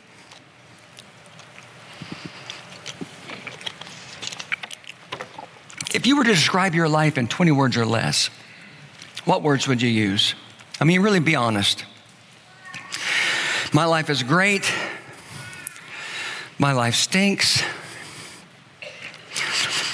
If 5.94 6.08
you 6.08 6.18
were 6.18 6.24
to 6.24 6.34
describe 6.34 6.74
your 6.74 6.90
life 6.90 7.18
in 7.18 7.28
20 7.28 7.52
words 7.52 7.78
or 7.78 7.86
less, 7.86 8.30
what 9.26 9.44
words 9.44 9.68
would 9.68 9.82
you 9.82 9.90
use? 9.90 10.34
I 10.82 10.86
mean, 10.86 11.02
really 11.02 11.20
be 11.20 11.36
honest. 11.36 11.86
My 13.74 13.86
life 13.86 14.10
is 14.10 14.24
great. 14.24 14.72
My 16.60 16.74
life 16.74 16.96
stinks. 16.96 17.64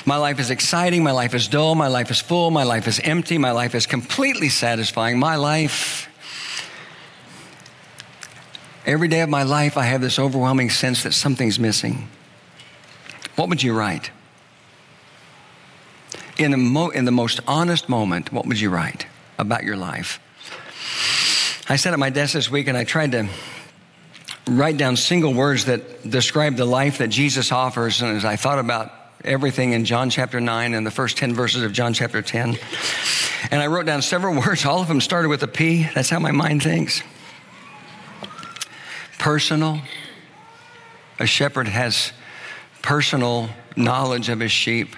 My 0.05 0.17
life 0.17 0.39
is 0.39 0.49
exciting. 0.49 1.03
My 1.03 1.11
life 1.11 1.33
is 1.33 1.47
dull. 1.47 1.75
My 1.75 1.87
life 1.87 2.11
is 2.11 2.19
full. 2.19 2.51
My 2.51 2.63
life 2.63 2.87
is 2.87 2.99
empty. 2.99 3.37
My 3.37 3.51
life 3.51 3.75
is 3.75 3.85
completely 3.85 4.49
satisfying. 4.49 5.17
My 5.17 5.35
life, 5.35 6.09
every 8.85 9.07
day 9.07 9.21
of 9.21 9.29
my 9.29 9.43
life, 9.43 9.77
I 9.77 9.83
have 9.83 10.01
this 10.01 10.19
overwhelming 10.19 10.69
sense 10.69 11.03
that 11.03 11.13
something's 11.13 11.59
missing. 11.59 12.09
What 13.35 13.49
would 13.49 13.63
you 13.63 13.73
write? 13.73 14.11
In 16.37 16.51
the, 16.51 16.57
mo- 16.57 16.89
in 16.89 17.05
the 17.05 17.11
most 17.11 17.39
honest 17.47 17.87
moment, 17.87 18.33
what 18.33 18.45
would 18.45 18.59
you 18.59 18.69
write? 18.69 19.05
about 19.39 19.63
your 19.63 19.77
life. 19.77 20.19
I 21.69 21.77
sat 21.77 21.93
at 21.93 21.99
my 21.99 22.09
desk 22.09 22.33
this 22.33 22.51
week 22.51 22.67
and 22.67 22.77
I 22.77 22.83
tried 22.83 23.13
to 23.13 23.29
write 24.57 24.77
down 24.77 24.95
single 24.95 25.33
words 25.33 25.65
that 25.65 26.09
describe 26.09 26.55
the 26.55 26.65
life 26.65 26.99
that 26.99 27.09
Jesus 27.09 27.51
offers. 27.51 28.01
And 28.01 28.15
as 28.15 28.25
I 28.25 28.35
thought 28.35 28.59
about 28.59 28.91
everything 29.23 29.73
in 29.73 29.85
John 29.85 30.09
chapter 30.09 30.39
9 30.39 30.73
and 30.73 30.85
the 30.85 30.91
first 30.91 31.17
10 31.17 31.33
verses 31.33 31.63
of 31.63 31.73
John 31.73 31.93
chapter 31.93 32.21
10, 32.21 32.57
and 33.51 33.61
I 33.61 33.67
wrote 33.67 33.85
down 33.85 34.01
several 34.01 34.35
words. 34.45 34.65
All 34.65 34.81
of 34.81 34.87
them 34.87 35.01
started 35.01 35.29
with 35.29 35.43
a 35.43 35.47
P. 35.47 35.87
That's 35.93 36.09
how 36.09 36.19
my 36.19 36.31
mind 36.31 36.63
thinks. 36.63 37.01
Personal. 39.17 39.81
A 41.19 41.25
shepherd 41.25 41.67
has 41.67 42.13
personal 42.81 43.49
knowledge 43.75 44.29
of 44.29 44.39
his 44.39 44.51
sheep. 44.51 44.95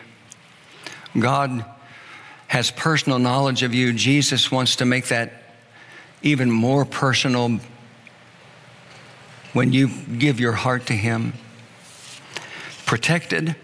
God 1.17 1.65
has 2.47 2.69
personal 2.69 3.17
knowledge 3.17 3.63
of 3.63 3.73
you, 3.73 3.93
Jesus 3.93 4.51
wants 4.51 4.75
to 4.75 4.85
make 4.85 5.07
that 5.07 5.55
even 6.21 6.51
more 6.51 6.83
personal 6.83 7.61
when 9.53 9.73
you 9.73 9.89
give 10.17 10.39
your 10.39 10.53
heart 10.53 10.87
to 10.87 10.93
Him. 10.93 11.33
Protected. 12.85 13.55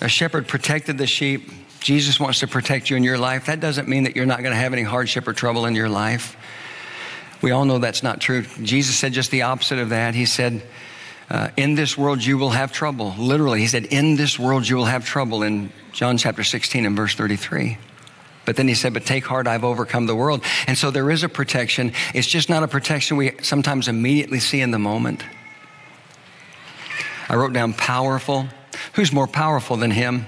A 0.00 0.08
shepherd 0.08 0.46
protected 0.46 0.98
the 0.98 1.06
sheep. 1.06 1.50
Jesus 1.80 2.20
wants 2.20 2.40
to 2.40 2.46
protect 2.46 2.90
you 2.90 2.96
in 2.96 3.04
your 3.04 3.18
life. 3.18 3.46
That 3.46 3.60
doesn't 3.60 3.88
mean 3.88 4.04
that 4.04 4.16
you're 4.16 4.26
not 4.26 4.42
going 4.42 4.52
to 4.52 4.60
have 4.60 4.72
any 4.72 4.82
hardship 4.82 5.26
or 5.26 5.32
trouble 5.32 5.66
in 5.66 5.74
your 5.74 5.88
life. 5.88 6.36
We 7.40 7.52
all 7.52 7.64
know 7.64 7.78
that's 7.78 8.02
not 8.02 8.20
true. 8.20 8.42
Jesus 8.62 8.96
said 8.96 9.12
just 9.12 9.30
the 9.30 9.42
opposite 9.42 9.78
of 9.78 9.90
that. 9.90 10.14
He 10.14 10.26
said, 10.26 10.62
uh, 11.30 11.50
in 11.56 11.74
this 11.74 11.96
world 11.96 12.24
you 12.24 12.38
will 12.38 12.50
have 12.50 12.72
trouble. 12.72 13.14
Literally, 13.18 13.60
he 13.60 13.66
said, 13.66 13.86
In 13.86 14.16
this 14.16 14.38
world 14.38 14.66
you 14.66 14.76
will 14.76 14.86
have 14.86 15.04
trouble 15.04 15.42
in 15.42 15.70
John 15.92 16.16
chapter 16.16 16.42
16 16.42 16.86
and 16.86 16.96
verse 16.96 17.14
33. 17.14 17.76
But 18.48 18.56
then 18.56 18.66
he 18.66 18.72
said, 18.72 18.94
But 18.94 19.04
take 19.04 19.26
heart, 19.26 19.46
I've 19.46 19.62
overcome 19.62 20.06
the 20.06 20.14
world. 20.14 20.42
And 20.66 20.78
so 20.78 20.90
there 20.90 21.10
is 21.10 21.22
a 21.22 21.28
protection. 21.28 21.92
It's 22.14 22.26
just 22.26 22.48
not 22.48 22.62
a 22.62 22.66
protection 22.66 23.18
we 23.18 23.32
sometimes 23.42 23.88
immediately 23.88 24.40
see 24.40 24.62
in 24.62 24.70
the 24.70 24.78
moment. 24.78 25.22
I 27.28 27.34
wrote 27.34 27.52
down 27.52 27.74
powerful. 27.74 28.48
Who's 28.94 29.12
more 29.12 29.26
powerful 29.26 29.76
than 29.76 29.90
him? 29.90 30.24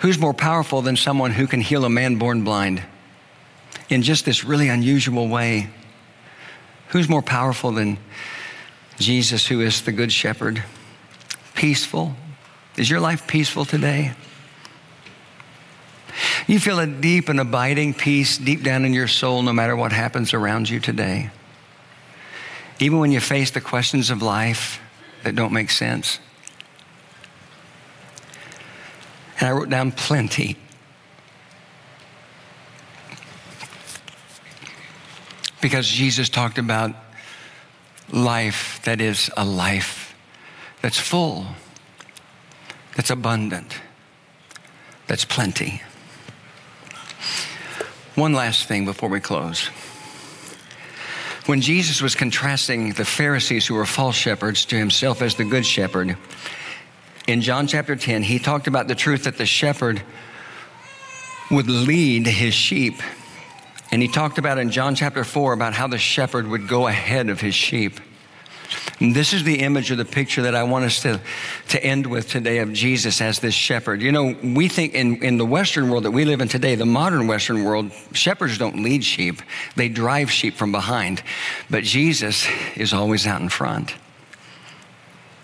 Who's 0.00 0.18
more 0.18 0.34
powerful 0.34 0.82
than 0.82 0.96
someone 0.96 1.30
who 1.30 1.46
can 1.46 1.60
heal 1.60 1.84
a 1.84 1.88
man 1.88 2.16
born 2.16 2.42
blind 2.42 2.82
in 3.88 4.02
just 4.02 4.24
this 4.24 4.42
really 4.42 4.66
unusual 4.66 5.28
way? 5.28 5.70
Who's 6.88 7.08
more 7.08 7.22
powerful 7.22 7.70
than 7.70 7.96
Jesus, 8.98 9.46
who 9.46 9.60
is 9.60 9.82
the 9.82 9.92
Good 9.92 10.10
Shepherd. 10.10 10.64
Peaceful. 11.54 12.16
Is 12.76 12.90
your 12.90 12.98
life 12.98 13.28
peaceful 13.28 13.64
today? 13.64 14.14
You 16.46 16.58
feel 16.60 16.78
a 16.78 16.86
deep 16.86 17.28
and 17.28 17.40
abiding 17.40 17.94
peace 17.94 18.38
deep 18.38 18.62
down 18.62 18.84
in 18.84 18.92
your 18.92 19.08
soul 19.08 19.42
no 19.42 19.52
matter 19.52 19.76
what 19.76 19.92
happens 19.92 20.34
around 20.34 20.68
you 20.68 20.80
today. 20.80 21.30
Even 22.80 22.98
when 22.98 23.12
you 23.12 23.20
face 23.20 23.50
the 23.50 23.60
questions 23.60 24.10
of 24.10 24.22
life 24.22 24.80
that 25.22 25.36
don't 25.36 25.52
make 25.52 25.70
sense. 25.70 26.18
And 29.38 29.48
I 29.48 29.52
wrote 29.52 29.68
down 29.68 29.92
plenty. 29.92 30.56
Because 35.60 35.88
Jesus 35.88 36.28
talked 36.28 36.58
about 36.58 36.94
life 38.12 38.80
that 38.84 39.00
is 39.00 39.30
a 39.36 39.44
life 39.44 40.14
that's 40.80 40.98
full, 40.98 41.46
that's 42.96 43.10
abundant, 43.10 43.80
that's 45.06 45.24
plenty. 45.24 45.82
One 48.14 48.32
last 48.32 48.68
thing 48.68 48.84
before 48.84 49.08
we 49.08 49.20
close. 49.20 49.66
When 51.46 51.60
Jesus 51.60 52.00
was 52.00 52.14
contrasting 52.14 52.92
the 52.92 53.04
Pharisees 53.04 53.66
who 53.66 53.74
were 53.74 53.86
false 53.86 54.14
shepherds 54.14 54.64
to 54.66 54.76
himself 54.76 55.22
as 55.22 55.34
the 55.34 55.44
good 55.44 55.66
shepherd, 55.66 56.16
in 57.26 57.40
John 57.40 57.66
chapter 57.66 57.96
10, 57.96 58.22
he 58.22 58.38
talked 58.38 58.66
about 58.66 58.88
the 58.88 58.94
truth 58.94 59.24
that 59.24 59.38
the 59.38 59.46
shepherd 59.46 60.02
would 61.50 61.68
lead 61.68 62.26
his 62.26 62.54
sheep 62.54 62.94
and 63.92 64.00
he 64.00 64.08
talked 64.08 64.38
about 64.38 64.56
in 64.56 64.70
John 64.70 64.94
chapter 64.94 65.22
4 65.22 65.52
about 65.52 65.74
how 65.74 65.86
the 65.86 65.98
shepherd 65.98 66.48
would 66.48 66.66
go 66.66 66.86
ahead 66.86 67.28
of 67.28 67.42
his 67.42 67.54
sheep. 67.54 68.00
This 69.10 69.32
is 69.32 69.42
the 69.42 69.56
image 69.56 69.90
or 69.90 69.96
the 69.96 70.04
picture 70.04 70.42
that 70.42 70.54
I 70.54 70.62
want 70.62 70.84
us 70.84 71.02
to, 71.02 71.20
to 71.70 71.84
end 71.84 72.06
with 72.06 72.28
today 72.28 72.58
of 72.58 72.72
Jesus 72.72 73.20
as 73.20 73.40
this 73.40 73.52
shepherd. 73.52 74.00
You 74.00 74.12
know, 74.12 74.36
we 74.44 74.68
think 74.68 74.94
in, 74.94 75.20
in 75.24 75.38
the 75.38 75.44
Western 75.44 75.90
world 75.90 76.04
that 76.04 76.12
we 76.12 76.24
live 76.24 76.40
in 76.40 76.46
today, 76.46 76.76
the 76.76 76.86
modern 76.86 77.26
Western 77.26 77.64
world, 77.64 77.90
shepherds 78.12 78.58
don't 78.58 78.80
lead 78.84 79.02
sheep, 79.02 79.42
they 79.74 79.88
drive 79.88 80.30
sheep 80.30 80.54
from 80.54 80.70
behind. 80.70 81.20
But 81.68 81.82
Jesus 81.82 82.46
is 82.76 82.92
always 82.92 83.26
out 83.26 83.40
in 83.40 83.48
front, 83.48 83.92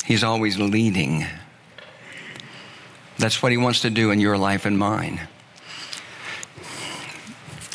He's 0.05 0.23
always 0.23 0.57
leading. 0.57 1.27
That's 3.19 3.43
what 3.43 3.51
He 3.51 3.59
wants 3.59 3.81
to 3.81 3.91
do 3.91 4.13
in 4.13 4.21
your 4.21 4.39
life 4.39 4.67
and 4.67 4.79
mine. 4.79 5.21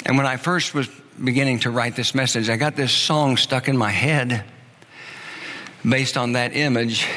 And 0.05 0.15
when 0.15 0.25
I 0.25 0.37
first 0.37 0.73
was 0.73 0.87
beginning 1.21 1.59
to 1.59 1.71
write 1.71 1.97
this 1.97 2.15
message, 2.15 2.49
I 2.49 2.55
got 2.55 2.77
this 2.77 2.93
song 2.93 3.35
stuck 3.35 3.67
in 3.67 3.75
my 3.75 3.91
head 3.91 4.45
based 5.87 6.17
on 6.17 6.33
that 6.33 6.55
image. 6.55 7.07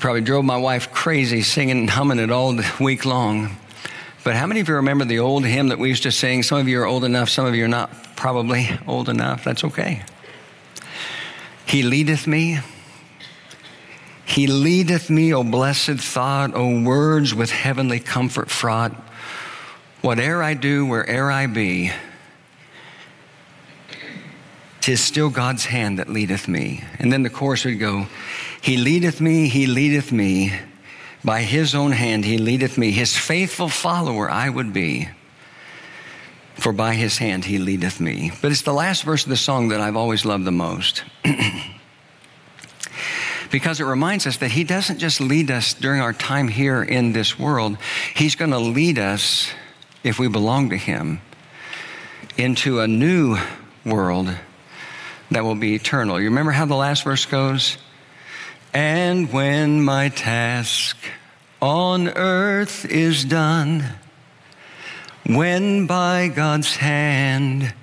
Probably 0.00 0.20
drove 0.20 0.44
my 0.44 0.56
wife 0.56 0.92
crazy 0.92 1.42
singing 1.42 1.78
and 1.78 1.90
humming 1.90 2.18
it 2.18 2.30
all 2.30 2.58
week 2.80 3.04
long. 3.04 3.56
But 4.24 4.36
how 4.36 4.46
many 4.46 4.60
of 4.60 4.68
you 4.68 4.74
remember 4.74 5.04
the 5.04 5.18
old 5.20 5.44
hymn 5.44 5.68
that 5.68 5.78
we 5.78 5.88
used 5.88 6.02
to 6.04 6.12
sing? 6.12 6.42
Some 6.42 6.58
of 6.58 6.68
you 6.68 6.80
are 6.80 6.86
old 6.86 7.04
enough, 7.04 7.28
some 7.28 7.46
of 7.46 7.54
you 7.54 7.64
are 7.64 7.68
not 7.68 7.90
probably 8.16 8.68
old 8.86 9.08
enough. 9.08 9.44
That's 9.44 9.64
okay. 9.64 10.02
He 11.66 11.82
leadeth 11.82 12.26
me. 12.26 12.60
He 14.26 14.46
leadeth 14.46 15.08
me, 15.08 15.32
O 15.32 15.42
blessed 15.42 15.98
thought, 15.98 16.54
O 16.54 16.82
words 16.82 17.34
with 17.34 17.50
heavenly 17.50 18.00
comfort 18.00 18.50
fraught. 18.50 18.92
Whate'er 20.02 20.42
I 20.42 20.54
do, 20.54 20.86
where'er 20.86 21.30
I 21.30 21.46
be, 21.46 21.90
tis 24.88 25.02
still 25.02 25.28
God's 25.28 25.66
hand 25.66 25.98
that 25.98 26.08
leadeth 26.08 26.48
me. 26.48 26.82
And 26.98 27.12
then 27.12 27.22
the 27.22 27.28
chorus 27.28 27.66
would 27.66 27.78
go, 27.78 28.06
He 28.62 28.78
leadeth 28.78 29.20
me, 29.20 29.46
He 29.46 29.66
leadeth 29.66 30.12
me, 30.12 30.58
by 31.22 31.42
His 31.42 31.74
own 31.74 31.92
hand 31.92 32.24
He 32.24 32.38
leadeth 32.38 32.78
me. 32.78 32.90
His 32.90 33.14
faithful 33.14 33.68
follower 33.68 34.30
I 34.30 34.48
would 34.48 34.72
be. 34.72 35.10
For 36.54 36.72
by 36.72 36.94
his 36.94 37.18
hand 37.18 37.44
he 37.44 37.58
leadeth 37.58 38.00
me. 38.00 38.32
But 38.42 38.50
it's 38.50 38.62
the 38.62 38.72
last 38.72 39.04
verse 39.04 39.22
of 39.22 39.28
the 39.28 39.36
song 39.36 39.68
that 39.68 39.80
I've 39.80 39.94
always 39.94 40.24
loved 40.24 40.44
the 40.44 40.50
most. 40.50 41.04
because 43.52 43.78
it 43.78 43.84
reminds 43.84 44.26
us 44.26 44.38
that 44.38 44.50
he 44.50 44.64
doesn't 44.64 44.98
just 44.98 45.20
lead 45.20 45.52
us 45.52 45.72
during 45.72 46.00
our 46.00 46.12
time 46.12 46.48
here 46.48 46.82
in 46.82 47.12
this 47.12 47.38
world, 47.38 47.76
he's 48.16 48.34
going 48.34 48.50
to 48.50 48.58
lead 48.58 48.98
us, 48.98 49.52
if 50.02 50.18
we 50.18 50.26
belong 50.26 50.70
to 50.70 50.76
him, 50.76 51.20
into 52.36 52.80
a 52.80 52.88
new 52.88 53.38
world 53.84 54.34
that 55.30 55.44
will 55.44 55.54
be 55.54 55.74
eternal. 55.74 56.18
You 56.20 56.26
remember 56.26 56.52
how 56.52 56.64
the 56.64 56.74
last 56.74 57.04
verse 57.04 57.26
goes? 57.26 57.78
And 58.72 59.32
when 59.32 59.82
my 59.82 60.08
task 60.10 60.96
on 61.60 62.08
earth 62.08 62.84
is 62.84 63.24
done, 63.24 63.84
when 65.26 65.86
by 65.86 66.28
God's 66.28 66.76
hand 66.76 67.74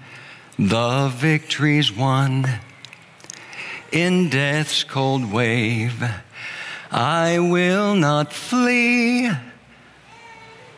the 0.58 1.12
victory's 1.14 1.92
won, 1.92 2.46
in 3.92 4.30
death's 4.30 4.84
cold 4.84 5.32
wave, 5.32 6.04
I 6.92 7.40
will 7.40 7.96
not 7.96 8.34
flee, 8.34 9.30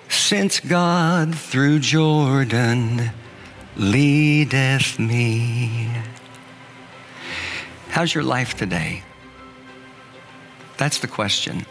since 0.10 0.60
God 0.60 1.36
through 1.36 1.80
Jordan 1.80 3.12
leadeth 3.76 5.00
me. 5.00 5.90
How's 7.90 8.14
your 8.14 8.24
life 8.24 8.56
today? 8.56 9.04
That's 10.78 11.00
the 11.00 11.08
question. 11.08 11.66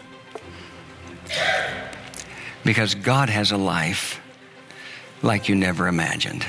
Because 2.65 2.95
God 2.95 3.29
has 3.29 3.51
a 3.51 3.57
life 3.57 4.19
like 5.23 5.47
you 5.47 5.55
never 5.55 5.87
imagined. 5.87 6.45